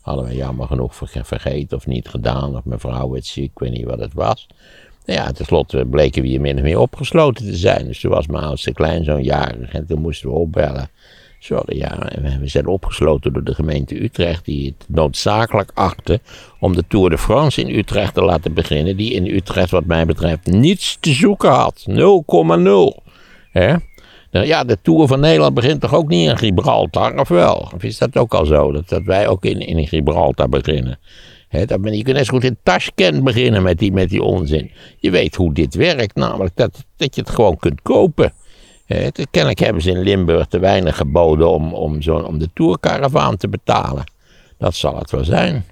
Hadden 0.00 0.24
we 0.24 0.34
jammer 0.34 0.66
genoeg 0.66 0.94
vergeten 1.22 1.76
of 1.76 1.86
niet 1.86 2.08
gedaan, 2.08 2.56
of 2.56 2.64
mijn 2.64 2.80
vrouw 2.80 3.10
werd 3.10 3.26
ziek, 3.26 3.50
ik 3.50 3.58
weet 3.58 3.72
niet 3.72 3.84
wat 3.84 3.98
het 3.98 4.14
was. 4.14 4.46
Nou 5.06 5.20
ja, 5.20 5.32
tenslotte 5.32 5.84
bleken 5.84 6.22
we 6.22 6.28
hier 6.28 6.40
min 6.40 6.56
of 6.56 6.62
meer 6.62 6.78
opgesloten 6.78 7.44
te 7.44 7.56
zijn. 7.56 7.86
Dus 7.86 8.00
toen 8.00 8.10
was 8.10 8.26
mijn 8.26 8.44
oudste 8.44 8.72
kleinzoon 8.72 9.22
jarig 9.22 9.72
en 9.72 9.86
toen 9.86 10.00
moesten 10.00 10.28
we 10.28 10.34
opbellen. 10.34 10.88
Sorry, 11.42 11.76
ja, 11.76 11.98
we 12.40 12.48
zijn 12.48 12.66
opgesloten 12.66 13.32
door 13.32 13.44
de 13.44 13.54
gemeente 13.54 14.02
Utrecht, 14.02 14.44
die 14.44 14.66
het 14.66 14.88
noodzakelijk 14.88 15.70
achtte 15.74 16.20
om 16.58 16.74
de 16.74 16.84
Tour 16.88 17.10
de 17.10 17.18
France 17.18 17.60
in 17.60 17.78
Utrecht 17.78 18.14
te 18.14 18.22
laten 18.22 18.54
beginnen, 18.54 18.96
die 18.96 19.12
in 19.12 19.26
Utrecht, 19.26 19.70
wat 19.70 19.84
mij 19.84 20.06
betreft, 20.06 20.46
niets 20.46 20.96
te 21.00 21.12
zoeken 21.12 21.50
had. 21.50 21.86
0,0. 21.88 21.94
Nou 24.30 24.46
ja, 24.46 24.64
de 24.64 24.78
Tour 24.82 25.06
van 25.06 25.20
Nederland 25.20 25.54
begint 25.54 25.80
toch 25.80 25.94
ook 25.94 26.08
niet 26.08 26.28
in 26.28 26.38
Gibraltar, 26.38 27.18
of 27.18 27.28
wel? 27.28 27.70
Of 27.74 27.82
is 27.82 27.98
dat 27.98 28.16
ook 28.16 28.34
al 28.34 28.46
zo, 28.46 28.72
dat, 28.72 28.88
dat 28.88 29.02
wij 29.02 29.28
ook 29.28 29.44
in, 29.44 29.60
in 29.60 29.86
Gibraltar 29.86 30.48
beginnen? 30.48 30.98
Dat 31.50 31.68
je 31.68 32.02
kunt 32.02 32.16
net 32.16 32.26
zo 32.26 32.32
goed 32.32 32.44
in 32.44 32.58
Tashkent 32.62 33.24
beginnen 33.24 33.62
met 33.62 33.78
die, 33.78 33.92
met 33.92 34.08
die 34.08 34.22
onzin. 34.22 34.70
Je 34.98 35.10
weet 35.10 35.34
hoe 35.34 35.54
dit 35.54 35.74
werkt, 35.74 36.14
namelijk 36.14 36.56
dat, 36.56 36.84
dat 36.96 37.14
je 37.14 37.20
het 37.20 37.30
gewoon 37.30 37.56
kunt 37.56 37.82
kopen. 37.82 38.32
Eh, 38.90 39.06
kennelijk 39.30 39.58
hebben 39.58 39.82
ze 39.82 39.90
in 39.90 40.02
Limburg 40.02 40.46
te 40.46 40.58
weinig 40.58 40.96
geboden 40.96 41.50
om, 41.50 41.74
om, 41.74 42.02
zo, 42.02 42.16
om 42.16 42.38
de 42.38 42.48
tourcaravaan 42.54 43.36
te 43.36 43.48
betalen. 43.48 44.04
Dat 44.58 44.74
zal 44.74 44.98
het 44.98 45.10
wel 45.10 45.24
zijn. 45.24 45.64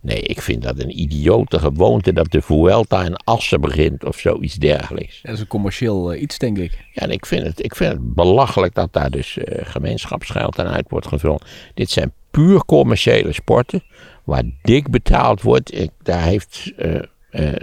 Nee, 0.00 0.20
ik 0.20 0.40
vind 0.40 0.62
dat 0.62 0.78
een 0.78 1.00
idiote 1.00 1.58
gewoonte 1.58 2.12
dat 2.12 2.30
de 2.30 2.42
Vuelta 2.42 3.04
in 3.04 3.16
Assen 3.16 3.60
begint 3.60 4.04
of 4.04 4.18
zoiets 4.18 4.54
dergelijks. 4.54 5.20
Dat 5.22 5.34
is 5.34 5.40
een 5.40 5.46
commercieel 5.46 6.12
eh, 6.12 6.22
iets, 6.22 6.38
denk 6.38 6.58
ik. 6.58 6.78
Ja, 6.92 7.02
en 7.02 7.10
ik 7.10 7.26
vind 7.26 7.46
het, 7.46 7.64
ik 7.64 7.76
vind 7.76 7.92
het 7.92 8.14
belachelijk 8.14 8.74
dat 8.74 8.92
daar 8.92 9.10
dus 9.10 9.36
uh, 9.36 9.44
gemeenschapsgeld 9.62 10.58
aan 10.58 10.66
uit 10.66 10.86
wordt 10.88 11.06
gevuld. 11.06 11.44
Dit 11.74 11.90
zijn 11.90 12.12
puur 12.30 12.64
commerciële 12.64 13.32
sporten 13.32 13.82
waar 14.24 14.42
dik 14.62 14.90
betaald 14.90 15.42
wordt. 15.42 15.78
Ik, 15.78 15.90
daar 16.02 16.22
heeft 16.22 16.72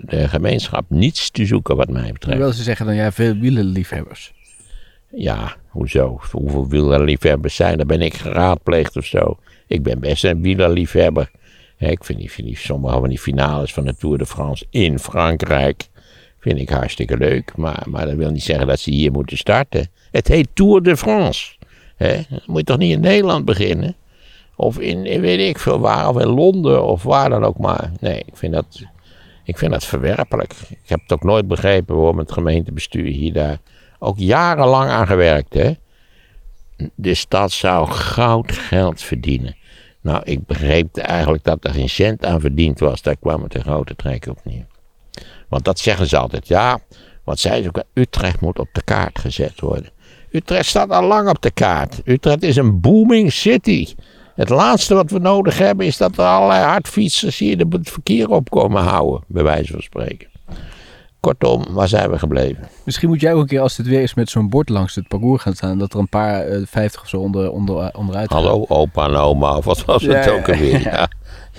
de 0.06 0.28
gemeenschap 0.28 0.86
niets 0.88 1.30
te 1.32 1.46
zoeken 1.46 1.76
wat 1.76 1.90
mij 1.90 2.12
betreft. 2.12 2.38
wil 2.38 2.54
ze 2.54 2.64
zeggen 2.64 2.86
dan 2.86 2.96
jij 2.96 3.12
veel 3.12 3.36
wielenliefhebbers? 3.36 4.34
Ja, 5.12 5.56
hoezo? 5.68 6.20
Hoeveel 6.32 6.68
wielerliefhebbers 6.68 7.56
zijn 7.56 7.80
er? 7.80 7.86
Ben 7.86 8.02
ik 8.02 8.14
geraadpleegd 8.14 8.98
of 8.98 9.06
zo? 9.06 9.38
Ik 9.68 9.84
ben 9.84 10.00
best 10.00 10.24
een 10.24 10.42
wielerliefhebber. 10.42 11.32
ik 11.78 12.04
vind, 12.04 12.20
die, 12.20 12.32
vind 12.32 12.48
die, 12.48 12.58
sommige 12.58 13.00
van 13.00 13.10
die 13.10 13.20
finales 13.20 13.74
van 13.74 13.86
de 13.86 13.96
Tour 13.96 14.18
de 14.18 14.26
France 14.26 14.66
in 14.70 15.00
Frankrijk 15.00 15.88
vind 16.40 16.60
ik 16.60 16.70
hartstikke 16.70 17.18
leuk. 17.18 17.58
Maar, 17.58 17.84
maar 17.90 18.06
dat 18.06 18.16
wil 18.16 18.30
niet 18.30 18.44
zeggen 18.44 18.68
dat 18.68 18.80
ze 18.80 18.92
hier 18.92 19.12
moeten 19.12 19.38
starten. 19.38 19.88
Het 20.12 20.28
heet 20.28 20.48
Tour 20.54 20.84
de 20.84 20.98
France. 20.98 21.56
Moet 22.46 22.58
je 22.58 22.64
toch 22.64 22.78
niet 22.78 22.92
in 22.92 23.00
Nederland 23.00 23.46
beginnen? 23.46 23.96
Of 24.56 24.80
in, 24.80 25.06
in, 25.06 25.22
weet 25.22 25.40
ik 25.40 25.60
veel 25.60 25.80
waar, 25.80 26.10
of 26.10 26.20
in 26.20 26.28
Londen, 26.28 26.84
of 26.84 27.04
waar 27.04 27.30
dan 27.30 27.44
ook 27.44 27.58
maar. 27.58 27.92
Nee, 28.00 28.20
ik 28.26 28.38
vind 28.38 28.54
dat, 28.54 28.84
ik 29.44 29.58
vind 29.58 29.72
dat 29.72 29.86
verwerpelijk. 29.86 30.54
Ik 30.70 30.90
heb 30.90 31.00
het 31.02 31.12
ook 31.12 31.24
nooit 31.24 31.48
begrepen 31.48 31.96
waarom 31.96 32.18
het 32.18 32.32
gemeentebestuur 32.32 33.06
hier 33.06 33.34
daar 33.34 33.60
ook 34.00 34.18
jarenlang 34.18 34.90
aan 34.90 35.08
gewerkt. 35.08 35.54
Hè? 35.54 35.72
De 36.96 37.14
stad 37.14 37.52
zou 37.52 37.90
goud 37.90 38.52
geld 38.52 39.02
verdienen. 39.02 39.56
Nou, 40.02 40.22
ik 40.24 40.46
begreep 40.46 40.98
eigenlijk 40.98 41.44
dat 41.44 41.64
er 41.66 41.74
geen 41.74 41.90
cent 41.90 42.26
aan 42.26 42.40
verdiend 42.40 42.80
was. 42.80 43.02
Daar 43.02 43.18
kwam 43.18 43.44
het 43.44 43.56
een 43.56 43.62
grote 43.62 43.96
trek 43.96 44.28
op 44.28 44.40
neer. 44.44 44.66
Want 45.48 45.64
dat 45.66 45.80
zeggen 45.80 46.08
ze 46.08 46.18
altijd. 46.18 46.48
Ja, 46.48 46.80
wat 47.24 47.40
zei 47.40 47.62
ze 47.62 47.68
ook. 47.68 47.84
Utrecht 47.94 48.42
moet 48.42 48.60
op 48.60 48.70
de 48.72 48.84
kaart 48.84 49.20
gezet 49.20 49.60
worden. 49.60 49.90
Utrecht 50.32 50.66
staat 50.66 50.90
al 50.90 51.04
lang 51.04 51.30
op 51.30 51.42
de 51.42 51.52
kaart. 51.52 52.02
Utrecht 52.06 52.44
is 52.44 52.56
een 52.56 52.80
booming 52.80 53.32
city. 53.32 53.88
Het 54.36 54.50
laatste 54.50 54.94
wat 54.94 55.12
we 55.12 55.20
nodig 55.20 55.58
hebben 55.58 55.86
is 55.86 55.98
dat 55.98 56.18
er 56.18 56.26
allerlei 56.26 56.64
hardfietsers 56.64 57.38
hier 57.38 57.58
het 57.58 57.90
verkeer 57.90 58.30
op 58.30 58.50
komen 58.50 58.84
houden. 58.84 59.24
Bij 59.28 59.44
wijze 59.44 59.72
van 59.72 59.82
spreken. 59.82 60.28
Kortom, 61.20 61.66
waar 61.70 61.88
zijn 61.88 62.10
we 62.10 62.20
gebleven? 62.20 62.70
Misschien 62.86 63.10
moet 63.10 63.22
jij 63.22 63.34
ook 63.34 63.42
een 63.42 63.48
keer 63.48 63.62
als 63.62 63.78
het 63.78 63.88
weer 63.88 64.02
is 64.02 64.14
met 64.14 64.30
zo'n 64.30 64.50
bord 64.50 64.70
langs 64.70 64.96
het 64.96 65.08
parcours 65.08 65.42
gaan 65.42 65.56
staan. 65.56 65.78
Dat 65.78 65.94
er 65.94 66.00
een 66.00 66.10
paar 66.10 66.50
uh, 66.50 66.66
vijftig 66.66 67.02
of 67.02 67.08
zo 67.08 67.18
onder, 67.18 67.52
onder, 67.52 67.96
onderuit 67.96 68.32
gaan. 68.32 68.44
Hallo 68.44 68.66
opa 68.68 69.06
en 69.06 69.16
oma 69.16 69.58
of 69.58 69.66
wat 69.66 69.86
was 69.86 70.04
het 70.04 70.30
ook 70.30 70.50
alweer? 70.50 70.82
Ja. 70.82 71.10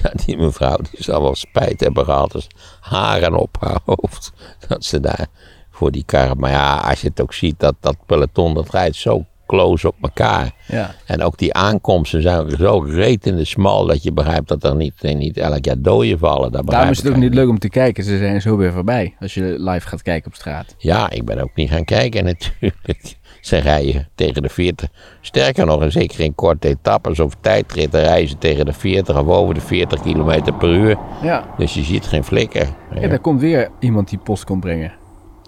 ja. 0.03 0.13
die 0.25 0.37
mevrouw 0.37 0.77
die 0.77 1.03
zal 1.03 1.23
wel 1.23 1.35
spijt 1.35 1.81
hebben 1.81 2.05
gehad. 2.05 2.33
Dus 2.33 2.47
haren 2.81 3.35
op 3.35 3.57
haar 3.61 3.81
hoofd. 3.85 4.33
Dat 4.69 4.85
ze 4.85 5.01
daar 5.01 5.27
voor 5.71 5.91
die 5.91 6.05
kar. 6.05 6.37
Maar 6.37 6.51
ja, 6.51 6.77
als 6.77 7.01
je 7.01 7.09
het 7.09 7.21
ook 7.21 7.33
ziet, 7.33 7.59
dat, 7.59 7.75
dat 7.81 7.97
peloton 8.07 8.55
dat 8.55 8.71
rijdt 8.71 8.97
zo 8.97 9.25
close 9.51 9.89
op 9.89 9.97
elkaar. 10.01 10.51
Ja. 10.67 10.95
En 11.07 11.23
ook 11.23 11.39
die 11.39 11.55
aankomsten 11.55 12.23
zijn 12.23 12.51
zo 12.51 12.79
reet 12.79 13.27
in 13.27 13.37
de 13.37 13.45
smal 13.45 13.87
dat 13.87 14.03
je 14.03 14.13
begrijpt 14.13 14.49
dat 14.49 14.65
er 14.65 14.77
niet, 14.77 15.03
niet 15.03 15.37
elk 15.37 15.65
jaar 15.65 15.81
doden 15.81 16.19
vallen. 16.19 16.53
Daar 16.53 16.65
Daarom 16.65 16.91
is 16.91 17.03
het 17.03 17.09
ook 17.09 17.17
niet 17.17 17.35
leuk 17.35 17.49
om 17.49 17.59
te 17.59 17.69
kijken. 17.69 18.05
Ze 18.05 18.19
zijn 18.19 18.41
zo 18.41 18.57
weer 18.57 18.73
voorbij 18.73 19.15
als 19.21 19.35
je 19.35 19.43
live 19.59 19.89
gaat 19.89 20.03
kijken 20.03 20.31
op 20.31 20.35
straat. 20.35 20.75
Ja, 20.79 21.11
ik 21.11 21.25
ben 21.25 21.39
ook 21.39 21.55
niet 21.55 21.71
gaan 21.71 21.85
kijken 21.85 22.25
natuurlijk. 22.33 23.19
Ze 23.41 23.57
rijden 23.57 24.09
tegen 24.15 24.43
de 24.43 24.49
40. 24.49 24.89
Sterker 25.21 25.67
nog, 25.67 25.83
en 25.83 25.93
zeker 25.93 26.21
in 26.21 26.35
korte 26.35 26.69
etappes 26.69 27.21
of 27.21 27.35
tijdritten 27.41 28.01
reizen 28.01 28.39
tegen 28.39 28.65
de 28.65 28.73
40 28.73 29.19
of 29.19 29.27
over 29.27 29.55
de 29.55 29.61
40 29.61 30.01
km 30.01 30.53
per 30.59 30.69
uur. 30.69 30.97
Ja. 31.23 31.55
Dus 31.59 31.75
je 31.75 31.83
ziet 31.83 32.07
geen 32.07 32.25
flikker. 32.25 32.69
Ja, 33.01 33.09
daar 33.09 33.21
komt 33.21 33.41
weer 33.41 33.69
iemand 33.79 34.09
die 34.09 34.19
post 34.19 34.45
komt 34.45 34.61
brengen 34.61 35.00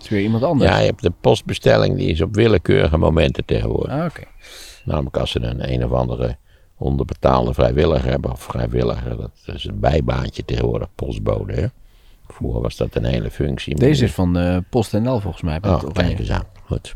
is 0.03 0.09
weer 0.09 0.21
iemand 0.21 0.43
anders. 0.43 0.71
Ja, 0.71 0.79
je 0.79 0.87
hebt 0.87 1.03
de 1.03 1.13
postbestelling, 1.21 1.97
die 1.97 2.09
is 2.09 2.21
op 2.21 2.35
willekeurige 2.35 2.97
momenten 2.97 3.45
tegenwoordig. 3.45 3.93
Ah. 3.93 4.11
Namelijk 4.85 5.17
als 5.17 5.31
ze 5.31 5.41
een 5.41 5.73
een 5.73 5.85
of 5.85 5.93
andere 5.93 6.37
onderbetaalde 6.77 7.55
vrijwilliger 7.55 8.11
hebben, 8.11 8.31
of 8.31 8.43
vrijwilliger, 8.43 9.17
dat 9.17 9.55
is 9.55 9.65
een 9.65 9.81
bijbaantje 9.81 10.45
tegenwoordig, 10.45 10.89
postbode. 10.95 11.53
Hè? 11.53 11.67
Vroeger 12.29 12.61
was 12.61 12.77
dat 12.77 12.95
een 12.95 13.05
hele 13.05 13.31
functie. 13.31 13.75
Deze 13.75 14.05
is 14.05 14.13
van 14.13 14.39
uh, 14.39 14.57
PostNL 14.71 15.21
volgens 15.21 15.43
mij. 15.43 15.59
Oh, 15.63 15.83
kijk 15.93 16.19
eens 16.19 16.31
aan. 16.31 16.45
Goed. 16.65 16.95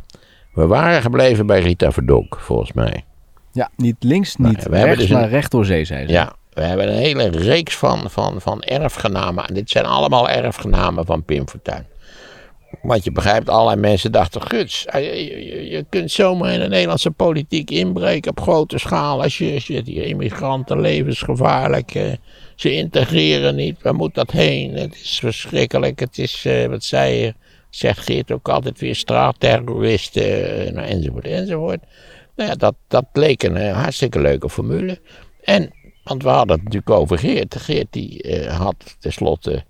We 0.53 0.67
waren 0.67 1.03
gebleven 1.03 1.47
bij 1.47 1.61
Rita 1.61 1.93
Verdonk, 1.93 2.37
volgens 2.41 2.73
mij. 2.73 3.05
Ja, 3.53 3.71
niet 3.77 3.97
links, 4.01 4.37
niet 4.37 4.57
nou, 4.57 4.71
we 4.71 4.83
rechts, 4.83 5.01
dus 5.01 5.11
maar 5.11 5.29
recht 5.29 5.51
door 5.51 5.65
zee, 5.65 5.85
zei 5.85 6.07
ze. 6.07 6.13
Ja, 6.13 6.33
we 6.53 6.63
hebben 6.63 6.89
een 6.89 6.99
hele 6.99 7.29
reeks 7.29 7.77
van, 7.77 8.11
van, 8.11 8.41
van 8.41 8.63
erfgenamen. 8.63 9.45
En 9.47 9.55
dit 9.55 9.71
zijn 9.71 9.85
allemaal 9.85 10.29
erfgenamen 10.29 11.07
van 11.07 11.25
Pim 11.25 11.49
Fortuyn. 11.49 11.87
Want 12.83 13.05
je 13.05 13.13
begrijpt, 13.13 13.49
allerlei 13.49 13.81
mensen 13.81 14.13
dachten, 14.13 14.43
guts, 14.43 14.85
eh, 14.85 15.71
je, 15.71 15.87
kunt 15.89 16.11
zomaar 16.11 16.53
in 16.53 16.61
de 16.61 16.69
Nederlandse 16.69 17.11
politiek 17.11 17.71
inbreken 17.71 18.31
op 18.31 18.41
grote 18.41 18.79
schaal. 18.79 19.23
Als 19.23 19.39
je, 19.39 19.55
als 19.55 19.67
die 19.67 20.05
immigranten 20.05 20.81
levensgevaarlijk, 20.81 21.95
uh, 21.95 22.13
ze 22.55 22.73
integreren 22.73 23.55
niet, 23.55 23.83
waar 23.83 23.95
moet 23.95 24.15
dat 24.15 24.31
heen? 24.31 24.75
Het 24.75 24.95
is 24.95 25.19
verschrikkelijk, 25.19 26.01
het 26.01 26.19
is, 26.19 26.45
uh, 26.45 26.67
wat 26.67 26.85
zei 26.85 27.15
je, 27.15 27.35
zegt 27.71 27.99
Geert 27.99 28.33
ook 28.33 28.49
altijd 28.49 28.81
weer, 28.81 28.95
straatterroristen, 28.95 30.75
nou, 30.75 30.87
enzovoort, 30.87 31.27
enzovoort. 31.27 31.81
Nou 32.37 32.51
ja, 32.51 32.57
dat, 32.57 32.75
dat 32.89 33.05
leek 33.13 33.43
een 33.43 33.57
hartstikke 33.57 34.21
leuke 34.21 34.49
formule. 34.49 34.99
En, 35.43 35.71
want 36.05 36.23
we 36.23 36.29
hadden 36.29 36.55
het 36.57 36.65
natuurlijk 36.65 36.91
over 36.91 37.19
Geert. 37.19 37.57
Geert 37.57 37.87
die 37.91 38.45
had 38.49 38.97
tenslotte 39.01 39.65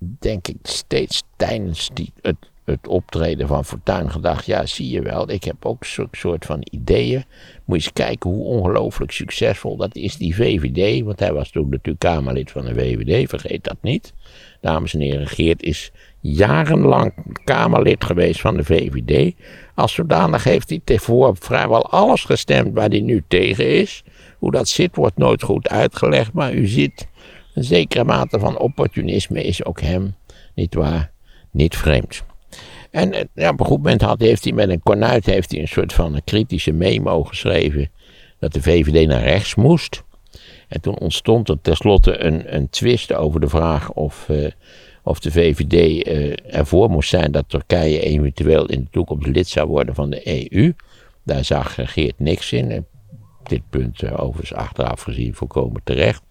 denk 0.00 0.48
ik 0.48 0.56
steeds 0.62 1.22
tijdens 1.36 1.90
die, 1.94 2.12
het, 2.22 2.36
het 2.64 2.88
optreden 2.88 3.46
van 3.46 3.64
Fortuyn 3.64 4.10
gedacht: 4.10 4.46
ja, 4.46 4.66
zie 4.66 4.90
je 4.90 5.02
wel, 5.02 5.30
ik 5.30 5.44
heb 5.44 5.64
ook 5.64 5.84
zo'n 5.84 6.08
soort 6.12 6.44
van 6.44 6.66
ideeën. 6.70 7.24
Moet 7.64 7.78
je 7.78 7.84
eens 7.84 7.92
kijken 7.92 8.30
hoe 8.30 8.44
ongelooflijk 8.44 9.12
succesvol 9.12 9.76
dat 9.76 9.96
is, 9.96 10.16
die 10.16 10.34
VVD. 10.34 11.04
Want 11.04 11.20
hij 11.20 11.32
was 11.32 11.50
toen 11.50 11.68
natuurlijk 11.68 11.98
Kamerlid 11.98 12.50
van 12.50 12.64
de 12.64 12.74
VVD, 12.74 13.28
vergeet 13.28 13.64
dat 13.64 13.76
niet. 13.80 14.12
Dames 14.60 14.94
en 14.94 15.00
heren, 15.00 15.26
Geert 15.26 15.62
is 15.62 15.92
jarenlang 16.20 17.12
Kamerlid 17.44 18.04
geweest 18.04 18.40
van 18.40 18.56
de 18.56 18.64
VVD. 18.64 19.34
Als 19.74 19.94
zodanig 19.94 20.44
heeft 20.44 20.68
hij 20.68 20.80
tevoren 20.84 21.36
vrijwel 21.36 21.90
alles 21.90 22.24
gestemd 22.24 22.74
waar 22.74 22.88
hij 22.88 23.00
nu 23.00 23.22
tegen 23.28 23.68
is. 23.68 24.02
Hoe 24.38 24.50
dat 24.50 24.68
zit, 24.68 24.96
wordt 24.96 25.16
nooit 25.16 25.42
goed 25.42 25.68
uitgelegd, 25.68 26.32
maar 26.32 26.54
u 26.54 26.66
ziet 26.66 27.08
een 27.54 27.64
zekere 27.64 28.04
mate 28.04 28.38
van 28.38 28.58
opportunisme 28.58 29.42
is 29.42 29.64
ook 29.64 29.80
hem, 29.80 30.14
niet 30.54 30.74
waar, 30.74 31.10
niet 31.50 31.76
vreemd. 31.76 32.22
En 32.90 33.12
eh, 33.12 33.24
ja, 33.34 33.50
op 33.50 33.60
een 33.60 33.66
goed 33.66 33.76
moment 33.76 34.00
had, 34.00 34.20
heeft 34.20 34.44
hij 34.44 34.52
met 34.52 34.68
een 34.68 34.82
kornuit 34.82 35.26
heeft 35.26 35.50
hij 35.50 35.60
een 35.60 35.68
soort 35.68 35.92
van 35.92 36.14
een 36.14 36.24
kritische 36.24 36.72
memo 36.72 37.24
geschreven 37.24 37.90
dat 38.38 38.52
de 38.52 38.62
VVD 38.62 39.06
naar 39.06 39.22
rechts 39.22 39.54
moest. 39.54 40.02
En 40.68 40.80
toen 40.80 40.98
ontstond 40.98 41.48
er 41.48 41.60
tenslotte 41.62 42.24
een, 42.24 42.54
een 42.54 42.68
twist 42.68 43.12
over 43.12 43.40
de 43.40 43.48
vraag 43.48 43.92
of, 43.92 44.26
uh, 44.30 44.50
of 45.02 45.20
de 45.20 45.30
VVD 45.30 45.72
uh, 45.72 46.30
eh, 46.30 46.36
ervoor 46.46 46.90
moest 46.90 47.08
zijn 47.08 47.32
dat 47.32 47.48
Turkije 47.48 48.00
eventueel 48.00 48.66
in 48.66 48.80
de 48.80 48.90
toekomst 48.90 49.26
lid 49.26 49.48
zou 49.48 49.68
worden 49.68 49.94
van 49.94 50.10
de 50.10 50.50
EU. 50.52 50.72
Daar 51.22 51.44
zag 51.44 51.74
Geert 51.82 52.18
niks 52.18 52.52
in. 52.52 52.86
dit 53.42 53.62
punt 53.70 54.02
uh, 54.02 54.20
overigens 54.20 54.58
achteraf 54.58 55.02
gezien 55.02 55.34
volkomen 55.34 55.80
terecht. 55.84 56.22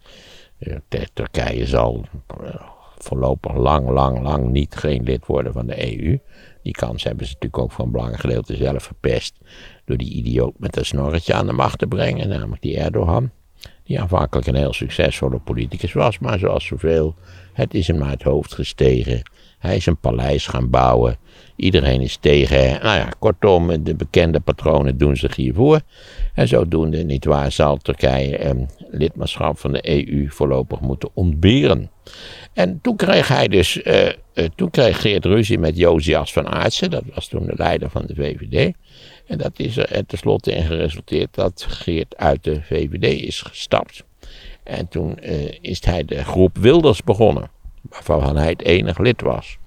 Turkije 1.12 1.66
zal 1.66 2.04
eh, 2.44 2.54
voorlopig 2.98 3.54
lang, 3.54 3.88
lang, 3.88 4.22
lang 4.22 4.50
niet 4.50 4.74
geen 4.74 5.02
lid 5.02 5.26
worden 5.26 5.52
van 5.52 5.66
de 5.66 6.00
EU. 6.00 6.18
Die 6.62 6.72
kans 6.72 7.04
hebben 7.04 7.26
ze 7.26 7.32
natuurlijk 7.32 7.62
ook 7.62 7.72
voor 7.72 7.84
een 7.84 7.90
belangrijk 7.90 8.20
gedeelte 8.20 8.56
zelf 8.56 8.82
verpest. 8.82 9.38
Door 9.84 9.96
die 9.96 10.12
idioot 10.12 10.58
met 10.58 10.76
een 10.76 10.84
snorretje 10.84 11.34
aan 11.34 11.46
de 11.46 11.52
macht 11.52 11.78
te 11.78 11.86
brengen, 11.86 12.28
namelijk 12.28 12.62
die 12.62 12.78
Erdogan. 12.78 13.30
Die 13.84 14.00
aanvankelijk 14.00 14.46
een 14.46 14.54
heel 14.54 14.72
succesvolle 14.72 15.38
politicus 15.38 15.92
was, 15.92 16.18
maar 16.18 16.38
zoals 16.38 16.66
zoveel, 16.66 17.14
het 17.52 17.74
is 17.74 17.86
hem 17.86 18.02
uit 18.02 18.12
het 18.12 18.22
hoofd 18.22 18.54
gestegen. 18.54 19.22
Hij 19.60 19.76
is 19.76 19.86
een 19.86 19.96
paleis 19.96 20.46
gaan 20.46 20.70
bouwen. 20.70 21.18
Iedereen 21.56 22.00
is 22.00 22.16
tegen. 22.16 22.82
Nou 22.82 22.98
ja, 22.98 23.08
kortom, 23.18 23.84
de 23.84 23.94
bekende 23.94 24.40
patronen 24.40 24.98
doen 24.98 25.16
zich 25.16 25.36
hiervoor. 25.36 25.80
En 26.34 26.48
zodoende, 26.48 27.04
nietwaar, 27.04 27.52
zal 27.52 27.76
Turkije 27.76 28.36
eh, 28.36 28.50
lidmaatschap 28.90 29.58
van 29.58 29.72
de 29.72 30.08
EU 30.08 30.28
voorlopig 30.30 30.80
moeten 30.80 31.10
ontberen. 31.14 31.90
En 32.52 32.78
toen 32.82 32.96
kreeg 32.96 33.28
hij 33.28 33.48
dus, 33.48 33.82
eh, 33.82 34.06
eh, 34.08 34.14
toen 34.54 34.70
kreeg 34.70 35.00
Geert 35.00 35.24
ruzie 35.24 35.58
met 35.58 35.76
Josias 35.76 36.32
van 36.32 36.48
Aartsen, 36.48 36.90
dat 36.90 37.04
was 37.14 37.28
toen 37.28 37.46
de 37.46 37.54
leider 37.56 37.90
van 37.90 38.04
de 38.06 38.14
VVD. 38.14 38.74
En 39.26 39.38
dat 39.38 39.58
is 39.58 39.76
er 39.76 40.06
tenslotte 40.06 40.52
in 40.52 40.64
geresulteerd 40.64 41.34
dat 41.34 41.66
Geert 41.68 42.16
uit 42.16 42.44
de 42.44 42.62
VVD 42.62 43.22
is 43.22 43.40
gestapt. 43.40 44.04
En 44.62 44.88
toen 44.88 45.18
eh, 45.18 45.54
is 45.60 45.84
hij 45.84 46.04
de 46.04 46.24
groep 46.24 46.58
Wilders 46.58 47.04
begonnen, 47.04 47.50
waarvan 48.06 48.36
hij 48.36 48.48
het 48.48 48.62
enig 48.62 48.98
lid 48.98 49.20
was. 49.20 49.58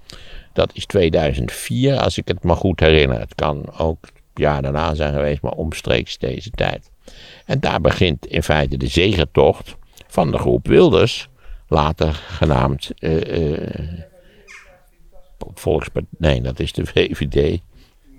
Dat 0.54 0.72
is 0.74 0.86
2004, 0.86 2.00
als 2.00 2.18
ik 2.18 2.28
het 2.28 2.44
me 2.44 2.56
goed 2.56 2.80
herinner. 2.80 3.20
Het 3.20 3.36
kan 3.36 3.78
ook 3.78 4.08
jaar 4.34 4.62
daarna 4.62 4.94
zijn 4.94 5.14
geweest, 5.14 5.42
maar 5.42 5.52
omstreeks 5.52 6.18
deze 6.18 6.50
tijd. 6.50 6.92
En 7.46 7.60
daar 7.60 7.82
begint 7.82 8.26
in 8.26 8.44
feite 8.44 8.78
de 8.78 8.88
zegertocht 8.88 9.76
van 10.08 10.32
de 10.32 10.38
groep 10.38 10.68
Wilders, 10.68 11.30
later 11.68 12.14
genaamd 12.14 12.92
uh, 13.00 13.68
Volkspartij. 15.54 16.10
Nee, 16.18 16.42
dat 16.42 16.60
is 16.60 16.74
de 16.74 16.86
VVD. 16.94 17.62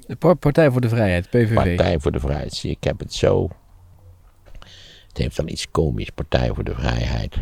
De 0.07 0.37
Partij 0.37 0.71
voor 0.71 0.81
de 0.81 0.88
Vrijheid, 0.88 1.29
PVV. 1.29 1.55
Partij 1.55 1.99
voor 1.99 2.12
de 2.12 2.21
Vrijheid. 2.21 2.55
Zie, 2.55 2.71
ik 2.71 2.85
heb 2.85 2.99
het 2.99 3.14
zo. 3.14 3.49
Het 5.09 5.19
heeft 5.19 5.37
dan 5.37 5.49
iets 5.49 5.71
komisch, 5.71 6.11
Partij 6.11 6.51
voor 6.55 6.64
de 6.64 6.75
Vrijheid. 6.75 7.37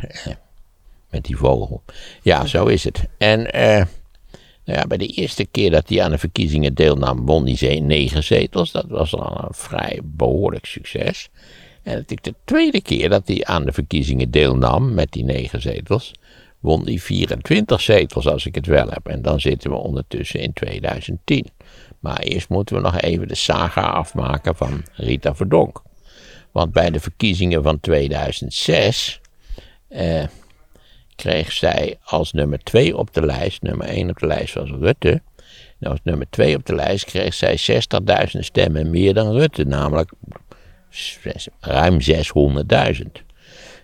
Met 1.12 1.24
die 1.24 1.36
vogel. 1.36 1.82
Ja, 2.22 2.46
zo 2.46 2.66
is 2.66 2.84
het. 2.84 3.04
En 3.18 3.48
nou 4.64 4.78
ja, 4.78 4.86
bij 4.86 4.98
de 4.98 5.06
eerste 5.06 5.44
keer 5.44 5.70
dat 5.70 5.88
hij 5.88 6.02
aan 6.02 6.10
de 6.10 6.18
verkiezingen 6.18 6.74
deelnam, 6.74 7.26
won 7.26 7.46
hij 7.46 7.80
negen 7.80 8.24
zetels. 8.24 8.72
Dat 8.72 8.86
was 8.88 9.10
dan 9.10 9.44
een 9.44 9.54
vrij 9.54 10.00
behoorlijk 10.04 10.66
succes. 10.66 11.30
En 11.82 11.92
natuurlijk 11.92 12.24
de 12.24 12.34
tweede 12.44 12.82
keer 12.82 13.08
dat 13.08 13.28
hij 13.28 13.44
aan 13.44 13.64
de 13.64 13.72
verkiezingen 13.72 14.30
deelnam 14.30 14.94
met 14.94 15.12
die 15.12 15.24
negen 15.24 15.60
zetels, 15.60 16.12
won 16.60 16.84
hij 16.84 16.98
24 16.98 17.80
zetels 17.80 18.26
als 18.26 18.46
ik 18.46 18.54
het 18.54 18.66
wel 18.66 18.88
heb. 18.88 19.06
En 19.06 19.22
dan 19.22 19.40
zitten 19.40 19.70
we 19.70 19.76
ondertussen 19.76 20.40
in 20.40 20.52
2010. 20.52 21.46
Maar 22.00 22.18
eerst 22.18 22.48
moeten 22.48 22.76
we 22.76 22.82
nog 22.82 23.00
even 23.00 23.28
de 23.28 23.34
saga 23.34 23.82
afmaken 23.82 24.56
van 24.56 24.82
Rita 24.92 25.34
Verdonk. 25.34 25.82
Want 26.52 26.72
bij 26.72 26.90
de 26.90 27.00
verkiezingen 27.00 27.62
van 27.62 27.80
2006 27.80 29.20
eh, 29.88 30.24
kreeg 31.16 31.52
zij 31.52 31.98
als 32.04 32.32
nummer 32.32 32.58
2 32.58 32.96
op 32.96 33.14
de 33.14 33.26
lijst, 33.26 33.62
nummer 33.62 33.86
1 33.86 34.10
op 34.10 34.18
de 34.18 34.26
lijst 34.26 34.54
was 34.54 34.70
Rutte. 34.70 35.22
En 35.80 35.90
als 35.90 36.00
nummer 36.02 36.26
2 36.30 36.56
op 36.56 36.66
de 36.66 36.74
lijst 36.74 37.04
kreeg 37.04 37.34
zij 37.34 37.58
60.000 38.34 38.38
stemmen 38.38 38.90
meer 38.90 39.14
dan 39.14 39.32
Rutte, 39.32 39.64
namelijk 39.64 40.12
ruim 41.60 41.98
600.000. 42.00 43.06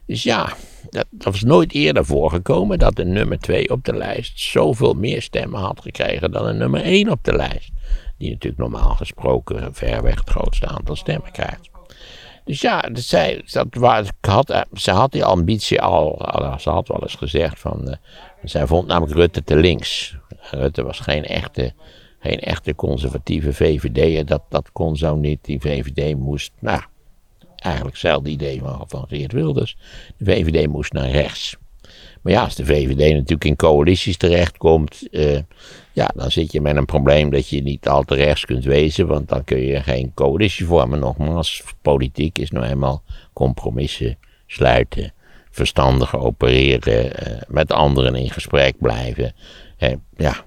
Dus 0.07 0.23
ja, 0.23 0.53
dat, 0.91 1.07
dat, 1.11 1.33
was 1.33 1.43
nooit 1.43 1.73
eerder 1.73 2.05
voorgekomen 2.05 2.79
dat 2.79 2.99
een 2.99 3.13
nummer 3.13 3.39
2 3.39 3.71
op 3.71 3.85
de 3.85 3.97
lijst 3.97 4.41
zoveel 4.41 4.95
meer 4.95 5.23
stemmen 5.23 5.61
had 5.61 5.81
gekregen 5.81 6.31
dan 6.31 6.47
een 6.47 6.57
nummer 6.57 6.83
1 6.83 7.11
op 7.11 7.25
de 7.25 7.37
lijst. 7.37 7.71
Die 8.19 8.31
natuurlijk 8.31 8.63
normaal 8.63 8.95
gesproken 8.95 9.75
verreweg 9.75 10.19
het 10.19 10.31
grootste 10.31 10.67
aantal 10.67 10.97
stemmen 10.97 11.33
krijgt. 11.33 11.71
Dus 12.49 12.61
ja, 12.61 12.89
zij, 12.93 13.45
dat, 13.53 14.13
had, 14.21 14.51
eh, 14.51 14.61
ze 14.73 14.91
had 14.91 15.13
die 15.13 15.25
ambitie 15.25 15.81
al, 15.83 16.23
ze 16.59 16.71
had 16.71 16.89
wel 16.89 17.03
eens 17.03 17.15
gezegd 17.15 17.61
van, 17.61 17.89
uh, 17.89 17.95
zij 18.43 18.67
vond 18.67 18.87
namelijk 18.87 19.17
Rutte 19.17 19.45
te 19.45 19.57
links. 19.57 20.17
Rutte 20.51 20.83
was 20.83 21.01
geen 21.01 21.25
echte, 21.25 21.73
geen 22.19 22.39
echte 22.39 22.75
conservatieve 22.75 23.53
VVD'er. 23.53 24.27
Dat, 24.27 24.43
dat 24.49 24.73
kon 24.73 24.97
zo 24.97 25.17
niet. 25.17 25.45
Die 25.45 25.61
VVD 25.61 26.17
moest, 26.17 26.53
nou, 26.61 26.81
eigenlijk 27.57 27.95
hetzelfde 27.95 28.31
idee 28.31 28.63
van 28.87 29.07
Geert 29.09 29.33
Wilders. 29.33 29.77
De 30.17 30.25
VVD 30.25 30.69
moest 30.69 30.93
naar 30.93 31.11
rechts. 31.11 31.57
Maar 32.23 32.33
ja, 32.33 32.43
als 32.43 32.55
de 32.55 32.65
VVD 32.65 33.13
natuurlijk 33.13 33.45
in 33.45 33.57
coalities 33.57 34.17
terechtkomt, 34.17 35.09
uh, 35.11 35.39
ja, 35.93 36.11
dan 36.15 36.31
zit 36.31 36.53
je 36.53 36.61
met 36.61 36.77
een 36.77 36.85
probleem 36.85 37.31
dat 37.31 37.49
je 37.49 37.63
niet 37.63 37.89
al 37.89 38.03
te 38.03 38.15
rechts 38.15 38.45
kunt 38.45 38.65
wezen, 38.65 39.07
want 39.07 39.29
dan 39.29 39.45
kun 39.45 39.61
je 39.61 39.83
geen 39.83 40.13
coalitie 40.15 40.67
vormen. 40.67 40.99
Nogmaals, 40.99 41.63
politiek 41.83 42.39
is 42.39 42.51
nou 42.51 42.67
eenmaal 42.67 43.03
compromissen 43.33 44.19
sluiten, 44.47 45.13
verstandig 45.51 46.17
opereren, 46.17 47.05
uh, 47.05 47.39
met 47.49 47.73
anderen 47.73 48.15
in 48.15 48.31
gesprek 48.31 48.75
blijven. 48.79 49.35
Uh, 49.79 49.93
ja, 50.17 50.45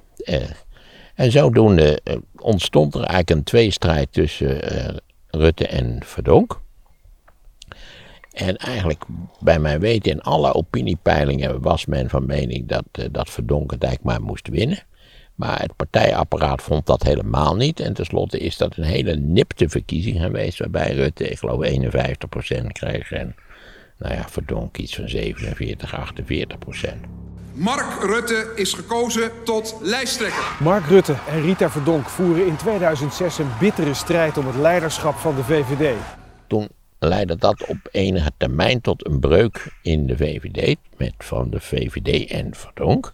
en 1.16 1.32
zodoende 1.32 2.02
ontstond 2.40 2.94
er 2.94 3.00
eigenlijk 3.00 3.30
een 3.30 3.44
tweestrijd 3.44 4.08
tussen 4.12 4.60
Rutte 5.28 5.68
en 5.68 6.00
Verdonk. 6.06 6.62
En 8.32 8.58
eigenlijk, 8.58 9.04
bij 9.40 9.60
mijn 9.60 9.80
weten, 9.80 10.12
in 10.12 10.22
alle 10.22 10.54
opiniepeilingen 10.54 11.62
was 11.62 11.86
men 11.86 12.10
van 12.10 12.26
mening 12.26 12.68
dat, 12.68 12.86
uh, 13.00 13.06
dat 13.12 13.30
Verdonk 13.30 13.72
het 13.72 13.84
eigenlijk 13.84 14.18
maar 14.18 14.28
moest 14.28 14.48
winnen. 14.48 14.84
Maar 15.36 15.60
het 15.60 15.76
partijapparaat 15.76 16.62
vond 16.62 16.86
dat 16.86 17.04
helemaal 17.04 17.56
niet. 17.56 17.80
En 17.80 17.94
tenslotte 17.94 18.40
is 18.40 18.58
dat 18.58 18.78
een 18.78 18.84
hele 18.84 19.16
nipte 19.16 19.70
verkiezing 19.70 20.22
geweest, 20.22 20.60
waarbij 20.60 20.94
Rutte, 20.94 21.28
ik 21.30 21.40
geloof, 21.40 21.66
51% 21.66 22.72
kreeg. 22.72 23.12
En 23.12 23.36
nou 23.98 24.14
ja, 24.14 24.30
Verdonk 24.30 24.78
iets 24.78 24.96
van 24.96 25.10
47, 25.10 25.96
48%. 25.96 27.22
Mark 27.54 28.04
Rutte 28.04 28.52
is 28.56 28.74
gekozen 28.74 29.32
tot 29.44 29.78
lijsttrekker. 29.82 30.58
Mark 30.60 30.86
Rutte 30.86 31.16
en 31.30 31.42
Rita 31.42 31.70
Verdonk 31.70 32.10
voeren 32.10 32.48
in 32.48 32.56
2006 32.56 33.38
een 33.38 33.50
bittere 33.60 33.94
strijd 33.94 34.38
om 34.38 34.48
het 34.48 34.56
leiderschap 34.56 35.16
van 35.16 35.36
de 35.36 35.44
VVD. 35.44 35.96
Toen 36.48 36.70
leidde 37.04 37.36
dat 37.36 37.66
op 37.66 37.78
enige 37.92 38.32
termijn 38.38 38.82
tot 38.82 39.08
een 39.08 39.20
breuk 39.20 39.74
in 39.82 40.08
de 40.08 40.18
VVD, 40.18 40.78
met 40.98 41.14
van 41.18 41.50
de 41.50 41.60
VVD 41.60 42.32
en 42.32 42.56
Verdonk. 42.56 43.14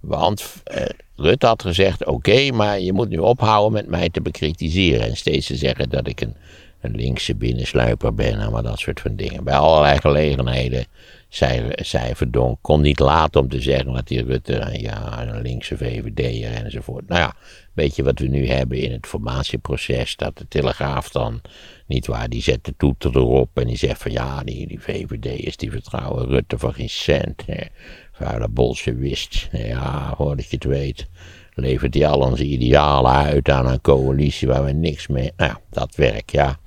Want 0.00 0.62
eh, 0.64 0.84
Rutte 1.16 1.46
had 1.46 1.62
gezegd: 1.62 2.04
oké, 2.04 2.50
maar 2.50 2.80
je 2.80 2.92
moet 2.92 3.08
nu 3.08 3.18
ophouden 3.18 3.72
met 3.72 3.86
mij 3.86 4.08
te 4.10 4.20
bekritiseren. 4.20 5.06
En 5.06 5.16
steeds 5.16 5.46
te 5.46 5.56
zeggen 5.56 5.90
dat 5.90 6.08
ik 6.08 6.20
een, 6.20 6.36
een 6.80 6.94
linkse 6.94 7.34
binnensluiper 7.34 8.14
ben 8.14 8.40
en 8.40 8.52
maar 8.52 8.62
dat 8.62 8.78
soort 8.78 9.00
van 9.00 9.16
dingen. 9.16 9.44
Bij 9.44 9.56
allerlei 9.56 10.00
gelegenheden 10.00 10.86
zei, 11.28 11.70
zei 11.76 12.14
Verdonk, 12.14 12.58
kon 12.60 12.80
niet 12.80 12.98
laten 12.98 13.40
om 13.40 13.48
te 13.48 13.60
zeggen 13.60 13.92
dat 13.92 14.08
die 14.08 14.24
Rutte, 14.24 14.68
ja, 14.72 15.28
een 15.28 15.42
linkse 15.42 15.76
VVD'er 15.76 16.64
enzovoort. 16.64 17.08
Nou 17.08 17.20
ja, 17.20 17.34
weet 17.72 17.96
je 17.96 18.02
wat 18.02 18.18
we 18.18 18.26
nu 18.26 18.48
hebben 18.48 18.78
in 18.78 18.92
het 18.92 19.06
formatieproces, 19.06 20.16
dat 20.16 20.38
de 20.38 20.48
Telegraaf 20.48 21.10
dan 21.10 21.40
niet 21.86 22.06
waar, 22.06 22.28
die 22.28 22.42
zet 22.42 22.64
de 22.64 22.74
toeter 22.76 23.16
erop 23.16 23.58
en 23.58 23.66
die 23.66 23.76
zegt 23.76 24.02
van 24.02 24.10
ja, 24.10 24.42
die, 24.42 24.66
die 24.66 24.80
VVD 24.80 25.26
is 25.26 25.56
die 25.56 25.70
vertrouwen 25.70 26.26
Rutte 26.26 26.58
voor 26.58 26.72
geen 26.72 26.88
cent. 26.88 27.42
Hè. 27.46 27.66
Vuile 28.12 28.48
bolsjewist. 28.48 29.48
Ja, 29.52 30.14
hoor 30.16 30.36
dat 30.36 30.50
je 30.50 30.56
het 30.56 30.64
weet. 30.64 31.08
Levert 31.54 31.94
hij 31.94 32.06
al 32.06 32.20
onze 32.20 32.44
idealen 32.44 33.12
uit 33.12 33.48
aan 33.48 33.66
een 33.66 33.80
coalitie 33.80 34.48
waar 34.48 34.64
we 34.64 34.72
niks 34.72 35.06
mee. 35.06 35.32
Nou, 35.36 35.54
dat 35.70 35.94
werkt, 35.94 36.32
ja. 36.32 36.58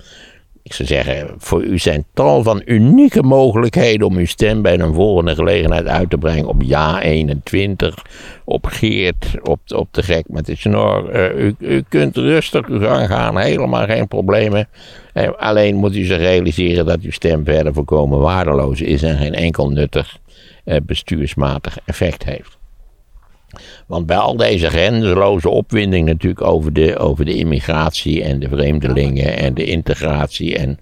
Ik 0.68 0.74
zou 0.74 0.88
zeggen, 0.88 1.34
voor 1.38 1.62
u 1.62 1.78
zijn 1.78 2.04
tal 2.14 2.42
van 2.42 2.62
unieke 2.64 3.22
mogelijkheden 3.22 4.06
om 4.06 4.16
uw 4.16 4.26
stem 4.26 4.62
bij 4.62 4.78
een 4.78 4.94
volgende 4.94 5.34
gelegenheid 5.34 5.86
uit 5.86 6.10
te 6.10 6.18
brengen 6.18 6.46
op 6.46 6.62
ja 6.62 7.02
21, 7.02 8.04
op 8.44 8.66
Geert, 8.66 9.26
op, 9.42 9.60
op 9.74 9.88
de 9.90 10.02
gek 10.02 10.24
met 10.28 10.46
de 10.46 10.56
snor. 10.56 11.14
U, 11.36 11.54
u 11.58 11.84
kunt 11.88 12.16
rustig 12.16 12.66
uw 12.66 12.80
gang 12.80 13.06
gaan, 13.06 13.38
helemaal 13.38 13.86
geen 13.86 14.08
problemen. 14.08 14.68
Uh, 15.14 15.28
alleen 15.36 15.76
moet 15.76 15.96
u 15.96 16.04
zich 16.04 16.18
realiseren 16.18 16.86
dat 16.86 17.00
uw 17.00 17.12
stem 17.12 17.44
verder 17.44 17.72
volkomen 17.74 18.18
waardeloos 18.18 18.80
is 18.80 19.02
en 19.02 19.16
geen 19.16 19.34
enkel 19.34 19.70
nuttig 19.70 20.18
uh, 20.64 20.76
bestuursmatig 20.82 21.78
effect 21.84 22.24
heeft. 22.24 22.57
Want 23.86 24.06
bij 24.06 24.16
al 24.16 24.36
deze 24.36 24.68
grenzeloze 24.68 25.48
opwinding 25.48 26.06
natuurlijk 26.06 26.42
over 26.42 26.72
de, 26.72 26.98
over 26.98 27.24
de 27.24 27.34
immigratie 27.34 28.22
en 28.22 28.38
de 28.40 28.48
vreemdelingen 28.48 29.36
en 29.36 29.54
de 29.54 29.64
integratie 29.64 30.56
en 30.56 30.78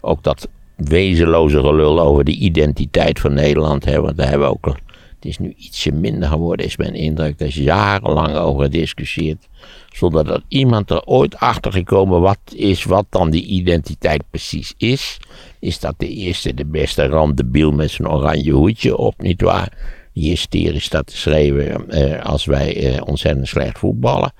ook 0.00 0.22
dat 0.22 0.48
wezenloze 0.76 1.60
gelul 1.60 2.00
over 2.00 2.24
de 2.24 2.34
identiteit 2.34 3.20
van 3.20 3.34
Nederland. 3.34 3.84
Hè, 3.84 4.00
want 4.00 4.16
daar 4.16 4.28
hebben 4.28 4.48
we 4.48 4.54
ook, 4.54 4.66
het 4.66 5.24
is 5.24 5.38
nu 5.38 5.54
ietsje 5.56 5.92
minder 5.92 6.28
geworden, 6.28 6.66
is 6.66 6.76
mijn 6.76 6.94
indruk. 6.94 7.38
Daar 7.38 7.48
is 7.48 7.54
jarenlang 7.54 8.36
over 8.36 8.62
gediscussieerd. 8.62 9.48
Zonder 9.92 10.24
dat 10.24 10.42
iemand 10.48 10.90
er 10.90 11.04
ooit 11.04 11.36
achter 11.36 11.72
gekomen 11.72 12.20
wat 12.20 12.38
is 12.54 12.84
wat 12.84 13.06
dan 13.08 13.30
die 13.30 13.44
identiteit 13.44 14.22
precies 14.30 14.74
is. 14.76 15.18
Is 15.58 15.80
dat 15.80 15.94
de 15.96 16.08
eerste, 16.08 16.54
de 16.54 16.66
beste 16.66 17.06
randebiel 17.06 17.72
met 17.72 17.90
zijn 17.90 18.08
oranje 18.08 18.52
hoedje 18.52 18.96
op, 18.96 19.22
nietwaar? 19.22 19.98
Die 20.12 20.30
hysterisch 20.30 20.84
staat 20.84 21.06
te 21.06 21.16
schreeuwen 21.16 21.84
uh, 21.88 22.24
als 22.24 22.44
wij 22.44 22.92
uh, 22.94 23.00
ontzettend 23.04 23.48
slecht 23.48 23.78
voetballen. 23.78 24.32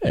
Uh, 0.00 0.10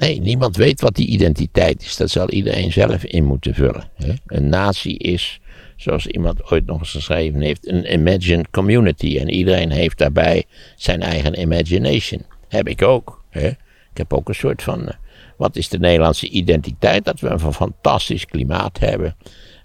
nee, 0.00 0.20
niemand 0.20 0.56
weet 0.56 0.80
wat 0.80 0.94
die 0.94 1.06
identiteit 1.06 1.82
is. 1.82 1.96
Dat 1.96 2.10
zal 2.10 2.30
iedereen 2.30 2.72
zelf 2.72 3.04
in 3.04 3.24
moeten 3.24 3.54
vullen. 3.54 3.90
Hè? 3.94 4.12
Een 4.26 4.48
natie 4.48 4.98
is, 4.98 5.40
zoals 5.76 6.06
iemand 6.06 6.50
ooit 6.50 6.66
nog 6.66 6.78
eens 6.78 6.90
geschreven 6.90 7.40
heeft, 7.40 7.68
een 7.68 7.92
imagined 7.92 8.50
community. 8.50 9.18
En 9.18 9.28
iedereen 9.28 9.70
heeft 9.70 9.98
daarbij 9.98 10.44
zijn 10.76 11.02
eigen 11.02 11.40
imagination. 11.40 12.22
Heb 12.48 12.68
ik 12.68 12.82
ook. 12.82 13.24
Hè? 13.30 13.48
Ik 13.90 14.04
heb 14.04 14.12
ook 14.12 14.28
een 14.28 14.34
soort 14.34 14.62
van. 14.62 14.88
wat 15.36 15.56
is 15.56 15.68
de 15.68 15.78
Nederlandse 15.78 16.28
identiteit? 16.28 17.04
Dat 17.04 17.20
we 17.20 17.28
een 17.28 17.52
fantastisch 17.52 18.24
klimaat 18.24 18.78
hebben. 18.78 19.16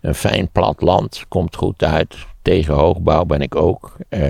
Een 0.02 0.16
fijn 0.16 0.50
plat 0.52 0.82
land, 0.82 1.26
komt 1.28 1.56
goed 1.56 1.84
uit 1.84 2.16
tegen 2.44 2.74
hoogbouw 2.74 3.26
ben 3.26 3.42
ik 3.42 3.56
ook. 3.56 3.98
Eh, 4.10 4.30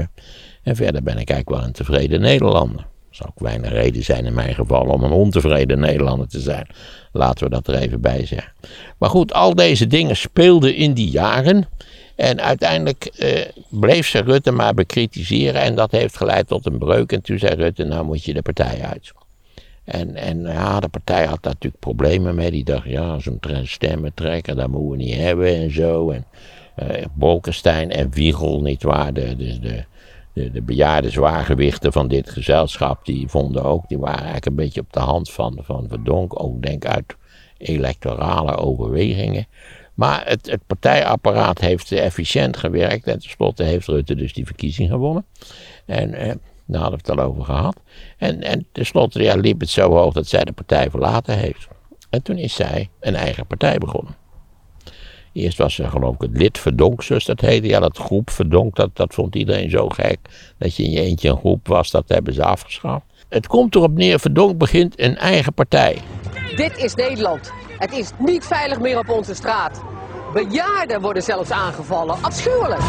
en 0.64 0.76
verder 0.76 1.04
ben 1.04 1.18
ik 1.18 1.30
eigenlijk 1.30 1.50
wel 1.50 1.68
een 1.68 1.74
tevreden 1.74 2.22
Nederlander. 2.22 2.80
Er 2.80 3.16
zou 3.20 3.30
ook 3.30 3.40
weinig 3.40 3.72
reden 3.72 4.04
zijn 4.04 4.26
in 4.26 4.34
mijn 4.34 4.56
geval 4.56 4.86
om 4.86 5.04
een 5.04 5.12
ontevreden 5.12 5.80
Nederlander 5.80 6.28
te 6.28 6.40
zijn. 6.40 6.68
Laten 7.12 7.44
we 7.44 7.50
dat 7.50 7.68
er 7.68 7.76
even 7.76 8.02
bij 8.02 8.26
zeggen. 8.26 8.54
Maar 8.98 9.10
goed, 9.10 9.34
al 9.34 9.56
deze 9.56 9.88
dingen 9.88 10.16
speelden 10.16 10.76
in 10.76 10.94
die 10.94 11.10
jaren. 11.10 11.68
En 12.16 12.42
uiteindelijk 12.42 13.06
eh, 13.06 13.42
bleef 13.70 14.08
ze 14.08 14.20
Rutte 14.20 14.52
maar 14.52 14.74
bekritiseren. 14.74 15.62
En 15.62 15.76
dat 15.76 15.92
heeft 15.92 16.18
geleid 16.18 16.48
tot 16.48 16.66
een 16.66 16.78
breuk. 16.78 17.12
En 17.12 17.22
toen 17.22 17.40
zei 17.40 17.56
Rutte, 17.56 17.84
nou 17.84 18.06
moet 18.06 18.24
je 18.24 18.34
de 18.34 18.42
partij 18.42 18.82
uit. 18.82 19.12
En, 19.84 20.16
en 20.16 20.42
ja, 20.42 20.80
de 20.80 20.88
partij 20.88 21.26
had 21.26 21.44
daar 21.44 21.54
natuurlijk 21.54 21.82
problemen 21.82 22.36
mee. 22.36 22.52
Die 22.52 22.64
dacht, 22.64 22.86
ja, 22.86 23.20
zo'n 23.20 23.40
stemmentrekker, 23.64 24.56
dat 24.56 24.68
moeten 24.68 24.90
we 24.90 24.98
niet 24.98 25.16
hebben 25.16 25.56
en 25.56 25.74
zo. 25.74 26.10
En 26.10 26.26
Bolkestein 27.14 27.92
en 27.92 28.12
Wiegel, 28.12 28.62
nietwaar, 28.62 29.14
de, 29.14 29.36
de, 29.36 29.60
de, 29.60 29.84
de, 30.34 30.52
de 30.52 30.62
bejaarde 30.62 31.10
zwaargewichten 31.10 31.92
van 31.92 32.08
dit 32.08 32.30
gezelschap, 32.30 33.06
die 33.06 33.28
vonden 33.28 33.64
ook, 33.64 33.88
die 33.88 34.00
waren 34.00 34.18
eigenlijk 34.18 34.46
een 34.46 34.56
beetje 34.56 34.82
op 34.82 34.94
de 34.94 35.00
hand 35.00 35.32
van, 35.32 35.60
van 35.62 35.86
Verdonk, 35.90 36.44
ook 36.44 36.62
denk 36.62 36.86
uit 36.86 37.16
electorale 37.58 38.56
overwegingen. 38.56 39.48
Maar 39.94 40.28
het, 40.28 40.50
het 40.50 40.68
partijapparaat 40.68 41.60
heeft 41.60 41.92
efficiënt 41.92 42.58
gewerkt 42.58 43.08
en 43.08 43.20
tenslotte 43.20 43.64
heeft 43.64 43.88
Rutte 43.88 44.16
dus 44.16 44.34
die 44.34 44.46
verkiezing 44.46 44.90
gewonnen. 44.90 45.26
En 45.86 46.14
eh, 46.14 46.34
daar 46.66 46.82
hadden 46.82 47.00
we 47.04 47.12
het 47.12 47.20
al 47.20 47.26
over 47.26 47.44
gehad. 47.44 47.76
En, 48.18 48.42
en 48.42 48.68
tenslotte 48.72 49.24
ja, 49.24 49.36
liep 49.36 49.60
het 49.60 49.70
zo 49.70 49.92
hoog 49.92 50.14
dat 50.14 50.28
zij 50.28 50.44
de 50.44 50.52
partij 50.52 50.90
verlaten 50.90 51.38
heeft. 51.38 51.68
En 52.10 52.22
toen 52.22 52.38
is 52.38 52.54
zij 52.54 52.90
een 53.00 53.16
eigen 53.16 53.48
partij 53.48 53.78
begonnen. 53.78 54.16
Eerst 55.34 55.58
was 55.58 55.76
ze 55.76 55.90
geloof 55.90 56.16
ik 56.16 56.22
het 56.22 56.38
lid 56.38 56.58
verdonk, 56.58 57.04
zoals 57.04 57.26
dat 57.26 57.42
heette. 57.42 57.68
Ja, 57.68 57.80
dat 57.80 57.98
groep 57.98 58.30
verdonk, 58.30 58.76
dat, 58.76 58.90
dat 58.94 59.14
vond 59.14 59.36
iedereen 59.36 59.70
zo 59.70 59.90
gek. 59.90 60.18
Dat 60.58 60.76
je 60.76 60.84
in 60.84 60.92
je 60.92 61.02
eentje 61.02 61.30
een 61.30 61.38
groep 61.38 61.68
was, 61.68 61.92
dat 61.92 62.04
hebben 62.08 62.34
ze 62.34 62.44
afgeschaft. 62.44 63.06
Het 63.30 63.48
komt 63.48 63.76
erop 63.76 63.94
neer, 63.94 64.20
verdonk 64.20 64.58
begint 64.58 65.00
een 65.00 65.18
eigen 65.18 65.54
partij. 65.54 65.98
Dit 66.56 66.78
is 66.78 66.96
Nederland. 66.96 67.52
Het 67.78 67.92
is 67.92 68.12
niet 68.18 68.46
veilig 68.46 68.80
meer 68.80 69.00
op 69.00 69.10
onze 69.10 69.34
straat. 69.34 69.82
Bejaarden 70.34 71.02
worden 71.02 71.24
zelfs 71.24 71.52
aangevallen. 71.52 72.16
Afschuwelijk. 72.22 72.82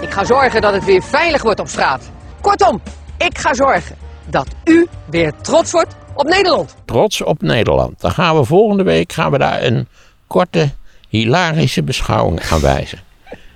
Ik 0.00 0.10
ga 0.10 0.24
zorgen 0.24 0.60
dat 0.60 0.72
het 0.72 0.84
weer 0.84 1.02
veilig 1.02 1.42
wordt 1.42 1.60
op 1.60 1.68
straat. 1.68 2.10
Kortom, 2.40 2.80
ik 3.18 3.38
ga 3.38 3.54
zorgen 3.54 3.96
dat 4.26 4.46
u 4.64 4.86
weer 5.10 5.32
trots 5.40 5.70
wordt 5.70 5.96
op 6.14 6.26
Nederland. 6.26 6.76
Trots 6.84 7.22
op 7.22 7.42
Nederland. 7.42 8.00
Dan 8.00 8.10
gaan 8.10 8.36
we 8.36 8.44
volgende 8.44 8.82
week 8.82 9.12
gaan 9.12 9.30
we 9.30 9.38
daar 9.38 9.62
een 9.62 9.88
korte 10.26 10.70
hilarische 11.10 11.82
beschouwing 11.82 12.40
aanwijzen. 12.50 12.98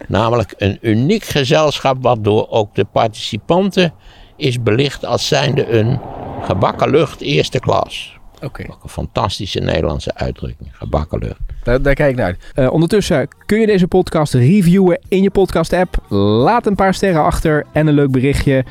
Namelijk 0.09 0.55
een 0.57 0.79
uniek 0.81 1.25
gezelschap 1.25 1.97
wat 2.01 2.25
door 2.25 2.49
ook 2.49 2.75
de 2.75 2.85
participanten 2.85 3.95
is 4.37 4.63
belicht 4.63 5.05
als 5.05 5.29
zijnde 5.29 5.69
een 5.69 6.01
gebakken 6.43 6.91
lucht 6.91 7.21
eerste 7.21 7.59
klas. 7.59 8.17
Oké. 8.43 8.65
Ook 8.71 8.83
een 8.83 8.89
fantastische 8.89 9.61
Nederlandse 9.61 10.15
uitdrukking. 10.15 10.69
Gebakken 10.73 11.19
lucht. 11.19 11.41
Daar, 11.63 11.83
daar 11.83 11.95
kijk 11.95 12.11
ik 12.11 12.17
naar 12.17 12.27
uit. 12.27 12.53
Uh, 12.55 12.73
ondertussen 12.73 13.29
kun 13.47 13.61
je 13.61 13.67
deze 13.67 13.89
podcast 13.89 14.35
reviewen 14.35 15.01
in 15.09 15.23
je 15.23 15.31
podcast 15.31 15.73
app. 15.73 15.97
Laat 16.09 16.67
een 16.67 16.75
paar 16.75 16.95
sterren 16.95 17.23
achter 17.23 17.67
en 17.73 17.87
een 17.87 17.95
leuk 17.95 18.11
berichtje. 18.11 18.65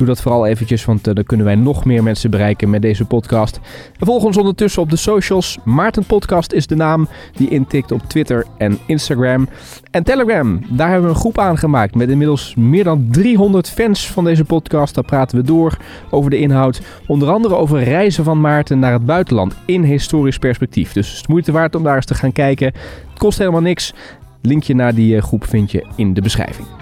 Doe 0.00 0.08
dat 0.08 0.20
vooral 0.20 0.46
eventjes, 0.46 0.84
want 0.84 1.04
dan 1.04 1.24
kunnen 1.24 1.46
wij 1.46 1.54
nog 1.54 1.84
meer 1.84 2.02
mensen 2.02 2.30
bereiken 2.30 2.70
met 2.70 2.82
deze 2.82 3.04
podcast. 3.04 3.60
En 3.98 4.06
volg 4.06 4.24
ons 4.24 4.36
ondertussen 4.36 4.82
op 4.82 4.90
de 4.90 4.96
socials. 4.96 5.58
Maarten 5.64 6.04
Podcast 6.04 6.52
is 6.52 6.66
de 6.66 6.76
naam 6.76 7.08
die 7.32 7.48
intikt 7.48 7.92
op 7.92 8.02
Twitter 8.02 8.46
en 8.58 8.78
Instagram. 8.86 9.48
En 9.90 10.02
Telegram, 10.02 10.60
daar 10.68 10.88
hebben 10.88 11.08
we 11.08 11.14
een 11.14 11.20
groep 11.20 11.38
aangemaakt 11.38 11.94
met 11.94 12.08
inmiddels 12.08 12.54
meer 12.54 12.84
dan 12.84 13.08
300 13.10 13.70
fans 13.70 14.10
van 14.10 14.24
deze 14.24 14.44
podcast. 14.44 14.94
Daar 14.94 15.04
praten 15.04 15.38
we 15.38 15.44
door 15.44 15.76
over 16.10 16.30
de 16.30 16.38
inhoud. 16.38 16.80
Onder 17.06 17.30
andere 17.30 17.54
over 17.54 17.82
reizen 17.82 18.24
van 18.24 18.40
Maarten 18.40 18.78
naar 18.78 18.92
het 18.92 19.06
buitenland 19.06 19.54
in 19.66 19.82
historisch 19.82 20.38
perspectief. 20.38 20.92
Dus 20.92 21.08
het 21.08 21.16
is 21.16 21.26
moeite 21.26 21.52
waard 21.52 21.74
om 21.74 21.82
daar 21.82 21.96
eens 21.96 22.06
te 22.06 22.14
gaan 22.14 22.32
kijken. 22.32 22.66
Het 23.10 23.18
kost 23.18 23.38
helemaal 23.38 23.60
niks. 23.60 23.94
Linkje 24.42 24.74
naar 24.74 24.94
die 24.94 25.20
groep 25.20 25.46
vind 25.46 25.70
je 25.70 25.86
in 25.96 26.14
de 26.14 26.20
beschrijving. 26.20 26.79